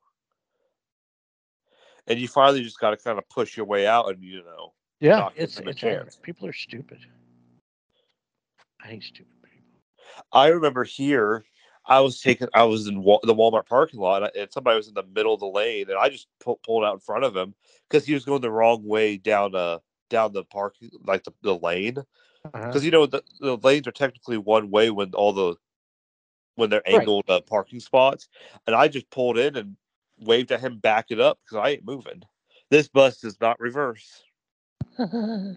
And 2.06 2.18
you 2.18 2.28
finally 2.28 2.62
just 2.62 2.80
got 2.80 2.90
to 2.90 2.96
kind 2.96 3.18
of 3.18 3.28
push 3.28 3.56
your 3.56 3.66
way 3.66 3.86
out, 3.86 4.08
and 4.08 4.22
you 4.22 4.42
know, 4.42 4.72
Yeah, 5.00 5.28
it's 5.36 5.58
a 5.58 5.64
it's 5.64 5.78
chance. 5.78 6.18
people 6.22 6.46
are 6.46 6.52
stupid. 6.52 6.98
I 8.82 8.88
hate 8.88 9.02
stupid 9.02 9.32
people. 9.42 9.80
I 10.32 10.48
remember 10.48 10.84
here, 10.84 11.44
I 11.88 12.00
was 12.00 12.20
taking, 12.20 12.48
I 12.54 12.64
was 12.64 12.86
in 12.86 12.96
the 12.96 13.34
Walmart 13.34 13.66
parking 13.66 13.98
lot, 13.98 14.36
and 14.36 14.52
somebody 14.52 14.76
was 14.76 14.88
in 14.88 14.94
the 14.94 15.02
middle 15.02 15.32
of 15.34 15.40
the 15.40 15.46
lane, 15.46 15.88
and 15.88 15.98
I 15.98 16.10
just 16.10 16.28
pu- 16.38 16.58
pulled 16.64 16.84
out 16.84 16.94
in 16.94 17.00
front 17.00 17.24
of 17.24 17.34
him 17.34 17.54
because 17.88 18.06
he 18.06 18.14
was 18.14 18.24
going 18.26 18.42
the 18.42 18.50
wrong 18.50 18.84
way 18.84 19.16
down 19.16 19.54
uh 19.54 19.78
down 20.10 20.32
the 20.32 20.44
parking 20.44 20.90
like 21.06 21.24
the, 21.24 21.32
the 21.42 21.54
lane 21.56 21.98
Uh-huh. 22.44 22.66
because 22.66 22.84
you 22.84 22.90
know 22.90 23.06
the, 23.06 23.22
the 23.40 23.56
lanes 23.58 23.86
are 23.86 23.92
technically 23.92 24.38
one 24.38 24.70
way 24.70 24.90
when 24.90 25.12
all 25.14 25.32
the 25.32 25.56
when 26.56 26.70
they're 26.70 26.82
Right. 26.90 27.00
angled 27.00 27.24
uh, 27.28 27.40
parking 27.40 27.80
spots, 27.80 28.28
and 28.66 28.74
I 28.76 28.88
just 28.88 29.10
pulled 29.10 29.38
in 29.38 29.56
and 29.56 29.76
waved 30.20 30.52
at 30.52 30.60
him, 30.60 30.78
back 30.78 31.06
it 31.10 31.20
up 31.20 31.38
because 31.44 31.64
I 31.64 31.70
ain't 31.70 31.84
moving. 31.84 32.22
This 32.70 32.88
bus 32.88 33.20
does 33.20 33.40
not 33.40 33.60
reverse. 33.60 34.24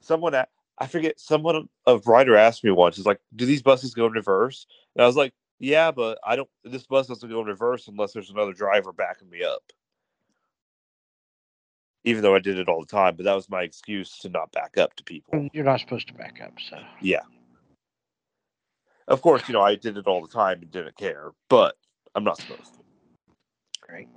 someone 0.00 0.34
i 0.34 0.86
forget 0.86 1.18
someone 1.18 1.68
a 1.86 1.98
writer 1.98 2.36
asked 2.36 2.64
me 2.64 2.70
once, 2.70 2.98
is 2.98 3.06
like, 3.06 3.20
do 3.34 3.44
these 3.44 3.62
buses 3.62 3.94
go 3.94 4.06
in 4.06 4.12
reverse? 4.12 4.66
And 4.94 5.02
I 5.02 5.06
was 5.06 5.16
like, 5.16 5.34
yeah, 5.58 5.90
but 5.90 6.18
I 6.24 6.36
don't 6.36 6.48
this 6.64 6.86
bus 6.86 7.06
doesn't 7.06 7.28
go 7.28 7.40
in 7.40 7.46
reverse 7.46 7.88
unless 7.88 8.12
there's 8.12 8.30
another 8.30 8.52
driver 8.52 8.92
backing 8.92 9.28
me 9.30 9.42
up. 9.42 9.62
Even 12.04 12.22
though 12.22 12.34
I 12.34 12.38
did 12.38 12.58
it 12.58 12.68
all 12.68 12.80
the 12.80 12.86
time, 12.86 13.16
but 13.16 13.24
that 13.24 13.34
was 13.34 13.50
my 13.50 13.62
excuse 13.62 14.18
to 14.18 14.28
not 14.28 14.52
back 14.52 14.78
up 14.78 14.94
to 14.96 15.04
people. 15.04 15.48
You're 15.52 15.64
not 15.64 15.80
supposed 15.80 16.08
to 16.08 16.14
back 16.14 16.40
up, 16.42 16.54
so 16.60 16.78
Yeah. 17.00 17.22
Of 19.08 19.22
course, 19.22 19.48
you 19.48 19.54
know, 19.54 19.62
I 19.62 19.74
did 19.74 19.96
it 19.96 20.06
all 20.06 20.20
the 20.20 20.32
time 20.32 20.60
and 20.60 20.70
didn't 20.70 20.96
care, 20.96 21.30
but 21.48 21.76
I'm 22.14 22.24
not 22.24 22.36
supposed 22.36 22.74
to. 22.74 22.80
great. 23.80 24.08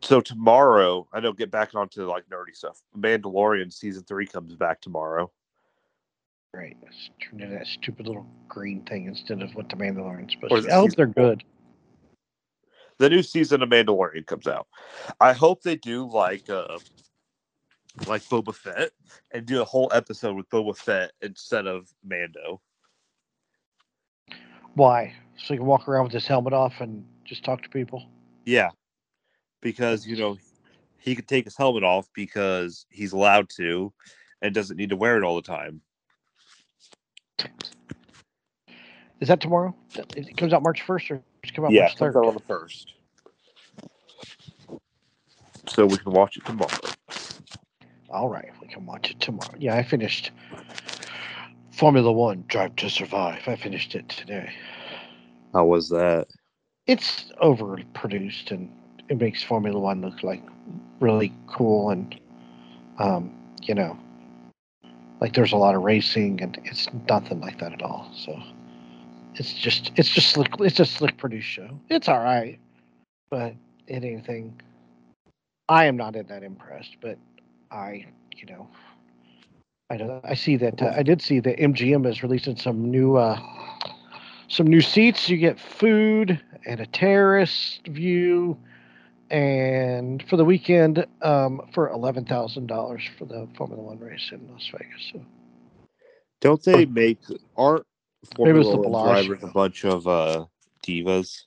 So 0.00 0.20
tomorrow, 0.20 1.08
I 1.12 1.20
know 1.20 1.32
get 1.32 1.50
back 1.50 1.74
onto 1.74 2.08
like 2.08 2.28
nerdy 2.28 2.54
stuff. 2.54 2.80
Mandalorian 2.96 3.72
season 3.72 4.04
three 4.04 4.26
comes 4.26 4.54
back 4.54 4.80
tomorrow. 4.80 5.30
Great. 6.54 6.76
Let's 6.84 7.10
turn 7.20 7.40
into 7.40 7.52
that 7.52 7.66
stupid 7.66 8.06
little 8.06 8.28
green 8.46 8.84
thing 8.84 9.06
instead 9.06 9.42
of 9.42 9.52
what 9.56 9.68
the 9.68 9.74
Mandalorian's 9.74 10.34
supposed 10.34 10.52
Or 10.52 10.60
to 10.60 10.66
be. 10.68 10.70
I 10.70 10.76
hope 10.76 10.92
they're 10.92 11.06
good. 11.06 11.42
the 12.98 13.10
new 13.10 13.24
season 13.24 13.60
of 13.60 13.68
Mandalorian 13.70 14.24
comes 14.24 14.46
out. 14.46 14.68
I 15.20 15.32
hope 15.32 15.62
they 15.62 15.74
do 15.74 16.08
like 16.08 16.48
uh 16.48 16.78
like 18.06 18.22
Boba 18.26 18.54
Fett 18.54 18.92
and 19.32 19.44
do 19.46 19.62
a 19.62 19.64
whole 19.64 19.90
episode 19.92 20.36
with 20.36 20.48
Boba 20.48 20.76
Fett 20.76 21.10
instead 21.22 21.66
of 21.66 21.92
Mando. 22.04 22.60
Why? 24.74 25.12
So 25.36 25.54
you 25.54 25.58
can 25.58 25.66
walk 25.66 25.88
around 25.88 26.04
with 26.04 26.12
his 26.12 26.28
helmet 26.28 26.52
off 26.52 26.74
and 26.78 27.04
just 27.24 27.42
talk 27.44 27.64
to 27.64 27.68
people? 27.68 28.06
Yeah. 28.44 28.70
Because 29.60 30.06
you 30.06 30.16
know 30.16 30.36
he 30.98 31.16
could 31.16 31.26
take 31.26 31.46
his 31.46 31.56
helmet 31.56 31.82
off 31.82 32.08
because 32.14 32.86
he's 32.90 33.12
allowed 33.12 33.48
to 33.56 33.92
and 34.40 34.54
doesn't 34.54 34.76
need 34.76 34.90
to 34.90 34.96
wear 34.96 35.16
it 35.18 35.24
all 35.24 35.34
the 35.34 35.42
time. 35.42 35.80
Is 39.20 39.28
that 39.28 39.40
tomorrow? 39.40 39.74
It 40.16 40.36
comes 40.36 40.52
out 40.52 40.62
March 40.62 40.82
1st 40.86 41.10
or 41.12 41.22
it's 41.42 41.52
come 41.52 41.64
out 41.64 41.72
yeah, 41.72 41.82
March 41.82 41.92
it 41.94 41.98
comes 41.98 42.16
out 42.16 42.26
on 42.26 42.34
the 42.34 42.40
first. 42.40 42.92
So 45.68 45.86
we 45.86 45.96
can 45.96 46.12
watch 46.12 46.36
it 46.36 46.44
tomorrow. 46.44 46.70
All 48.10 48.28
right, 48.28 48.50
we 48.60 48.68
can 48.68 48.84
watch 48.86 49.10
it 49.10 49.20
tomorrow. 49.20 49.54
Yeah, 49.58 49.76
I 49.76 49.82
finished 49.82 50.30
Formula 51.72 52.12
One 52.12 52.44
Drive 52.48 52.76
to 52.76 52.90
Survive. 52.90 53.42
I 53.46 53.56
finished 53.56 53.94
it 53.94 54.08
today. 54.08 54.52
How 55.52 55.64
was 55.64 55.88
that? 55.88 56.26
It's 56.86 57.32
overproduced 57.42 58.50
and 58.50 58.70
it 59.08 59.18
makes 59.18 59.42
Formula 59.42 59.78
One 59.78 60.02
look 60.02 60.22
like 60.22 60.42
really 61.00 61.32
cool 61.46 61.90
and, 61.90 62.14
um, 62.98 63.34
you 63.62 63.74
know, 63.74 63.98
like 65.24 65.32
there's 65.32 65.52
a 65.52 65.56
lot 65.56 65.74
of 65.74 65.80
racing 65.80 66.42
and 66.42 66.58
it's 66.64 66.86
nothing 67.08 67.40
like 67.40 67.58
that 67.58 67.72
at 67.72 67.80
all. 67.80 68.10
So 68.14 68.38
it's 69.36 69.54
just 69.54 69.90
it's 69.96 70.10
just 70.10 70.28
slick. 70.28 70.52
It's 70.60 70.78
a 70.80 70.84
slick 70.84 71.16
produced 71.16 71.48
show. 71.48 71.80
It's 71.88 72.10
all 72.10 72.18
right, 72.18 72.58
but 73.30 73.54
it 73.86 74.04
anything. 74.04 74.60
I 75.66 75.86
am 75.86 75.96
not 75.96 76.12
that 76.12 76.42
impressed, 76.42 76.96
but 77.00 77.16
I, 77.70 78.04
you 78.36 78.52
know, 78.52 78.68
I 79.88 79.96
don't. 79.96 80.22
I 80.22 80.34
see 80.34 80.56
that. 80.56 80.82
Uh, 80.82 80.92
I 80.94 81.02
did 81.02 81.22
see 81.22 81.40
that 81.40 81.58
MGM 81.58 82.06
is 82.06 82.22
releasing 82.22 82.56
some 82.56 82.90
new 82.90 83.16
uh, 83.16 83.40
some 84.48 84.66
new 84.66 84.82
seats. 84.82 85.30
You 85.30 85.38
get 85.38 85.58
food 85.58 86.38
and 86.66 86.80
a 86.80 86.86
terrace 86.86 87.80
view, 87.88 88.58
and 89.30 90.22
for 90.28 90.36
the 90.36 90.44
weekend 90.44 91.06
um, 91.22 91.62
for 91.74 91.90
eleven 91.90 92.24
thousand 92.24 92.66
dollars 92.68 93.02
for 93.18 93.24
the 93.26 93.48
Formula 93.56 93.82
One 93.82 93.98
race 94.00 94.30
in 94.32 94.48
Las 94.50 94.68
Vegas. 94.72 95.12
So 95.12 95.20
Don't 96.40 96.62
they 96.64 96.86
make 96.86 97.20
aren't 97.56 97.86
Maybe 98.42 98.60
it's 98.60 98.70
Formula 98.70 98.70
the 98.70 98.78
One 98.78 98.92
Bellagio. 98.92 99.34
drivers 99.34 99.42
a 99.42 99.48
bunch 99.48 99.84
of 99.84 100.06
uh 100.08 100.46
divas? 100.86 101.42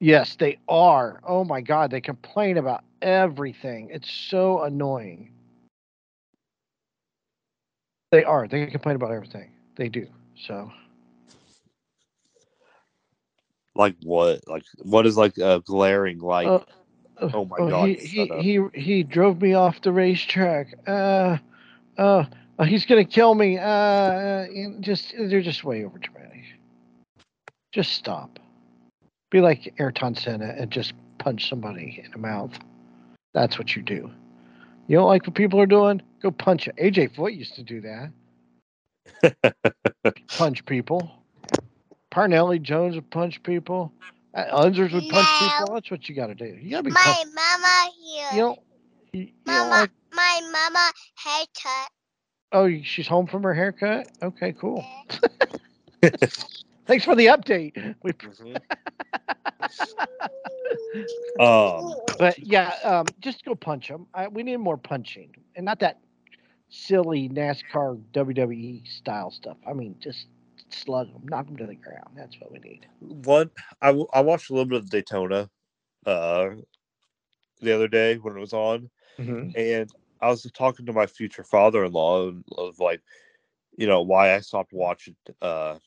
yes, 0.00 0.36
they 0.36 0.58
are. 0.68 1.20
Oh 1.24 1.44
my 1.44 1.60
God, 1.60 1.90
they 1.90 2.00
complain 2.00 2.58
about 2.58 2.84
everything. 3.02 3.90
It's 3.90 4.10
so 4.10 4.62
annoying. 4.62 5.32
They 8.12 8.24
are. 8.24 8.48
They 8.48 8.66
complain 8.66 8.96
about 8.96 9.12
everything. 9.12 9.52
They 9.76 9.88
do. 9.88 10.06
So. 10.46 10.70
Like 13.74 13.96
what? 14.02 14.46
Like 14.48 14.64
what 14.78 15.06
is 15.06 15.16
like 15.16 15.38
a 15.38 15.60
glaring 15.64 16.18
like? 16.18 16.48
Uh, 16.48 16.60
Oh 17.20 17.44
my 17.44 17.56
oh, 17.58 17.68
God, 17.68 17.88
He 17.88 17.94
he, 17.94 18.40
he 18.40 18.60
he 18.74 19.02
drove 19.02 19.40
me 19.40 19.54
off 19.54 19.80
the 19.80 19.92
racetrack. 19.92 20.74
Uh, 20.86 21.38
uh, 21.96 22.24
uh, 22.58 22.64
he's 22.64 22.84
gonna 22.84 23.04
kill 23.04 23.34
me. 23.34 23.58
Uh, 23.58 23.62
uh, 23.62 24.46
just 24.80 25.14
they're 25.16 25.40
just 25.40 25.62
way 25.62 25.84
over 25.84 25.98
dramatic. 25.98 26.44
Just 27.72 27.92
stop. 27.92 28.38
Be 29.30 29.40
like 29.40 29.72
Ayrton 29.78 30.14
Senna 30.14 30.54
and 30.58 30.70
just 30.70 30.94
punch 31.18 31.48
somebody 31.48 32.02
in 32.04 32.10
the 32.10 32.18
mouth. 32.18 32.58
That's 33.34 33.58
what 33.58 33.74
you 33.74 33.82
do. 33.82 34.10
You 34.88 34.96
don't 34.96 35.06
like 35.06 35.26
what 35.26 35.34
people 35.34 35.60
are 35.60 35.66
doing? 35.66 36.02
Go 36.20 36.30
punch 36.30 36.68
it. 36.68 36.76
AJ 36.76 37.14
Foyt 37.14 37.36
used 37.36 37.54
to 37.54 37.62
do 37.62 37.80
that. 39.22 40.14
punch 40.28 40.66
people. 40.66 41.21
Parnelli 42.12 42.60
Jones 42.60 42.94
would 42.94 43.10
punch 43.10 43.42
people. 43.42 43.92
Uh, 44.34 44.44
Unsers 44.62 44.92
would 44.92 45.08
punch 45.10 45.26
No. 45.40 45.48
people. 45.48 45.74
That's 45.74 45.90
what 45.90 46.08
you 46.08 46.14
got 46.14 46.26
to 46.28 46.34
do. 46.34 46.44
You 46.44 46.70
got 46.70 46.76
to 46.78 46.82
be. 46.84 46.90
My 46.92 47.00
punch- 47.00 47.28
mama 47.34 47.90
here. 48.04 48.28
you 48.32 48.38
don't. 48.40 48.58
You, 49.12 49.20
you 49.22 49.26
don't 49.46 49.68
mama, 49.68 49.70
like. 49.82 49.90
my 50.14 50.40
mama 50.52 50.92
haircut. 51.16 51.90
Oh, 52.52 52.68
she's 52.82 53.08
home 53.08 53.26
from 53.26 53.42
her 53.44 53.54
haircut. 53.54 54.08
Okay, 54.22 54.52
cool. 54.52 54.84
Thanks 56.86 57.04
for 57.04 57.14
the 57.16 57.26
update. 57.26 57.94
We, 58.02 58.12
Mhm. 58.12 58.60
um 61.40 61.94
but 62.18 62.38
yeah, 62.38 62.74
um, 62.84 63.06
just 63.20 63.44
go 63.44 63.54
punch 63.54 63.88
them. 63.88 64.06
I, 64.14 64.28
we 64.28 64.42
need 64.42 64.56
more 64.58 64.76
punching, 64.76 65.34
and 65.56 65.64
not 65.64 65.78
that 65.80 65.98
silly 66.68 67.28
NASCAR 67.28 68.00
WWE 68.12 68.86
style 68.86 69.30
stuff. 69.30 69.56
I 69.66 69.72
mean, 69.72 69.96
just 70.00 70.26
slug 70.72 71.12
them, 71.12 71.22
knock 71.26 71.46
them 71.46 71.56
to 71.56 71.66
the 71.66 71.74
ground. 71.74 72.10
That's 72.16 72.38
what 72.40 72.52
we 72.52 72.58
need. 72.58 72.86
one 73.00 73.50
I, 73.80 73.88
w- 73.88 74.08
I 74.12 74.20
watched 74.20 74.50
a 74.50 74.52
little 74.54 74.66
bit 74.66 74.78
of 74.78 74.90
Daytona 74.90 75.50
uh 76.06 76.50
the 77.60 77.72
other 77.74 77.88
day 77.88 78.16
when 78.16 78.36
it 78.36 78.40
was 78.40 78.52
on 78.52 78.90
and 79.54 79.90
I 80.20 80.28
was 80.30 80.42
talking 80.54 80.86
to 80.86 80.92
my 80.92 81.06
future 81.06 81.44
father-in-law 81.44 82.32
of 82.58 82.78
like 82.80 83.02
you 83.76 83.86
know 83.86 84.02
why 84.02 84.34
I 84.34 84.40
stopped 84.40 84.72
watching 84.72 85.16
uh 85.40 85.78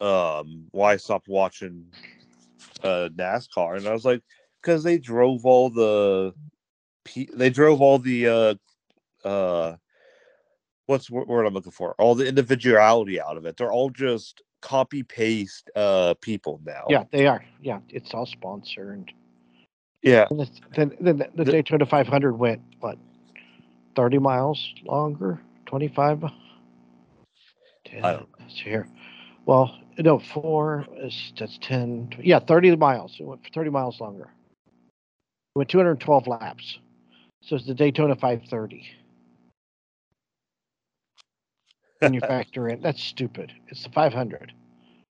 um 0.00 0.66
why 0.70 0.92
I 0.94 0.96
stopped 0.96 1.28
watching 1.28 1.86
uh 2.82 3.08
NASCAR 3.14 3.76
and 3.76 3.86
I 3.86 3.92
was 3.92 4.04
like 4.04 4.22
cuz 4.62 4.82
they 4.82 4.98
drove 4.98 5.44
all 5.44 5.70
the 5.70 6.34
they 7.34 7.50
drove 7.50 7.80
all 7.80 7.98
the 7.98 8.26
uh 8.28 8.54
uh 9.26 9.76
what's 10.88 11.08
the 11.08 11.14
word 11.16 11.46
I'm 11.46 11.54
looking 11.54 11.72
for 11.72 11.94
all 12.00 12.16
the 12.16 12.28
individuality 12.28 13.20
out 13.22 13.38
of 13.38 13.46
it 13.46 13.56
they're 13.58 13.72
all 13.72 13.90
just 13.90 14.42
copy 14.62 15.04
paste 15.04 15.70
uh 15.76 16.14
people 16.22 16.60
now 16.66 16.84
Yeah, 16.90 17.04
they 17.12 17.26
are. 17.26 17.44
Yeah, 17.62 17.80
it's 17.90 18.14
all 18.14 18.26
sponsored. 18.26 19.12
yeah 20.02 20.28
And 20.30 20.40
the, 20.40 20.50
then, 20.76 20.96
then 21.00 21.18
the, 21.18 21.30
the 21.36 21.44
Daytona 21.52 21.86
500 21.86 22.34
went 22.34 22.62
what, 22.80 22.98
30 23.96 24.18
miles 24.18 24.74
longer, 24.84 25.40
25. 25.66 26.24
I 28.02 28.12
don't 28.12 28.28
Let's 28.40 28.54
see 28.56 28.62
here. 28.64 28.88
Well, 29.46 29.76
no, 29.98 30.18
four 30.18 30.86
is 30.98 31.32
that's 31.38 31.58
10. 31.62 32.10
tw- 32.12 32.24
Yeah, 32.24 32.40
30 32.40 32.76
miles. 32.76 33.16
It 33.20 33.24
went 33.26 33.42
30 33.54 33.70
miles 33.70 34.00
longer. 34.00 34.24
It 34.24 35.58
went 35.58 35.70
212 35.70 36.26
laps. 36.28 36.78
So 37.42 37.56
it's 37.56 37.66
the 37.66 37.74
Daytona 37.74 38.14
530. 38.16 38.86
When 42.00 42.14
you 42.14 42.20
factor 42.20 42.68
in, 42.68 42.80
that's 42.80 43.02
stupid. 43.02 43.52
It's 43.68 43.82
the 43.82 43.90
500. 43.90 44.52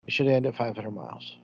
It 0.06 0.14
should 0.14 0.28
end 0.28 0.46
at 0.46 0.56
500 0.56 0.92
miles. 0.92 1.38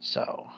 So, 0.00 0.48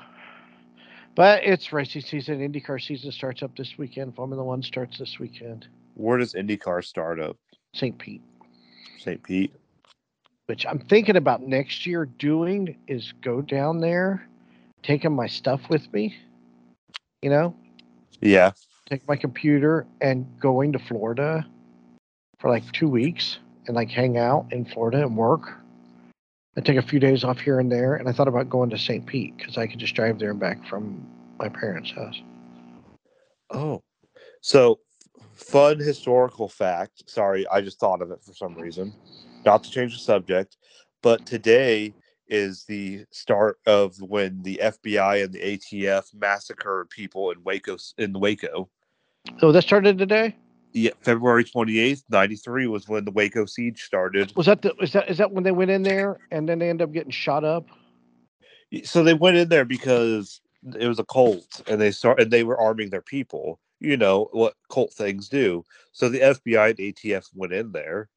but 1.16 1.42
it's 1.42 1.72
racing 1.72 2.02
season. 2.02 2.38
IndyCar 2.38 2.80
season 2.80 3.10
starts 3.10 3.42
up 3.42 3.56
this 3.56 3.76
weekend. 3.76 4.14
Formula 4.14 4.44
One 4.44 4.62
starts 4.62 4.98
this 4.98 5.18
weekend. 5.18 5.66
where 5.94 6.18
does 6.18 6.34
IndyCar 6.34 6.84
start 6.84 7.20
up 7.20 7.36
St. 7.74 7.98
Pete, 7.98 8.22
St. 8.98 9.22
Pete 9.22 9.52
which 10.46 10.66
I'm 10.66 10.78
thinking 10.78 11.16
about 11.16 11.42
next 11.42 11.86
year 11.86 12.04
doing 12.04 12.76
is 12.86 13.12
go 13.22 13.40
down 13.40 13.80
there, 13.80 14.28
taking 14.82 15.12
my 15.12 15.26
stuff 15.26 15.60
with 15.70 15.90
me. 15.92 16.14
You 17.22 17.30
know, 17.30 17.56
yeah 18.20 18.52
take 18.92 19.08
my 19.08 19.16
computer 19.16 19.86
and 20.02 20.26
going 20.38 20.70
to 20.70 20.78
Florida 20.78 21.46
for 22.38 22.50
like 22.50 22.70
two 22.72 22.90
weeks 22.90 23.38
and 23.66 23.74
like 23.74 23.88
hang 23.88 24.18
out 24.18 24.46
in 24.50 24.66
Florida 24.66 24.98
and 24.98 25.16
work. 25.16 25.54
and 26.54 26.66
take 26.66 26.76
a 26.76 26.82
few 26.82 27.00
days 27.00 27.24
off 27.24 27.40
here 27.40 27.58
and 27.60 27.72
there. 27.72 27.94
And 27.94 28.06
I 28.06 28.12
thought 28.12 28.28
about 28.28 28.50
going 28.50 28.68
to 28.68 28.76
St. 28.76 29.06
Pete 29.06 29.34
because 29.38 29.56
I 29.56 29.66
could 29.66 29.78
just 29.78 29.94
drive 29.94 30.18
there 30.18 30.32
and 30.32 30.38
back 30.38 30.62
from 30.68 31.02
my 31.38 31.48
parents' 31.48 31.90
house. 31.90 32.20
Oh, 33.48 33.82
so 34.42 34.80
fun 35.32 35.78
historical 35.78 36.50
fact. 36.50 37.08
Sorry, 37.08 37.48
I 37.48 37.62
just 37.62 37.80
thought 37.80 38.02
of 38.02 38.10
it 38.10 38.22
for 38.22 38.34
some 38.34 38.54
reason. 38.54 38.92
Not 39.46 39.64
to 39.64 39.70
change 39.70 39.94
the 39.94 40.00
subject, 40.00 40.58
but 41.00 41.24
today 41.24 41.94
is 42.28 42.64
the 42.64 43.06
start 43.10 43.58
of 43.64 43.98
when 44.02 44.42
the 44.42 44.60
FBI 44.62 45.24
and 45.24 45.32
the 45.32 45.40
ATF 45.40 46.14
massacred 46.14 46.90
people 46.90 47.30
in 47.30 47.42
Waco. 47.42 47.78
In 47.96 48.12
Waco, 48.12 48.68
Oh, 49.40 49.52
that 49.52 49.62
started 49.62 49.98
today. 49.98 50.36
yeah, 50.72 50.90
February 51.00 51.44
twenty 51.44 51.78
eighth, 51.78 52.04
ninety 52.10 52.36
three 52.36 52.66
was 52.66 52.88
when 52.88 53.04
the 53.04 53.10
Waco 53.10 53.44
siege 53.46 53.82
started. 53.82 54.32
Was 54.36 54.46
that 54.46 54.62
the? 54.62 54.74
Was 54.80 54.92
that 54.92 55.08
is 55.10 55.18
that 55.18 55.32
when 55.32 55.44
they 55.44 55.52
went 55.52 55.70
in 55.70 55.82
there 55.82 56.18
and 56.30 56.48
then 56.48 56.58
they 56.58 56.68
end 56.68 56.82
up 56.82 56.92
getting 56.92 57.10
shot 57.10 57.44
up? 57.44 57.66
So 58.84 59.04
they 59.04 59.14
went 59.14 59.36
in 59.36 59.48
there 59.48 59.64
because 59.64 60.40
it 60.78 60.88
was 60.88 60.98
a 60.98 61.04
cult, 61.04 61.62
and 61.66 61.80
they 61.80 61.90
start 61.90 62.20
and 62.20 62.30
they 62.30 62.44
were 62.44 62.60
arming 62.60 62.90
their 62.90 63.02
people. 63.02 63.60
You 63.80 63.96
know 63.96 64.28
what 64.32 64.54
cult 64.70 64.92
things 64.92 65.28
do. 65.28 65.64
So 65.92 66.08
the 66.08 66.20
FBI 66.20 66.70
and 66.70 66.78
ATF 66.78 67.28
went 67.34 67.52
in 67.52 67.72
there, 67.72 68.08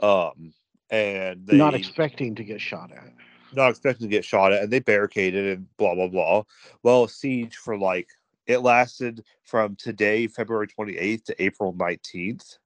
um, 0.00 0.52
and 0.90 1.46
they 1.46 1.56
Not 1.58 1.74
expecting 1.74 2.34
to 2.36 2.44
get 2.44 2.60
shot 2.60 2.90
at. 2.90 3.12
not 3.52 3.68
expecting 3.70 4.08
to 4.08 4.10
get 4.10 4.24
shot 4.24 4.52
at, 4.52 4.62
and 4.62 4.72
they 4.72 4.80
barricaded 4.80 5.58
and 5.58 5.66
blah 5.76 5.94
blah 5.94 6.08
blah. 6.08 6.42
Well, 6.82 7.04
a 7.04 7.08
siege 7.08 7.56
for 7.56 7.78
like 7.78 8.08
it 8.46 8.58
lasted 8.58 9.24
from 9.42 9.76
today, 9.76 10.26
February 10.26 10.66
twenty 10.66 10.96
eighth, 10.96 11.24
to 11.24 11.42
April 11.42 11.74
nineteenth, 11.78 12.58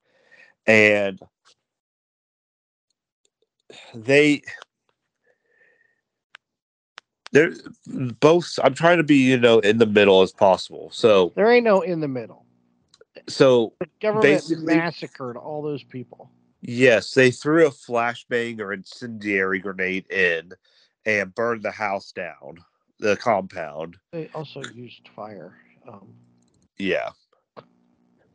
and 0.66 1.20
they 3.94 4.42
they're 7.32 7.52
both. 7.86 8.58
I'm 8.62 8.74
trying 8.74 8.98
to 8.98 9.04
be 9.04 9.16
you 9.16 9.38
know 9.38 9.58
in 9.60 9.78
the 9.78 9.86
middle 9.86 10.22
as 10.22 10.32
possible. 10.32 10.90
So 10.92 11.32
There 11.36 11.50
ain't 11.50 11.64
no 11.64 11.82
in 11.82 12.00
the 12.00 12.08
middle. 12.08 12.46
so 13.28 13.74
The 13.80 13.88
government 14.00 14.44
massacred 14.64 15.36
all 15.36 15.62
those 15.62 15.82
people. 15.82 16.30
Yes, 16.60 17.12
they 17.12 17.30
threw 17.30 17.66
a 17.66 17.70
flashbang 17.70 18.60
or 18.60 18.72
incendiary 18.72 19.60
grenade 19.60 20.10
in 20.10 20.52
and 21.06 21.34
burned 21.34 21.62
the 21.62 21.70
house 21.70 22.10
down, 22.12 22.58
the 22.98 23.16
compound. 23.16 23.96
They 24.12 24.28
also 24.34 24.62
used 24.74 25.08
fire. 25.14 25.56
Um, 25.88 26.14
Yeah. 26.78 27.10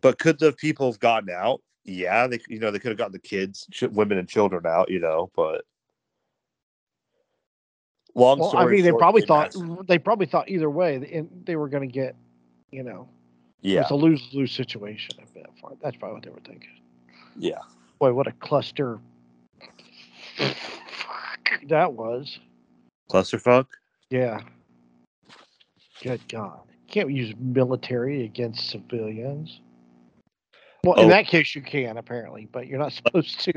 But 0.02 0.20
could 0.20 0.40
the 0.40 0.52
people 0.52 0.92
have 0.92 1.00
gotten 1.00 1.30
out? 1.30 1.62
Yeah, 1.86 2.28
they 2.28 2.40
you 2.50 2.60
know 2.60 2.72
they 2.72 2.80
could 2.80 2.92
have 2.92 2.98
gotten 2.98 3.14
the 3.14 3.20
kids, 3.20 3.68
ch- 3.72 3.84
women, 3.84 4.18
and 4.18 4.28
children 4.28 4.66
out. 4.66 4.90
You 4.90 5.00
know, 5.00 5.32
but 5.36 5.64
long 8.16 8.40
well, 8.40 8.50
story. 8.50 8.66
I 8.66 8.72
mean, 8.72 8.84
they 8.84 8.90
short, 8.90 9.00
probably 9.00 9.22
thought 9.22 9.56
they 9.88 9.98
probably 9.98 10.26
thought 10.26 10.50
either 10.50 10.70
way, 10.70 10.98
they, 10.98 11.24
they 11.46 11.56
were 11.56 11.70
going 11.70 11.88
to 11.88 11.94
get, 11.94 12.16
you 12.72 12.84
know, 12.84 13.10
Yeah, 13.62 13.82
it's 13.82 13.92
a 13.92 13.96
lose 13.96 14.30
lose 14.34 14.52
situation. 14.52 15.16
I 15.20 15.26
bet 15.34 15.48
That's 15.82 15.98
probably 15.98 16.16
what 16.16 16.24
they 16.24 16.30
were 16.32 16.40
thinking. 16.46 16.70
yeah. 17.38 17.60
Boy, 18.00 18.14
what 18.14 18.28
a 18.28 18.32
cluster 18.34 19.00
that 21.68 21.94
was. 21.94 22.40
Clusterfuck. 23.10 23.68
Yeah. 24.10 24.42
Good 26.02 26.22
God. 26.28 26.62
Can't 26.94 27.10
use 27.10 27.34
military 27.40 28.24
against 28.24 28.70
civilians. 28.70 29.62
Well, 30.84 30.94
Oh. 31.00 31.02
in 31.02 31.10
that 31.10 31.26
case, 31.26 31.56
you 31.56 31.64
can 31.64 31.98
apparently, 31.98 32.48
but 32.52 32.68
you're 32.68 32.78
not 32.78 32.94
supposed 33.04 33.40
to. 33.46 33.54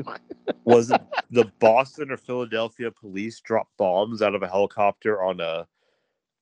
Was 0.65 0.89
the 1.31 1.45
Boston 1.59 2.11
or 2.11 2.17
Philadelphia 2.17 2.91
police 2.91 3.41
drop 3.41 3.69
bombs 3.77 4.23
out 4.23 4.35
of 4.35 4.43
a 4.43 4.49
helicopter 4.49 5.23
on 5.23 5.41
a 5.41 5.67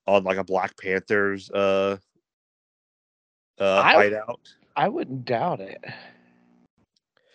on 0.07 0.23
like 0.23 0.37
a 0.37 0.45
Black 0.45 0.77
Panthers 0.81 1.51
uh 1.51 1.97
uh 3.59 3.81
I- 3.85 3.93
hideout? 3.95 4.41
I 4.77 4.89
wouldn't 4.89 5.25
doubt 5.25 5.59
it. 5.61 5.83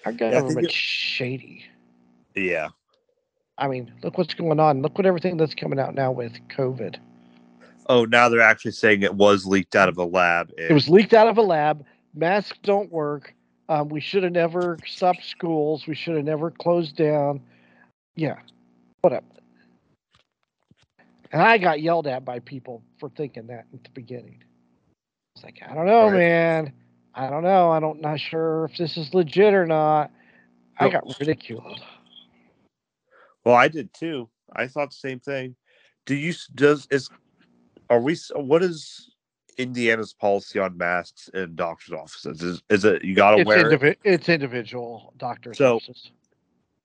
Our 0.05 0.13
government's 0.13 0.69
it- 0.69 0.71
shady. 0.71 1.65
Yeah. 2.33 2.69
I 3.57 3.67
mean, 3.67 3.91
look 4.03 4.17
what's 4.17 4.33
going 4.35 4.61
on. 4.61 4.81
Look 4.81 4.97
what 4.97 5.05
everything 5.05 5.35
that's 5.35 5.53
coming 5.53 5.79
out 5.79 5.95
now 5.95 6.13
with 6.13 6.31
COVID. 6.47 6.95
Oh, 7.89 8.05
now 8.05 8.29
they're 8.29 8.39
actually 8.39 8.71
saying 8.71 9.01
it 9.01 9.15
was 9.15 9.47
leaked 9.47 9.75
out 9.75 9.89
of 9.89 9.97
a 9.97 10.05
lab. 10.05 10.51
It 10.57 10.71
was 10.71 10.87
leaked 10.87 11.13
out 11.13 11.27
of 11.27 11.39
a 11.39 11.41
lab. 11.41 11.83
Masks 12.13 12.57
don't 12.61 12.91
work. 12.91 13.33
Um, 13.67 13.89
we 13.89 13.99
should 13.99 14.21
have 14.23 14.31
never 14.31 14.77
stopped 14.85 15.25
schools. 15.25 15.87
We 15.87 15.95
should 15.95 16.15
have 16.15 16.25
never 16.25 16.51
closed 16.51 16.95
down. 16.95 17.41
Yeah, 18.15 18.37
whatever. 19.01 19.25
And 21.31 21.41
I 21.41 21.57
got 21.57 21.81
yelled 21.81 22.07
at 22.07 22.23
by 22.23 22.39
people 22.39 22.83
for 22.99 23.09
thinking 23.09 23.47
that 23.47 23.65
at 23.73 23.83
the 23.83 23.89
beginning. 23.91 24.43
It's 25.35 25.43
like, 25.43 25.59
I 25.67 25.73
don't 25.73 25.85
know, 25.85 26.05
Right. 26.05 26.17
man. 26.17 26.73
I 27.15 27.29
don't 27.29 27.43
know. 27.43 27.71
I 27.71 27.79
don't 27.79 28.01
not 28.01 28.19
sure 28.19 28.65
if 28.65 28.77
this 28.77 28.97
is 28.97 29.13
legit 29.13 29.53
or 29.53 29.65
not. 29.65 30.11
I 30.77 30.89
got 30.89 31.03
ridiculed. 31.19 31.81
Well, 33.43 33.55
I 33.55 33.67
did 33.67 33.93
too. 33.93 34.29
I 34.53 34.67
thought 34.67 34.89
the 34.91 34.95
same 34.95 35.19
thing. 35.19 35.55
Do 36.05 36.15
you 36.15 36.33
does 36.55 36.87
is 36.91 37.09
are 37.89 37.99
we 37.99 38.15
what 38.35 38.63
is 38.63 39.11
Indiana's 39.57 40.13
policy 40.13 40.59
on 40.59 40.77
masks 40.77 41.29
in 41.33 41.55
doctors' 41.55 41.93
offices? 41.93 42.41
Is 42.41 42.63
is 42.69 42.85
it 42.85 43.03
you 43.03 43.15
got 43.15 43.31
to 43.31 43.41
It's, 43.41 43.47
wear 43.47 43.71
it? 43.71 43.99
it's 44.03 44.29
individual 44.29 45.13
doctors' 45.17 45.57
So- 45.57 45.75
offices. 45.77 46.11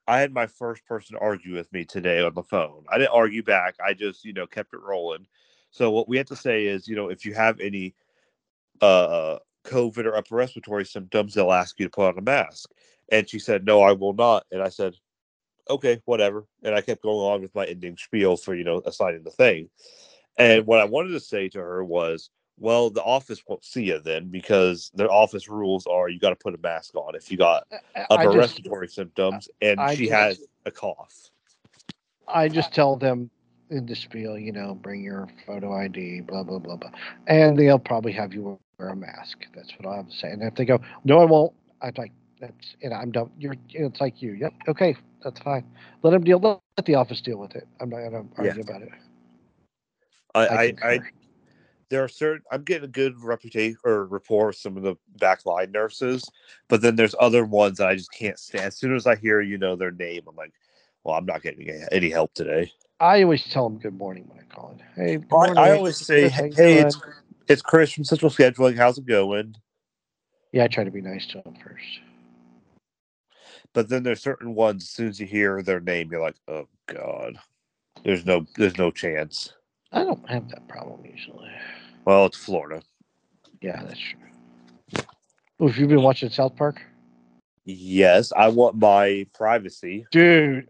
I 0.06 0.20
had 0.20 0.34
my 0.34 0.46
first 0.46 0.84
person 0.86 1.16
argue 1.18 1.54
with 1.54 1.72
me 1.72 1.86
today 1.86 2.20
on 2.22 2.34
the 2.34 2.42
phone. 2.42 2.84
I 2.90 2.98
didn't 2.98 3.14
argue 3.14 3.42
back. 3.42 3.74
I 3.82 3.94
just, 3.94 4.22
you 4.22 4.34
know, 4.34 4.46
kept 4.46 4.74
it 4.74 4.80
rolling. 4.82 5.26
So 5.70 5.90
what 5.90 6.10
we 6.10 6.18
have 6.18 6.26
to 6.26 6.36
say 6.36 6.66
is, 6.66 6.86
you 6.86 6.94
know, 6.94 7.08
if 7.08 7.24
you 7.24 7.32
have 7.32 7.58
any 7.58 7.94
uh 8.82 9.38
COVID 9.64 10.04
or 10.04 10.14
upper 10.16 10.36
respiratory 10.36 10.84
symptoms, 10.84 11.32
they'll 11.32 11.52
ask 11.52 11.78
you 11.80 11.86
to 11.86 11.90
put 11.90 12.08
on 12.08 12.18
a 12.18 12.22
mask. 12.22 12.70
And 13.10 13.26
she 13.28 13.38
said, 13.38 13.64
No, 13.64 13.80
I 13.82 13.92
will 13.92 14.12
not. 14.12 14.44
And 14.52 14.60
I 14.62 14.68
said, 14.68 14.94
Okay, 15.70 16.02
whatever. 16.04 16.44
And 16.62 16.74
I 16.74 16.82
kept 16.82 17.02
going 17.02 17.32
on 17.32 17.40
with 17.40 17.54
my 17.54 17.64
ending 17.64 17.96
spiel 17.96 18.36
for, 18.36 18.54
you 18.54 18.64
know, 18.64 18.82
assigning 18.84 19.22
the 19.24 19.30
thing. 19.30 19.70
And 20.36 20.66
what 20.66 20.80
I 20.80 20.84
wanted 20.84 21.10
to 21.10 21.20
say 21.20 21.48
to 21.50 21.58
her 21.58 21.84
was, 21.84 22.30
well, 22.58 22.90
the 22.90 23.02
office 23.02 23.42
won't 23.48 23.64
see 23.64 23.84
you 23.84 23.98
then 24.00 24.28
because 24.30 24.90
their 24.94 25.10
office 25.10 25.48
rules 25.48 25.86
are 25.86 26.08
you 26.08 26.18
got 26.20 26.30
to 26.30 26.36
put 26.36 26.54
a 26.54 26.58
mask 26.58 26.94
on 26.94 27.14
if 27.14 27.30
you 27.30 27.36
got 27.36 27.66
I- 27.72 28.00
I 28.00 28.06
upper 28.10 28.24
just- 28.24 28.36
respiratory 28.36 28.88
symptoms 28.88 29.48
and 29.60 29.80
I 29.80 29.94
she 29.94 30.06
just- 30.06 30.12
has 30.14 30.46
a 30.64 30.70
cough. 30.70 31.30
I 32.28 32.48
just 32.48 32.72
tell 32.72 32.96
them 32.96 33.30
in 33.70 33.86
the 33.86 33.94
spiel, 33.96 34.38
you 34.38 34.52
know, 34.52 34.74
bring 34.74 35.02
your 35.02 35.28
photo 35.46 35.72
ID, 35.74 36.20
blah 36.20 36.42
blah 36.42 36.58
blah 36.58 36.76
blah, 36.76 36.90
and 37.26 37.56
they'll 37.58 37.78
probably 37.78 38.12
have 38.12 38.32
you 38.32 38.58
wear 38.78 38.88
a 38.90 38.96
mask. 38.96 39.46
That's 39.54 39.72
what 39.78 39.92
I 39.92 39.96
have 39.96 40.08
to 40.08 40.16
say. 40.16 40.30
And 40.30 40.42
if 40.42 40.54
they 40.54 40.64
go, 40.64 40.80
no, 41.04 41.20
I 41.20 41.24
won't, 41.24 41.52
I'm 41.82 41.92
like, 41.96 42.12
that's, 42.40 42.76
and 42.82 42.94
I'm 42.94 43.10
done. 43.10 43.30
You're, 43.38 43.56
it's 43.70 44.00
like 44.00 44.22
you. 44.22 44.32
Yep, 44.32 44.54
okay, 44.68 44.96
that's 45.22 45.40
fine. 45.40 45.64
Let 46.02 46.10
them 46.12 46.24
deal. 46.24 46.38
Let, 46.38 46.60
let 46.78 46.86
the 46.86 46.94
office 46.94 47.20
deal 47.20 47.38
with 47.38 47.54
it. 47.56 47.66
I'm 47.80 47.90
not 47.90 47.98
gonna 48.04 48.24
Yeah. 48.38 48.48
argue 48.48 48.62
about 48.62 48.82
it. 48.82 48.90
I, 50.34 50.46
I, 50.46 50.74
I, 50.82 51.00
there 51.90 52.02
are 52.02 52.08
certain 52.08 52.42
I'm 52.50 52.64
getting 52.64 52.84
a 52.84 52.88
good 52.88 53.22
reputation 53.22 53.78
or 53.84 54.06
rapport 54.06 54.48
with 54.48 54.56
some 54.56 54.76
of 54.76 54.82
the 54.82 54.96
backline 55.18 55.72
nurses, 55.72 56.28
but 56.68 56.82
then 56.82 56.96
there's 56.96 57.14
other 57.20 57.44
ones 57.44 57.78
that 57.78 57.88
I 57.88 57.94
just 57.94 58.12
can't 58.12 58.38
stand. 58.38 58.64
As 58.64 58.76
soon 58.76 58.94
as 58.94 59.06
I 59.06 59.16
hear 59.16 59.40
you 59.40 59.58
know 59.58 59.76
their 59.76 59.92
name, 59.92 60.22
I'm 60.28 60.36
like, 60.36 60.52
well, 61.04 61.14
I'm 61.14 61.26
not 61.26 61.42
getting 61.42 61.68
any- 61.92 62.10
help 62.10 62.34
today. 62.34 62.72
I 63.00 63.22
always 63.22 63.44
tell 63.44 63.68
them 63.68 63.78
good 63.78 63.98
morning 63.98 64.24
when 64.28 64.38
I 64.38 64.54
call 64.54 64.70
in. 64.72 65.04
Hey, 65.04 65.16
good 65.16 65.58
I, 65.58 65.70
I 65.70 65.76
always 65.76 65.96
say, 65.96 66.28
hey, 66.28 66.50
hey, 66.54 66.78
it's 66.78 67.00
it's 67.48 67.62
Chris 67.62 67.92
from 67.92 68.04
Central 68.04 68.30
Scheduling. 68.30 68.76
How's 68.76 68.98
it 68.98 69.06
going? 69.06 69.54
yeah, 70.52 70.64
I 70.64 70.68
try 70.68 70.84
to 70.84 70.90
be 70.90 71.00
nice 71.00 71.26
to 71.28 71.42
them 71.42 71.56
first. 71.56 72.00
But 73.72 73.88
then 73.88 74.04
there's 74.04 74.22
certain 74.22 74.54
ones. 74.54 74.84
As 74.84 74.90
soon 74.90 75.08
as 75.08 75.18
you 75.18 75.26
hear 75.26 75.62
their 75.62 75.80
name, 75.80 76.10
you're 76.10 76.20
like, 76.20 76.36
oh 76.48 76.68
god, 76.86 77.38
there's 78.04 78.24
no 78.24 78.46
there's 78.56 78.78
no 78.78 78.90
chance. 78.90 79.52
I 79.94 80.02
don't 80.02 80.28
have 80.28 80.48
that 80.50 80.66
problem 80.68 81.04
usually. 81.04 81.50
Well, 82.04 82.26
it's 82.26 82.36
Florida. 82.36 82.82
Yeah, 83.62 83.82
that's 83.84 83.98
true. 83.98 85.04
Oh, 85.60 85.68
have 85.68 85.76
you 85.78 85.86
been 85.86 86.02
watching 86.02 86.30
South 86.30 86.56
Park? 86.56 86.82
Yes, 87.64 88.32
I 88.36 88.48
want 88.48 88.76
my 88.76 89.26
privacy. 89.32 90.06
dude, 90.10 90.66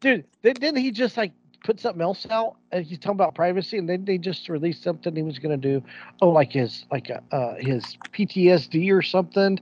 dude, 0.00 0.24
didn't 0.42 0.76
he 0.76 0.92
just 0.92 1.16
like 1.16 1.32
put 1.64 1.80
something 1.80 2.02
else 2.02 2.26
out? 2.30 2.56
And 2.70 2.84
he's 2.84 2.98
talking 2.98 3.16
about 3.16 3.34
privacy, 3.34 3.78
and 3.78 3.88
then 3.88 4.04
they 4.04 4.18
just 4.18 4.48
released 4.50 4.82
something 4.82 5.16
he 5.16 5.22
was 5.22 5.38
gonna 5.38 5.56
do. 5.56 5.82
Oh, 6.20 6.28
like 6.28 6.52
his 6.52 6.84
like 6.92 7.08
a, 7.08 7.22
uh 7.32 7.54
his 7.56 7.96
PTSD 8.12 8.92
or 8.92 9.02
something. 9.02 9.58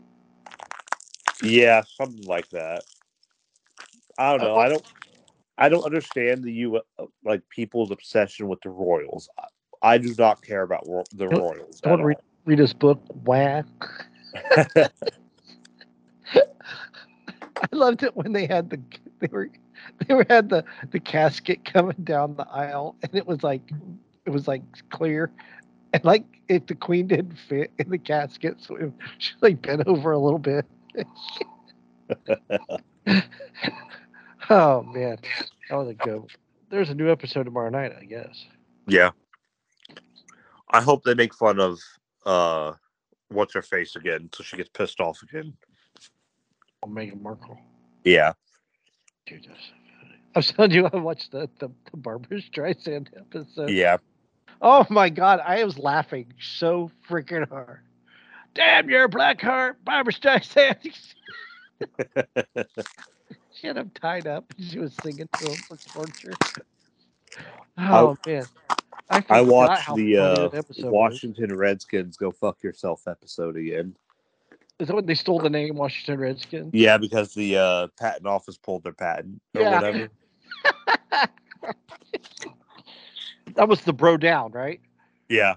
Yeah, 1.41 1.85
something 1.97 2.27
like 2.27 2.51
that. 2.51 2.83
I 4.19 4.33
don't 4.33 4.41
know. 4.41 4.57
Uh, 4.57 4.59
I 4.59 4.69
don't. 4.69 4.85
I 5.59 5.69
don't 5.69 5.85
understand 5.85 6.43
the 6.43 6.53
U 6.53 6.81
like 7.25 7.43
people's 7.49 7.91
obsession 7.91 8.49
with 8.49 8.61
the 8.63 8.71
Royals. 8.71 9.29
I, 9.39 9.45
I 9.83 9.99
do 9.99 10.15
not 10.19 10.43
care 10.43 10.63
about 10.63 10.89
ro- 10.89 11.05
the 11.15 11.29
royals. 11.29 11.81
Don't- 11.81 12.01
Royals. 12.01 12.01
To 12.01 12.05
read 12.05 12.17
read 12.47 12.59
his 12.59 12.73
book. 12.73 13.01
Whack. 13.25 13.67
I 17.57 17.69
loved 17.73 18.03
it 18.03 18.17
when 18.17 18.33
they 18.33 18.47
had 18.47 18.71
the 18.71 18.81
they 19.21 19.29
were 19.31 19.49
they 20.07 20.15
were 20.15 20.27
had 20.29 20.49
the 20.49 20.65
the 20.91 21.01
casket 21.01 21.65
coming 21.65 21.97
down 22.03 22.35
the 22.37 22.49
aisle, 22.49 22.97
and 23.03 23.15
it 23.15 23.27
was 23.27 23.43
like 23.43 23.63
it 24.27 24.31
was 24.31 24.49
like 24.49 24.63
clear, 24.91 25.31
and 25.93 26.05
like 26.05 26.25
if 26.49 26.67
the 26.67 26.75
queen 26.75 27.07
didn't 27.07 27.37
fit 27.39 27.71
in 27.79 27.91
the 27.91 27.99
casket, 27.99 28.57
so 28.61 28.75
it, 28.77 28.93
she 29.19 29.33
like 29.41 29.63
bent 29.63 29.87
over 29.87 30.13
a 30.13 30.19
little 30.19 30.39
bit. 30.39 30.67
oh 34.51 34.83
man, 34.83 35.19
that 35.69 35.77
was 35.77 35.89
a 35.89 35.95
good. 35.95 36.25
There's 36.71 36.91
a 36.91 36.95
new 36.95 37.11
episode 37.11 37.45
tomorrow 37.45 37.71
night, 37.71 37.93
I 37.99 38.05
guess. 38.05 38.47
yeah. 38.87 39.11
I 40.71 40.81
hope 40.81 41.05
they 41.05 41.15
make 41.15 41.35
fun 41.35 41.61
of 41.61 41.79
uh 42.27 42.73
what's 43.29 43.55
her 43.55 43.63
face 43.63 43.97
again, 43.97 44.29
so 44.35 44.43
she 44.43 44.57
gets 44.57 44.71
pissed 44.71 45.01
off 45.01 45.23
again. 45.23 45.55
Oh, 46.83 46.89
Meghan 46.89 47.23
Markle. 47.23 47.59
Yeah. 48.05 48.33
Dude, 49.27 49.47
that's 49.49 49.61
so 49.61 49.75
funny. 50.01 50.15
I 50.35 50.39
was 50.39 50.51
telling 50.51 50.71
you, 50.73 50.87
I 50.93 50.97
watched 50.97 51.31
the 51.33 51.49
the, 51.61 51.69
the 51.91 51.97
Barbra 51.97 52.41
Streisand 52.41 53.09
episode. 53.17 53.71
Yeah. 53.71 53.99
Oh 54.61 54.87
my 54.91 55.11
god, 55.11 55.41
I 55.45 55.63
was 55.65 55.79
laughing 55.79 56.33
so 56.41 56.91
freaking 57.09 57.49
hard. 57.49 57.81
Damn 58.55 58.89
your 58.89 59.09
black 59.09 59.41
heart, 59.41 59.85
Barbra 59.85 60.13
Streisand. 60.13 60.97
she 63.55 63.67
had 63.67 63.77
him 63.77 63.91
tied 63.95 64.27
up 64.27 64.45
and 64.57 64.67
she 64.71 64.79
was 64.79 64.95
singing 65.03 65.29
to 65.39 65.51
him 65.51 65.57
for 65.57 65.77
torture. 65.77 66.33
Oh 67.79 68.17
man. 68.27 68.47
I, 69.11 69.25
I 69.29 69.41
watched 69.43 69.95
the 69.95 70.19
uh, 70.19 70.49
episode 70.49 70.87
was. 70.87 70.93
Washington 70.93 71.55
Redskins 71.57 72.17
go 72.17 72.31
fuck 72.31 72.63
yourself 72.63 73.07
episode 73.07 73.57
again. 73.57 73.97
Is 74.81 74.89
that 74.89 74.95
when 74.95 75.07
they 75.07 75.15
stole 75.15 75.41
the 75.41 75.51
name 75.51 75.77
Washington 75.77 76.19
Redskins? 76.19 76.71
Yeah, 76.73 76.99
because 76.99 77.35
the 77.35 77.57
uh, 77.57 77.89
patent 77.99 78.27
office 78.27 78.57
pulled 78.57 78.83
their 78.83 78.93
patent 78.93 79.41
or 79.55 79.63
Yeah. 79.63 79.75
whatever. 79.75 80.09
That 83.57 83.69
was 83.69 83.83
the 83.83 83.93
bro 83.93 84.17
down, 84.17 84.51
right? 84.53 84.81
Yeah. 85.29 85.57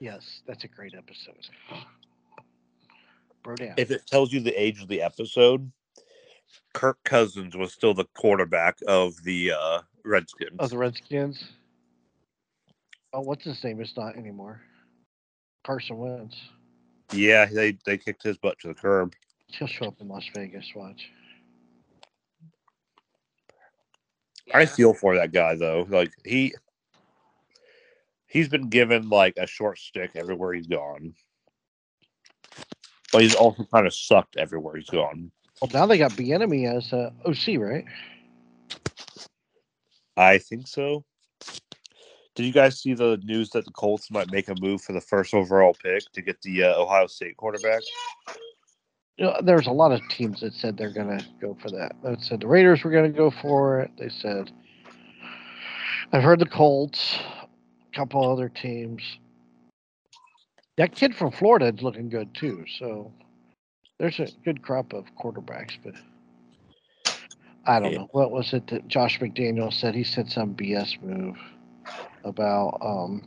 Yes, 0.00 0.42
that's 0.46 0.64
a 0.64 0.68
great 0.68 0.94
episode. 0.94 1.46
Bro 3.44 3.56
down. 3.56 3.74
If 3.76 3.90
it 3.90 4.06
tells 4.06 4.32
you 4.32 4.40
the 4.40 4.52
age 4.60 4.80
of 4.82 4.88
the 4.88 5.02
episode, 5.02 5.70
Kirk 6.74 6.98
Cousins 7.04 7.56
was 7.56 7.72
still 7.72 7.94
the 7.94 8.06
quarterback 8.14 8.78
of 8.86 9.22
the 9.24 9.52
uh, 9.52 9.80
Redskins. 10.04 10.58
Of 10.58 10.70
the 10.70 10.78
Redskins. 10.78 11.44
Oh, 13.12 13.20
what's 13.20 13.44
his 13.44 13.62
name? 13.62 13.80
It's 13.80 13.96
not 13.96 14.16
anymore. 14.16 14.60
Carson 15.64 15.98
Wentz. 15.98 16.36
yeah, 17.12 17.44
they 17.44 17.76
they 17.86 17.98
kicked 17.98 18.22
his 18.22 18.38
butt 18.38 18.58
to 18.60 18.68
the 18.68 18.74
curb. 18.74 19.14
He'll 19.48 19.68
show 19.68 19.86
up 19.86 20.00
in 20.00 20.08
Las 20.08 20.24
Vegas. 20.34 20.66
Watch. 20.74 21.10
I 24.52 24.66
feel 24.66 24.92
for 24.94 25.14
that 25.16 25.32
guy 25.32 25.54
though. 25.54 25.86
Like 25.88 26.12
he 26.24 26.54
he's 28.26 28.48
been 28.48 28.68
given 28.68 29.08
like 29.08 29.34
a 29.36 29.46
short 29.46 29.78
stick 29.78 30.12
everywhere 30.14 30.54
he's 30.54 30.66
gone. 30.66 31.14
But 33.12 33.22
he's 33.22 33.34
also 33.34 33.64
kind 33.64 33.86
of 33.86 33.94
sucked 33.94 34.36
everywhere 34.36 34.76
he's 34.76 34.88
gone. 34.90 35.30
Well, 35.60 35.70
now 35.72 35.86
they 35.86 35.98
got 35.98 36.12
Bieniemy 36.12 36.74
as 36.74 36.92
uh, 36.92 37.10
OC, 37.24 37.60
right? 37.60 37.84
I 40.16 40.38
think 40.38 40.66
so. 40.66 41.04
Did 42.34 42.46
you 42.46 42.52
guys 42.52 42.80
see 42.80 42.94
the 42.94 43.20
news 43.22 43.50
that 43.50 43.66
the 43.66 43.70
Colts 43.72 44.10
might 44.10 44.30
make 44.32 44.48
a 44.48 44.54
move 44.60 44.80
for 44.80 44.92
the 44.92 45.00
first 45.00 45.34
overall 45.34 45.74
pick 45.74 46.10
to 46.12 46.22
get 46.22 46.40
the 46.42 46.64
uh, 46.64 46.80
Ohio 46.80 47.06
State 47.06 47.36
quarterback? 47.36 47.82
You 49.18 49.26
know, 49.26 49.40
there's 49.42 49.66
a 49.66 49.72
lot 49.72 49.92
of 49.92 50.00
teams 50.08 50.40
that 50.40 50.54
said 50.54 50.78
they're 50.78 50.92
going 50.92 51.18
to 51.18 51.24
go 51.40 51.56
for 51.60 51.70
that. 51.70 51.94
They 52.02 52.16
said 52.20 52.40
the 52.40 52.46
Raiders 52.46 52.82
were 52.82 52.90
going 52.90 53.12
to 53.12 53.16
go 53.16 53.30
for 53.42 53.80
it. 53.80 53.90
They 53.98 54.08
said, 54.08 54.50
I've 56.12 56.22
heard 56.22 56.38
the 56.38 56.46
Colts, 56.46 57.18
a 57.92 57.96
couple 57.96 58.28
other 58.30 58.48
teams. 58.48 59.02
That 60.78 60.94
kid 60.94 61.14
from 61.14 61.32
Florida 61.32 61.66
is 61.66 61.82
looking 61.82 62.08
good 62.08 62.34
too. 62.34 62.64
So 62.78 63.12
there's 64.02 64.18
a 64.18 64.26
good 64.44 64.62
crop 64.62 64.92
of 64.94 65.04
quarterbacks, 65.14 65.78
but 65.84 65.94
I 67.64 67.78
don't 67.78 67.92
Yeah. 67.92 67.98
know. 67.98 68.08
What 68.10 68.32
was 68.32 68.52
it 68.52 68.66
that 68.66 68.88
Josh 68.88 69.20
McDaniel 69.20 69.72
said? 69.72 69.94
He 69.94 70.02
said 70.02 70.28
some 70.28 70.56
BS 70.56 71.00
move 71.00 71.38
about 72.24 72.78
um, 72.80 73.22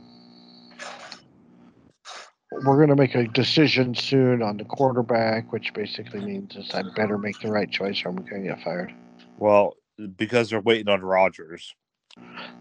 we're 2.50 2.76
going 2.76 2.90
to 2.90 2.94
make 2.94 3.14
a 3.14 3.26
decision 3.26 3.94
soon 3.94 4.42
on 4.42 4.58
the 4.58 4.64
quarterback, 4.64 5.50
which 5.50 5.72
basically 5.72 6.20
means 6.20 6.54
is 6.56 6.74
I 6.74 6.82
better 6.82 7.16
make 7.16 7.40
the 7.40 7.50
right 7.50 7.70
choice 7.70 8.04
or 8.04 8.10
I'm 8.10 8.16
going 8.16 8.42
to 8.42 8.48
get 8.48 8.60
fired. 8.62 8.92
Well, 9.38 9.76
because 10.18 10.50
they're 10.50 10.60
waiting 10.60 10.90
on 10.90 11.00
Rodgers. 11.00 11.74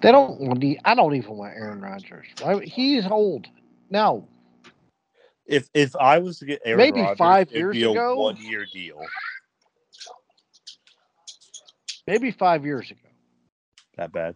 They 0.02 0.14
don't 0.14 0.40
need. 0.40 0.80
I 0.86 0.96
don't 0.96 1.16
even 1.16 1.36
want 1.36 1.54
Aaron 1.58 1.82
Rodgers. 1.82 2.28
He's 2.64 3.06
old. 3.08 3.48
No, 3.90 4.26
If 5.46 5.70
if 5.74 5.96
I 5.96 6.18
was 6.20 6.40
to 6.40 6.46
get 6.46 6.62
Aaron 6.66 6.80
Rodgers, 6.80 6.94
Maybe 6.94 7.02
Rodgers, 7.02 7.18
five 7.18 7.48
it'd 7.48 7.58
years 7.58 7.74
be 7.76 7.84
a 7.84 7.92
ago. 7.92 8.16
one 8.20 8.38
year 8.38 8.66
deal. 8.72 9.00
maybe 12.08 12.32
five 12.32 12.66
years 12.66 12.90
ago. 12.92 13.00
That 13.98 14.12
bad. 14.12 14.36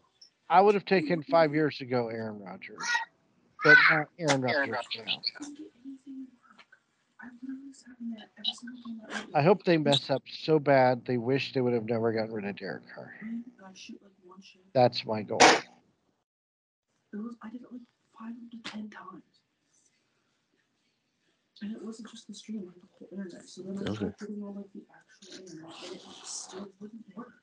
I 0.49 0.61
would 0.61 0.73
have 0.75 0.85
taken 0.85 1.23
five 1.23 1.53
years 1.53 1.79
ago 1.81 2.09
Aaron 2.09 2.39
Rodgers, 2.39 2.77
but 3.63 3.77
not 3.91 4.07
Aaron 4.19 4.41
Rodgers 4.41 4.69
now. 4.97 5.05
I 9.35 9.41
hope 9.41 9.63
they 9.63 9.77
mess 9.77 10.09
up 10.09 10.23
so 10.27 10.59
bad 10.59 11.05
they 11.05 11.17
wish 11.17 11.53
they 11.53 11.61
would 11.61 11.73
have 11.73 11.85
never 11.85 12.11
gotten 12.13 12.31
rid 12.33 12.45
of 12.45 12.55
Derek 12.55 12.83
Carr. 12.93 13.11
That's 14.73 15.05
my 15.05 15.21
goal. 15.23 15.39
It 15.41 17.17
was, 17.17 17.35
I 17.43 17.49
did 17.49 17.61
it 17.61 17.67
like 17.71 17.81
five 18.17 18.33
to 18.51 18.71
ten 18.71 18.89
times. 18.89 19.23
And 21.61 21.71
it 21.75 21.83
wasn't 21.83 22.09
just 22.09 22.27
the 22.27 22.33
stream, 22.33 22.65
like 22.65 22.75
the 22.75 22.87
whole 22.97 23.09
internet. 23.11 23.47
So 23.47 23.61
then 23.63 23.77
I 23.77 23.81
Okay. 23.91 23.97
tried 23.97 24.17
putting 24.17 24.41
on 24.43 24.55
like 24.55 24.71
the 24.73 24.83
actual 24.95 25.41
internet 25.43 25.75
and 25.83 25.93
it 25.93 26.25
still 26.25 26.71
wouldn't 26.79 27.03
work. 27.15 27.33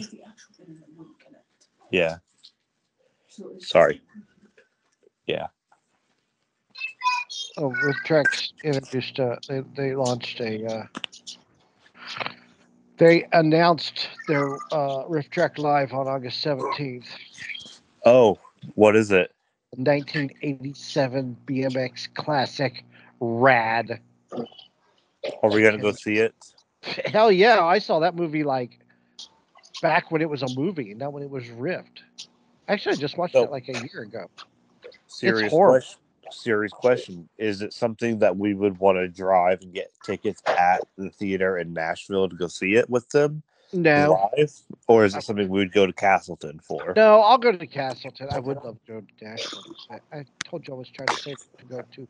Like 0.00 0.10
the 0.10 0.22
actual 0.22 0.54
internet 0.60 0.88
wouldn't 0.96 1.18
connect. 1.20 1.44
Yeah. 1.90 2.18
So 3.28 3.48
it's 3.50 3.60
just 3.60 3.72
Sorry. 3.72 3.94
like- 3.94 4.02
Oh, 7.60 7.68
with 7.68 7.96
Trex 8.06 8.52
introduced. 8.62 9.18
Uh, 9.18 9.36
they 9.48 9.60
they 9.74 9.94
launched 9.96 10.40
a. 10.40 10.64
Uh, 10.64 10.86
they 12.98 13.26
announced 13.32 14.08
their 14.28 14.54
uh, 14.72 15.04
RiffTrax 15.08 15.58
Live 15.58 15.92
on 15.92 16.06
August 16.06 16.40
seventeenth. 16.40 17.06
Oh, 18.04 18.38
what 18.76 18.94
is 18.94 19.10
it? 19.10 19.34
1987 19.76 21.36
BMX 21.46 22.08
Classic 22.14 22.84
Rad. 23.20 24.00
Are 25.42 25.50
we 25.50 25.62
gonna 25.62 25.78
go 25.78 25.92
see 25.92 26.18
it? 26.18 26.34
Hell 27.06 27.32
yeah, 27.32 27.64
I 27.64 27.78
saw 27.78 27.98
that 28.00 28.14
movie 28.14 28.44
like 28.44 28.78
back 29.82 30.10
when 30.10 30.22
it 30.22 30.28
was 30.30 30.42
a 30.42 30.48
movie, 30.54 30.94
not 30.94 31.12
when 31.12 31.22
it 31.22 31.30
was 31.30 31.48
Rift. 31.50 32.02
Actually, 32.68 32.92
I 32.92 32.96
just 32.96 33.16
watched 33.18 33.32
So- 33.34 33.44
it 33.44 33.50
like 33.50 33.68
a 33.68 33.72
year 33.92 34.02
ago. 34.02 34.26
Serious 35.06 35.52
question. 35.52 35.98
Serious 36.30 36.72
question. 36.72 37.28
Is 37.38 37.62
it 37.62 37.72
something 37.72 38.18
that 38.18 38.36
we 38.36 38.52
would 38.52 38.78
want 38.78 38.98
to 38.98 39.08
drive 39.08 39.62
and 39.62 39.72
get 39.72 39.90
tickets 40.04 40.42
at 40.46 40.82
the 40.98 41.08
theater 41.10 41.56
in 41.56 41.72
Nashville 41.72 42.28
to 42.28 42.36
go 42.36 42.48
see 42.48 42.74
it 42.74 42.88
with 42.90 43.08
them 43.08 43.42
No, 43.72 44.30
live, 44.36 44.52
or 44.88 45.06
is 45.06 45.16
it 45.16 45.22
something 45.22 45.48
we 45.48 45.58
would 45.60 45.72
go 45.72 45.86
to 45.86 45.92
Castleton 45.92 46.60
for? 46.60 46.92
no, 46.96 47.20
I'll 47.22 47.38
go 47.38 47.50
to 47.52 47.66
Castleton. 47.66 48.28
I 48.30 48.40
would 48.40 48.58
love 48.62 48.76
to 48.86 48.92
go 48.92 49.00
to 49.00 49.24
Nashville. 49.24 49.64
I, 49.90 50.18
I 50.18 50.24
told 50.44 50.68
you 50.68 50.74
I 50.74 50.76
was 50.76 50.90
trying 50.90 51.08
to 51.08 51.16
save 51.16 51.38
to 51.58 51.64
go 51.64 51.82
to 51.94 52.08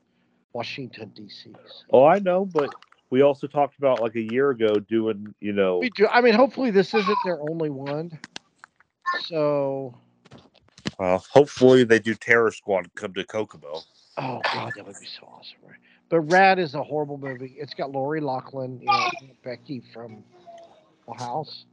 Washington 0.58 1.12
D.C. 1.14 1.52
Oh, 1.92 2.04
I 2.04 2.18
know, 2.18 2.44
but 2.44 2.74
we 3.10 3.22
also 3.22 3.46
talked 3.46 3.78
about 3.78 4.00
like 4.00 4.16
a 4.16 4.32
year 4.32 4.50
ago 4.50 4.80
doing, 4.80 5.32
you 5.38 5.52
know, 5.52 5.78
We 5.78 5.90
do. 5.90 6.08
I 6.08 6.20
mean, 6.20 6.34
hopefully 6.34 6.72
this 6.72 6.94
isn't 6.94 7.18
their 7.24 7.40
only 7.48 7.70
one. 7.70 8.18
So, 9.26 9.94
well, 10.98 11.24
hopefully 11.30 11.84
they 11.84 12.00
do 12.00 12.12
Terror 12.12 12.50
Squad 12.50 12.78
and 12.78 12.94
come 12.96 13.14
to 13.14 13.24
Kokomo. 13.24 13.82
oh 14.16 14.40
god, 14.52 14.72
that 14.74 14.84
would 14.84 14.98
be 14.98 15.06
so 15.06 15.28
awesome. 15.28 15.58
Right? 15.64 15.78
But 16.08 16.22
Rad 16.22 16.58
is 16.58 16.74
a 16.74 16.82
horrible 16.82 17.18
movie. 17.18 17.54
It's 17.56 17.74
got 17.74 17.92
Lori 17.92 18.20
Loughlin, 18.20 18.80
you 18.80 18.86
know, 18.86 19.10
Becky 19.44 19.80
from 19.94 20.24
Full 21.06 21.14
House, 21.14 21.66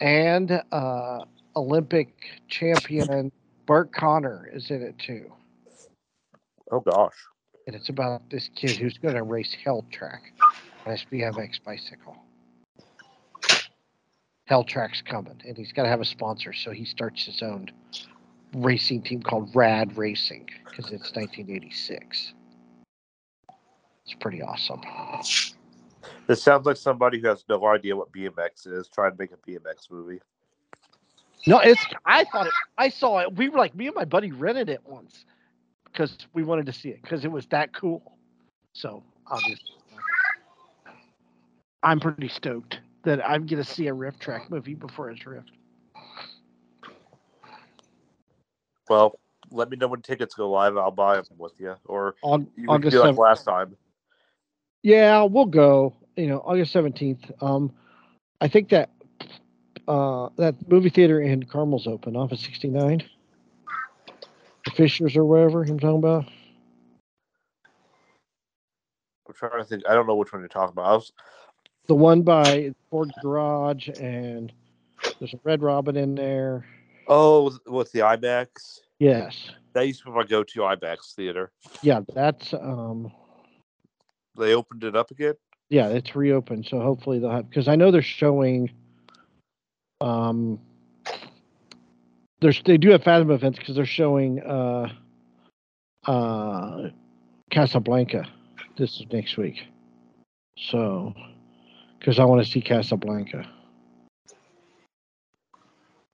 and 0.00 0.62
uh, 0.70 1.24
Olympic 1.56 2.14
champion 2.46 3.32
Bart 3.66 3.92
Conner 3.92 4.48
is 4.54 4.70
in 4.70 4.80
it 4.80 4.96
too. 5.00 5.32
Oh 6.70 6.80
gosh. 6.80 7.14
And 7.66 7.74
it's 7.74 7.88
about 7.88 8.28
this 8.30 8.48
kid 8.54 8.72
who's 8.72 8.98
going 8.98 9.14
to 9.14 9.22
race 9.22 9.54
Hell 9.64 9.84
Track 9.90 10.32
on 10.84 10.92
his 10.92 11.04
BMX 11.10 11.62
bicycle. 11.64 12.16
Hell 14.44 14.62
Track's 14.62 15.02
coming, 15.02 15.40
and 15.44 15.56
he's 15.56 15.72
got 15.72 15.82
to 15.82 15.88
have 15.88 16.00
a 16.00 16.04
sponsor, 16.04 16.52
so 16.52 16.70
he 16.70 16.84
starts 16.84 17.24
his 17.24 17.42
own 17.42 17.70
racing 18.54 19.02
team 19.02 19.20
called 19.20 19.50
Rad 19.54 19.96
Racing 19.96 20.48
because 20.64 20.86
it's 20.86 21.12
1986. 21.14 22.34
It's 24.04 24.14
pretty 24.20 24.40
awesome. 24.40 24.80
This 26.28 26.40
sounds 26.40 26.64
like 26.64 26.76
somebody 26.76 27.20
who 27.20 27.26
has 27.26 27.44
no 27.48 27.66
idea 27.66 27.96
what 27.96 28.12
BMX 28.12 28.66
is 28.66 28.88
trying 28.88 29.10
to 29.12 29.18
make 29.18 29.32
a 29.32 29.36
BMX 29.36 29.90
movie. 29.90 30.20
No, 31.48 31.58
it's. 31.58 31.84
I 32.04 32.24
thought 32.24 32.46
it. 32.46 32.52
I 32.78 32.88
saw 32.88 33.18
it. 33.18 33.34
We 33.34 33.48
were 33.48 33.58
like, 33.58 33.74
me 33.74 33.86
and 33.86 33.96
my 33.96 34.04
buddy 34.04 34.30
rented 34.30 34.68
it 34.68 34.80
once 34.84 35.24
because 35.96 36.18
we 36.34 36.42
wanted 36.42 36.66
to 36.66 36.72
see 36.72 36.90
it 36.90 37.00
because 37.02 37.24
it 37.24 37.30
was 37.30 37.46
that 37.46 37.74
cool. 37.74 38.16
So 38.74 39.02
obviously, 39.26 39.74
I'm 41.82 42.00
pretty 42.00 42.28
stoked 42.28 42.80
that 43.04 43.26
I'm 43.26 43.46
gonna 43.46 43.64
see 43.64 43.88
a 43.88 43.92
RiffTrax 43.92 44.50
movie 44.50 44.74
before 44.74 45.10
it's 45.10 45.24
Rift. 45.26 45.50
Well, 48.88 49.18
let 49.50 49.70
me 49.70 49.76
know 49.76 49.88
when 49.88 50.02
tickets 50.02 50.34
go 50.34 50.50
live. 50.50 50.76
I'll 50.76 50.90
buy 50.90 51.16
them 51.16 51.24
with 51.38 51.58
you, 51.58 51.74
or 51.86 52.16
On 52.22 52.46
you 52.56 52.66
can 52.66 52.74
August 52.74 52.92
do 52.92 53.00
like 53.00 53.16
last 53.16 53.44
time. 53.44 53.76
Yeah, 54.82 55.22
we'll 55.22 55.46
go. 55.46 55.94
You 56.16 56.26
know, 56.26 56.38
August 56.44 56.72
seventeenth. 56.72 57.30
Um, 57.40 57.72
I 58.40 58.48
think 58.48 58.68
that 58.70 58.90
uh 59.88 60.28
that 60.36 60.54
movie 60.68 60.90
theater 60.90 61.20
in 61.20 61.44
Carmel's 61.44 61.86
open 61.86 62.16
off 62.16 62.32
of 62.32 62.38
sixty 62.38 62.68
nine. 62.68 63.02
Fishers 64.74 65.16
or 65.16 65.24
wherever 65.24 65.62
I'm 65.62 65.78
talking 65.78 65.98
about. 65.98 66.24
I'm 69.28 69.34
trying 69.34 69.58
to 69.58 69.64
think. 69.64 69.82
I 69.88 69.94
don't 69.94 70.06
know 70.06 70.14
which 70.16 70.32
one 70.32 70.42
you're 70.42 70.48
talking 70.48 70.72
about. 70.72 70.86
I 70.86 70.94
was, 70.94 71.12
The 71.88 71.94
one 71.94 72.22
by 72.22 72.72
Ford 72.90 73.12
Garage 73.22 73.88
and 73.88 74.52
there's 75.18 75.34
a 75.34 75.40
Red 75.44 75.62
Robin 75.62 75.96
in 75.96 76.14
there. 76.14 76.64
oh, 77.08 77.56
what's 77.66 77.90
the 77.92 78.00
IMAX? 78.00 78.80
Yes. 78.98 79.50
That 79.74 79.86
used 79.86 80.00
to 80.00 80.06
be 80.06 80.12
my 80.12 80.24
go-to 80.24 80.60
IMAX 80.60 81.14
theater. 81.14 81.52
Yeah, 81.82 82.00
that's 82.14 82.52
um 82.54 83.12
They 84.38 84.54
opened 84.54 84.84
it 84.84 84.96
up 84.96 85.10
again. 85.10 85.34
yeah, 85.68 85.88
it's 85.88 86.14
reopened. 86.16 86.66
So 86.66 86.80
hopefully 86.80 87.18
they'll 87.18 87.30
have 87.30 87.48
because 87.50 87.68
I 87.68 87.76
know 87.76 87.90
they're 87.90 88.02
showing 88.02 88.70
um 90.00 90.60
there's 92.40 92.62
they 92.64 92.78
do 92.78 92.90
have 92.90 93.04
Fathom 93.04 93.30
events 93.30 93.58
because 93.58 93.76
they're 93.76 93.86
showing 93.86 94.40
uh 94.42 94.88
uh 96.06 96.90
Casablanca 97.50 98.26
this 98.78 99.00
is 99.00 99.06
next 99.12 99.36
week. 99.38 99.56
So 100.58 101.14
because 101.98 102.18
I 102.18 102.24
want 102.24 102.44
to 102.44 102.50
see 102.50 102.60
Casablanca. 102.60 103.48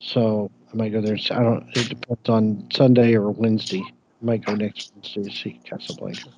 So 0.00 0.50
I 0.72 0.76
might 0.76 0.92
go 0.92 1.00
there. 1.00 1.16
I 1.30 1.42
don't. 1.42 1.68
It 1.74 1.88
depends 1.88 2.28
on 2.28 2.68
Sunday 2.72 3.14
or 3.14 3.30
Wednesday. 3.30 3.82
I 4.22 4.24
might 4.24 4.44
go 4.44 4.54
next 4.54 4.92
Wednesday 4.94 5.24
to 5.24 5.30
see 5.30 5.60
Casablanca. 5.64 6.30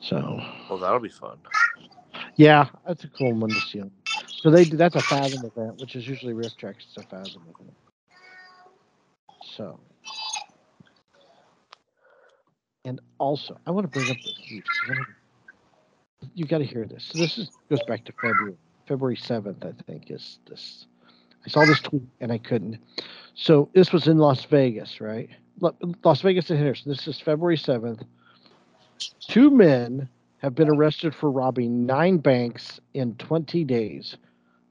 So 0.00 0.40
Well, 0.68 0.78
that'll 0.78 1.00
be 1.00 1.08
fun. 1.08 1.38
yeah, 2.36 2.68
that's 2.86 3.04
a 3.04 3.08
cool 3.08 3.34
one 3.34 3.54
to 3.54 3.60
see. 3.60 3.82
So 4.42 4.50
they 4.50 4.64
that's 4.64 4.96
a 4.96 5.02
Fathom 5.02 5.44
event, 5.44 5.78
which 5.78 5.96
is 5.96 6.06
usually 6.08 6.34
RiffTrax. 6.34 6.76
It's 6.88 6.96
a 6.98 7.02
Fathom 7.04 7.42
event. 7.48 7.74
So, 9.56 9.80
and 12.84 13.00
also 13.18 13.56
I 13.66 13.70
want 13.70 13.84
to 13.84 13.88
bring 13.98 14.10
up 14.10 14.16
this. 14.16 14.36
huge- 14.38 14.64
I 14.86 14.90
wanna- 14.90 15.06
You 16.34 16.44
got 16.46 16.58
to 16.58 16.64
hear 16.64 16.84
this. 16.86 17.04
So 17.04 17.18
this 17.18 17.38
is 17.38 17.50
goes 17.68 17.82
back 17.84 18.04
to 18.04 18.12
February 18.12 18.56
February 18.86 19.16
seventh, 19.16 19.64
I 19.64 19.72
think. 19.86 20.10
Is 20.10 20.38
this? 20.46 20.86
I 21.44 21.48
saw 21.48 21.64
this 21.64 21.80
tweet 21.80 22.02
and 22.20 22.30
I 22.32 22.38
couldn't. 22.38 22.78
So 23.34 23.68
this 23.74 23.92
was 23.92 24.08
in 24.08 24.18
Las 24.18 24.44
Vegas, 24.44 25.00
right? 25.00 25.28
Las 26.04 26.20
Vegas 26.22 26.50
and 26.50 26.58
Henderson. 26.58 26.90
This 26.90 27.06
is 27.08 27.20
February 27.20 27.56
7th. 27.56 28.02
Two 29.20 29.50
men 29.50 30.08
have 30.38 30.54
been 30.54 30.68
arrested 30.68 31.14
for 31.14 31.30
robbing 31.30 31.86
nine 31.86 32.18
banks 32.18 32.80
in 32.94 33.14
20 33.16 33.64
days 33.64 34.16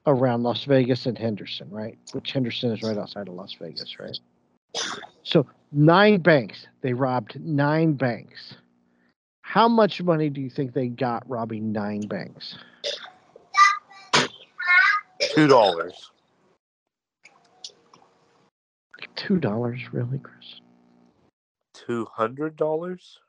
around 0.05 0.43
Las 0.43 0.63
Vegas 0.65 1.05
and 1.05 1.17
Henderson, 1.17 1.69
right? 1.69 1.97
Which 2.13 2.31
Henderson 2.31 2.71
is 2.71 2.83
right 2.83 2.97
outside 2.97 3.27
of 3.27 3.33
Las 3.35 3.53
Vegas, 3.53 3.99
right? 3.99 4.17
So 5.23 5.45
nine 5.71 6.19
banks. 6.21 6.67
They 6.81 6.93
robbed 6.93 7.39
nine 7.39 7.93
banks. 7.93 8.55
How 9.41 9.67
much 9.67 10.01
money 10.01 10.29
do 10.29 10.41
you 10.41 10.49
think 10.49 10.73
they 10.73 10.87
got 10.87 11.27
robbing 11.29 11.71
nine 11.71 12.01
banks? 12.01 12.57
Two 15.19 15.47
dollars. 15.47 16.11
Two 19.15 19.39
dollars, 19.39 19.79
really, 19.91 20.19
Chris? 20.19 20.61
Two 21.73 22.05
hundred 22.11 22.55
dollars. 22.55 23.19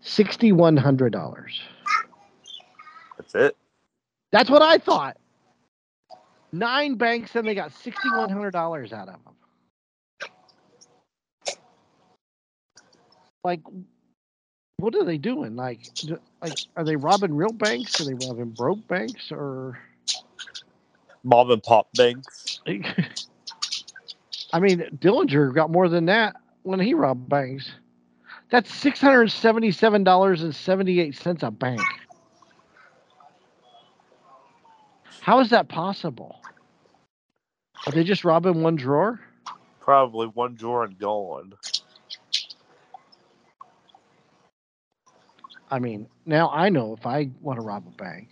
Sixty-one 0.00 0.76
hundred 0.76 1.12
dollars. 1.12 1.60
That's 3.16 3.34
it. 3.34 3.56
That's 4.32 4.50
what 4.50 4.62
I 4.62 4.78
thought. 4.78 5.16
Nine 6.52 6.94
banks 6.94 7.34
and 7.36 7.46
they 7.46 7.54
got 7.54 7.72
sixty-one 7.72 8.28
hundred 8.28 8.52
dollars 8.52 8.92
out 8.92 9.08
of 9.08 9.22
them. 9.24 9.34
Like, 13.44 13.60
what 14.78 14.94
are 14.94 15.04
they 15.04 15.18
doing? 15.18 15.56
Like, 15.56 15.80
like, 16.42 16.56
are 16.76 16.84
they 16.84 16.96
robbing 16.96 17.34
real 17.34 17.52
banks? 17.52 18.00
Are 18.00 18.04
they 18.04 18.14
robbing 18.14 18.50
broke 18.50 18.86
banks? 18.88 19.30
Or, 19.30 19.78
Mom 21.22 21.50
and 21.50 21.62
pop 21.62 21.88
banks. 21.94 22.60
I 24.52 24.60
mean, 24.60 24.84
Dillinger 24.98 25.54
got 25.54 25.70
more 25.70 25.88
than 25.88 26.06
that 26.06 26.36
when 26.62 26.80
he 26.80 26.94
robbed 26.94 27.28
banks. 27.28 27.70
That's 28.50 28.72
six 28.74 29.00
hundred 29.00 29.30
seventy-seven 29.30 30.04
dollars 30.04 30.42
and 30.42 30.54
seventy-eight 30.54 31.16
cents 31.16 31.42
a 31.42 31.50
bank. 31.50 31.80
How 35.20 35.40
is 35.40 35.50
that 35.50 35.68
possible? 35.68 36.36
Are 37.86 37.92
they 37.92 38.04
just 38.04 38.24
robbing 38.24 38.62
one 38.62 38.76
drawer? 38.76 39.20
Probably 39.80 40.26
one 40.28 40.54
drawer 40.54 40.84
and 40.84 40.98
gone. 40.98 41.54
I 45.74 45.80
mean, 45.80 46.06
now 46.24 46.50
I 46.50 46.68
know 46.68 46.94
if 46.96 47.04
I 47.04 47.30
want 47.40 47.58
to 47.58 47.66
rob 47.66 47.84
a 47.88 47.90
bank, 48.00 48.28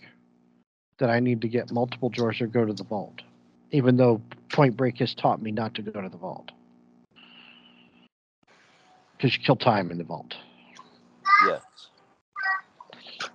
that 0.99 1.09
I 1.09 1.19
need 1.19 1.41
to 1.41 1.49
get 1.49 1.73
multiple 1.73 2.07
drawers 2.07 2.39
or 2.39 2.47
go 2.47 2.63
to 2.63 2.71
the 2.71 2.85
vault, 2.85 3.21
even 3.71 3.97
though 3.97 4.21
Point 4.53 4.77
Break 4.77 4.99
has 4.99 5.13
taught 5.13 5.41
me 5.41 5.51
not 5.51 5.73
to 5.73 5.81
go 5.81 5.99
to 5.99 6.07
the 6.07 6.15
vault. 6.15 6.53
Because 9.17 9.35
you 9.35 9.43
kill 9.43 9.57
time 9.57 9.91
in 9.91 9.97
the 9.97 10.05
vault. 10.05 10.35
Yes. 11.45 11.59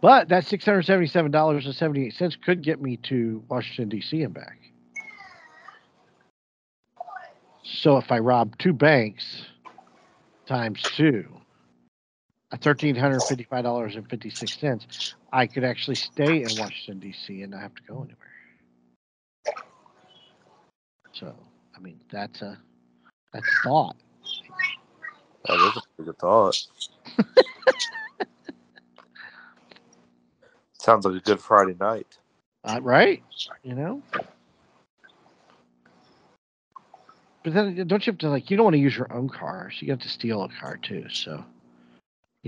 But 0.01 0.31
that 0.31 0.45
$677.78 0.45 2.43
could 2.43 2.63
get 2.63 2.81
me 2.81 2.97
to 3.09 3.45
Washington, 3.51 3.91
D.C. 3.91 4.23
and 4.23 4.33
back. 4.33 4.59
So 7.63 7.99
if 7.99 8.11
I 8.11 8.21
rob 8.21 8.57
two 8.57 8.73
banks 8.73 9.45
times 10.47 10.81
two, 10.97 11.38
at 12.51 12.63
$1,355.56, 12.63 15.15
I 15.33 15.47
could 15.47 15.65
actually 15.65 15.97
stay 15.97 16.43
in 16.43 16.49
Washington, 16.59 17.01
D.C. 17.01 17.43
and 17.43 17.51
not 17.53 17.61
have 17.61 17.75
to 17.75 17.83
go 17.83 17.97
anywhere. 17.97 18.17
So, 21.13 21.37
I 21.77 21.81
mean, 21.81 22.01
that's 22.11 22.41
a 22.43 22.59
that's 23.33 23.47
a 23.47 23.63
thought. 23.65 23.97
That 25.47 25.55
is 25.55 25.83
a 25.99 26.03
good 26.03 26.19
thought. 26.19 26.57
Sounds 30.81 31.05
like 31.05 31.17
a 31.17 31.21
good 31.21 31.41
Friday 31.41 31.75
night. 31.79 32.17
Uh, 32.65 32.81
right? 32.83 33.23
You 33.63 33.75
know? 33.75 34.03
But 37.43 37.53
then 37.55 37.87
don't 37.87 38.07
you 38.07 38.13
have 38.13 38.19
to 38.19 38.31
like 38.31 38.51
you 38.51 38.57
don't 38.57 38.65
want 38.65 38.75
to 38.75 38.81
use 38.81 38.97
your 38.97 39.13
own 39.13 39.29
car, 39.29 39.71
so 39.73 39.85
you 39.85 39.93
have 39.93 40.01
to 40.01 40.09
steal 40.09 40.43
a 40.43 40.49
car 40.49 40.77
too. 40.77 41.07
So 41.11 41.45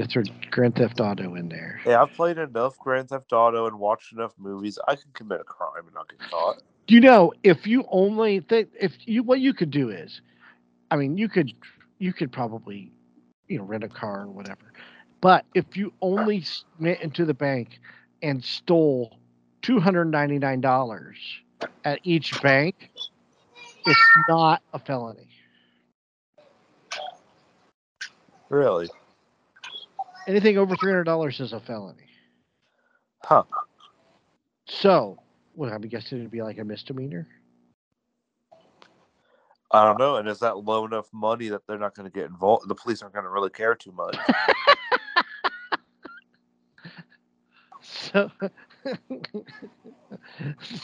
you 0.01 0.07
throw 0.07 0.23
Grand 0.51 0.77
Theft 0.77 1.01
Auto 1.01 1.35
in 1.35 1.49
there. 1.49 1.81
Yeah, 1.87 2.03
I've 2.03 2.13
played 2.13 2.39
enough 2.39 2.79
Grand 2.79 3.09
Theft 3.09 3.33
Auto 3.33 3.67
and 3.67 3.79
watched 3.79 4.13
enough 4.13 4.33
movies. 4.39 4.79
I 4.89 4.95
can 4.97 5.11
commit 5.13 5.41
a 5.41 5.45
crime 5.45 5.85
and 5.85 5.95
not 5.95 6.09
get 6.09 6.19
caught. 6.31 6.63
You 6.89 7.01
know, 7.01 7.33
if 7.43 7.67
you 7.67 7.85
only 7.91 8.41
think 8.41 8.71
if 8.81 8.93
you 9.05 9.23
what 9.23 9.41
you 9.41 9.55
could 9.55 9.71
do 9.71 9.91
is, 9.91 10.21
I 10.91 10.97
mean, 10.97 11.17
you 11.17 11.29
could 11.29 11.53
you 11.99 12.13
could 12.13 12.33
probably 12.33 12.91
you 13.49 13.59
know 13.59 13.65
rent 13.65 13.85
a 13.85 13.89
car 13.89 14.23
or 14.23 14.29
whatever, 14.29 14.73
but 15.21 15.45
if 15.55 15.77
you 15.77 15.93
only 16.01 16.45
went 16.79 17.01
into 17.01 17.25
the 17.25 17.35
bank 17.35 17.79
and 18.23 18.43
stole 18.43 19.19
two 19.63 19.79
hundred 19.79 20.07
ninety 20.07 20.39
nine 20.39 20.61
dollars 20.61 21.17
at 21.85 22.01
each 22.03 22.41
bank, 22.43 22.91
it's 23.87 24.01
not 24.29 24.63
a 24.73 24.79
felony. 24.79 25.29
Really? 28.49 28.89
Anything 30.31 30.59
over 30.59 30.77
three 30.77 30.93
hundred 30.93 31.05
dollars 31.05 31.41
is 31.41 31.53
a 31.53 31.59
felony. 31.59 32.07
Huh. 33.25 33.43
So, 34.69 35.19
what 35.57 35.73
I'm 35.73 35.81
guessing 35.81 36.19
it'd 36.19 36.31
be 36.31 36.43
like 36.43 36.59
a 36.59 36.65
misdemeanor. 36.65 37.27
I 39.73 39.85
don't 39.85 39.99
know. 39.99 40.17
And 40.17 40.29
is 40.29 40.39
that 40.39 40.59
low 40.59 40.87
enough 40.87 41.09
money 41.13 41.49
that 41.49 41.67
they're 41.67 41.79
not 41.79 41.97
going 41.97 42.09
to 42.09 42.17
get 42.17 42.27
involved? 42.27 42.69
The 42.69 42.77
police 42.77 43.03
aren't 43.03 43.15
going 43.15 43.25
to 43.25 43.31
really 43.31 43.51
care 43.51 43.75
too 43.75 43.93
much. 43.93 44.17
So 47.83 48.31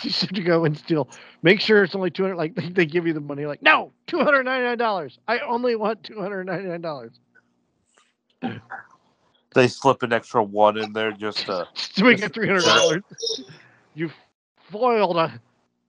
you 0.02 0.10
should 0.10 0.44
go 0.44 0.64
and 0.64 0.76
steal. 0.76 1.08
Make 1.42 1.60
sure 1.60 1.82
it's 1.82 1.94
only 1.94 2.10
two 2.10 2.22
hundred. 2.22 2.36
Like 2.36 2.54
they, 2.54 2.68
they 2.68 2.86
give 2.86 3.04
you 3.06 3.12
the 3.12 3.20
money. 3.20 3.46
Like 3.46 3.62
no, 3.62 3.92
two 4.06 4.18
hundred 4.18 4.44
ninety 4.44 4.64
nine 4.64 4.78
dollars. 4.78 5.18
I 5.26 5.40
only 5.40 5.74
want 5.74 6.04
two 6.04 6.20
hundred 6.20 6.44
ninety 6.44 6.68
nine 6.68 6.80
dollars 6.80 7.18
they 9.56 9.68
slip 9.68 10.02
an 10.02 10.12
extra 10.12 10.42
one 10.42 10.76
in 10.76 10.92
there 10.92 11.10
just 11.12 11.46
to. 11.46 11.66
to 11.94 12.04
make 12.04 12.22
it 12.22 12.32
three 12.32 12.46
hundred 12.46 12.64
dollars. 12.64 13.02
You 13.94 14.10
foiled. 14.70 15.16
A, 15.16 15.40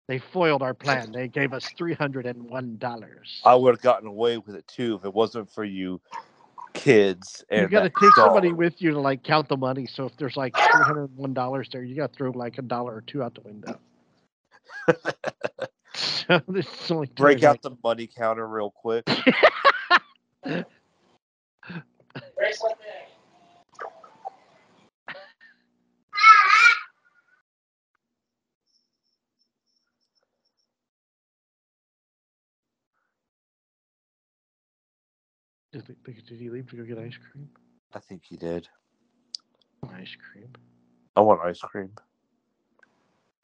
they 0.08 0.20
foiled 0.20 0.64
our 0.64 0.74
plan. 0.74 1.12
They 1.12 1.28
gave 1.28 1.54
us 1.54 1.70
three 1.78 1.94
hundred 1.94 2.26
and 2.26 2.42
one 2.50 2.78
dollars. 2.78 3.42
I 3.46 3.54
would 3.56 3.76
have 3.76 3.82
gotten 3.82 4.08
away 4.08 4.38
with 4.38 4.56
it 4.56 4.68
too 4.68 4.96
if 4.96 5.06
it 5.06 5.14
wasn't 5.14 5.52
for 5.52 5.66
you 5.66 6.02
kids. 6.74 7.44
And 7.50 7.64
You 7.64 7.68
got 7.68 7.84
to 7.84 7.90
that 7.90 8.00
take 8.00 8.16
somebody 8.16 8.54
with 8.54 8.82
you 8.82 8.92
to 8.92 9.00
like 9.00 9.24
count 9.24 9.50
the 9.50 9.58
money. 9.58 9.86
So 9.86 10.06
if 10.06 10.16
there's 10.18 10.38
like 10.38 10.54
three 10.56 10.84
hundred 10.86 11.16
one 11.18 11.34
dollars 11.34 11.68
there, 11.72 11.84
you 11.84 11.96
got 11.96 12.14
to 12.14 12.18
throw 12.18 12.32
like 12.32 12.58
a 12.58 12.62
dollar 12.62 12.96
or 12.96 13.02
two 13.02 13.22
out 13.22 13.36
the 13.36 13.42
window. 13.42 13.80
so 15.94 16.42
this 16.48 16.68
is 16.82 16.92
only 16.92 17.08
Break 17.08 17.40
like- 17.40 17.44
out 17.44 17.62
the 17.62 17.76
money 17.84 18.08
counter 18.08 18.48
real 18.48 18.72
quick. 18.72 19.06
Did, 35.86 36.40
he 36.40 36.50
leave 36.50 36.70
to 36.70 36.76
go 36.76 36.84
get 36.84 36.98
ice 36.98 37.18
cream? 37.32 37.50
I 37.94 38.00
think 38.00 38.24
he 38.28 38.38
did. 38.38 38.68
Ice 39.94 40.16
cream. 40.32 40.50
I 41.16 41.22
want 41.22 41.42
ice 41.42 41.60
cream. 41.60 41.92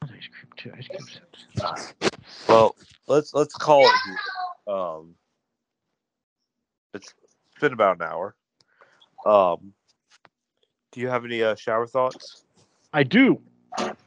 I 0.02 0.06
want 0.06 0.16
Ice 0.16 0.28
cream 0.28 0.52
too. 0.56 0.72
Ice 0.76 0.88
cream 0.88 1.22
sounds. 1.56 1.94
Well, 2.48 2.74
let's 3.06 3.34
let's 3.34 3.54
call 3.54 3.86
it 3.86 3.92
here. 4.06 4.74
Um, 4.74 5.14
it's 6.92 7.14
been 7.60 7.72
about 7.72 7.96
an 7.96 8.02
hour. 8.02 8.34
Um, 9.24 9.72
do 10.92 11.00
you 11.00 11.08
have 11.08 11.24
any 11.24 11.42
uh, 11.42 11.54
shower 11.54 11.86
thoughts? 11.86 12.44
I 12.92 13.02
do. 13.02 13.40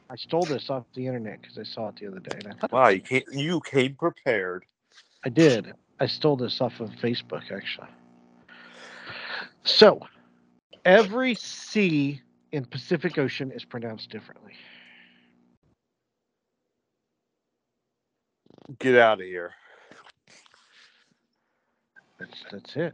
I 0.09 0.15
stole 0.15 0.43
this 0.43 0.69
off 0.69 0.85
the 0.93 1.05
internet 1.05 1.41
because 1.41 1.57
I 1.57 1.63
saw 1.63 1.89
it 1.89 1.95
the 1.99 2.07
other 2.07 2.19
day, 2.19 2.37
and 2.43 2.47
I 2.47 2.55
thought 2.55 2.71
Wow, 2.71 2.87
you 2.89 3.01
came 3.01 3.23
you 3.31 3.61
came 3.61 3.95
prepared. 3.95 4.65
I 5.25 5.29
did. 5.29 5.73
I 5.99 6.07
stole 6.07 6.37
this 6.37 6.61
off 6.61 6.79
of 6.79 6.89
Facebook 6.91 7.51
actually. 7.51 7.87
So, 9.63 9.99
every 10.85 11.35
C 11.35 12.21
in 12.51 12.65
Pacific 12.65 13.17
Ocean 13.17 13.51
is 13.51 13.65
pronounced 13.65 14.09
differently. 14.09 14.53
Get 18.79 18.95
out 18.97 19.19
of 19.19 19.25
here. 19.25 19.53
That's 22.19 22.43
that's 22.51 22.75
it, 22.75 22.93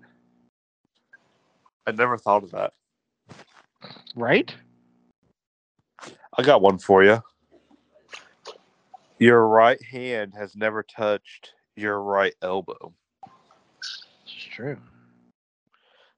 I 1.88 1.91
never 1.91 2.18
thought 2.18 2.43
of 2.43 2.51
that. 2.51 2.74
right? 4.16 4.53
I 6.38 6.43
got 6.43 6.61
one 6.61 6.78
for 6.78 7.03
you. 7.03 7.22
Your 9.20 9.47
right 9.47 9.82
hand 9.82 10.34
has 10.38 10.55
never 10.55 10.84
touched 10.84 11.53
your 11.76 12.01
right 12.01 12.34
elbow. 12.41 12.93
It's 14.26 14.43
true. 14.51 14.78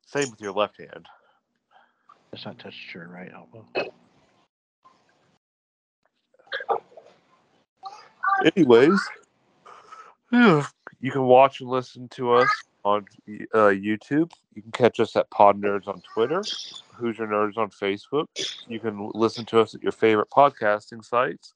Same 0.05 0.29
with 0.29 0.39
your 0.39 0.53
left 0.53 0.77
hand. 0.77 1.07
It's 2.31 2.45
not 2.45 2.59
touched 2.59 2.93
your 2.93 3.07
right 3.07 3.31
elbow. 3.33 3.65
Anyways, 8.55 8.99
you 10.31 11.11
can 11.11 11.23
watch 11.23 11.61
and 11.61 11.69
listen 11.69 12.07
to 12.09 12.33
us 12.33 12.49
on 12.83 13.05
uh, 13.53 13.71
YouTube. 13.71 14.31
You 14.53 14.61
can 14.61 14.71
catch 14.71 14.99
us 14.99 15.15
at 15.15 15.29
Pod 15.31 15.59
Nerds 15.59 15.87
on 15.87 16.01
Twitter, 16.13 16.43
Hoosier 16.93 17.27
Nerds 17.27 17.57
on 17.57 17.69
Facebook. 17.69 18.27
You 18.67 18.79
can 18.79 19.09
listen 19.13 19.45
to 19.45 19.59
us 19.59 19.73
at 19.73 19.81
your 19.81 19.91
favorite 19.91 20.29
podcasting 20.29 21.03
sites, 21.03 21.53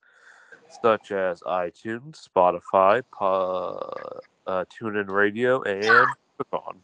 such 0.81 1.11
as 1.11 1.41
iTunes, 1.41 2.27
Spotify, 2.27 3.03
po- 3.11 4.21
uh, 4.47 4.65
TuneIn 4.65 5.07
Radio, 5.09 5.61
and 5.63 6.07
Click-On. 6.37 6.79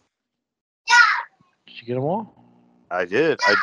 Did 1.75 1.81
you 1.81 1.87
get 1.87 1.95
them 1.95 2.05
all? 2.05 2.33
I 2.89 3.03
did. 3.03 3.37
I 3.45 3.55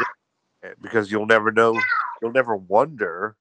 did. 0.63 0.77
Because 0.83 1.11
you'll 1.11 1.25
never 1.25 1.51
know, 1.51 1.79
you'll 2.21 2.33
never 2.33 2.55
wonder 2.57 3.37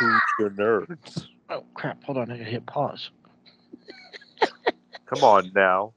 who's 0.00 0.20
your 0.36 0.50
nerds. 0.50 1.28
Oh 1.48 1.64
crap! 1.74 2.02
Hold 2.02 2.18
on, 2.18 2.32
I 2.32 2.38
gotta 2.38 2.50
hit 2.50 2.66
pause. 2.66 3.10
Come 5.06 5.22
on 5.22 5.52
now. 5.54 5.94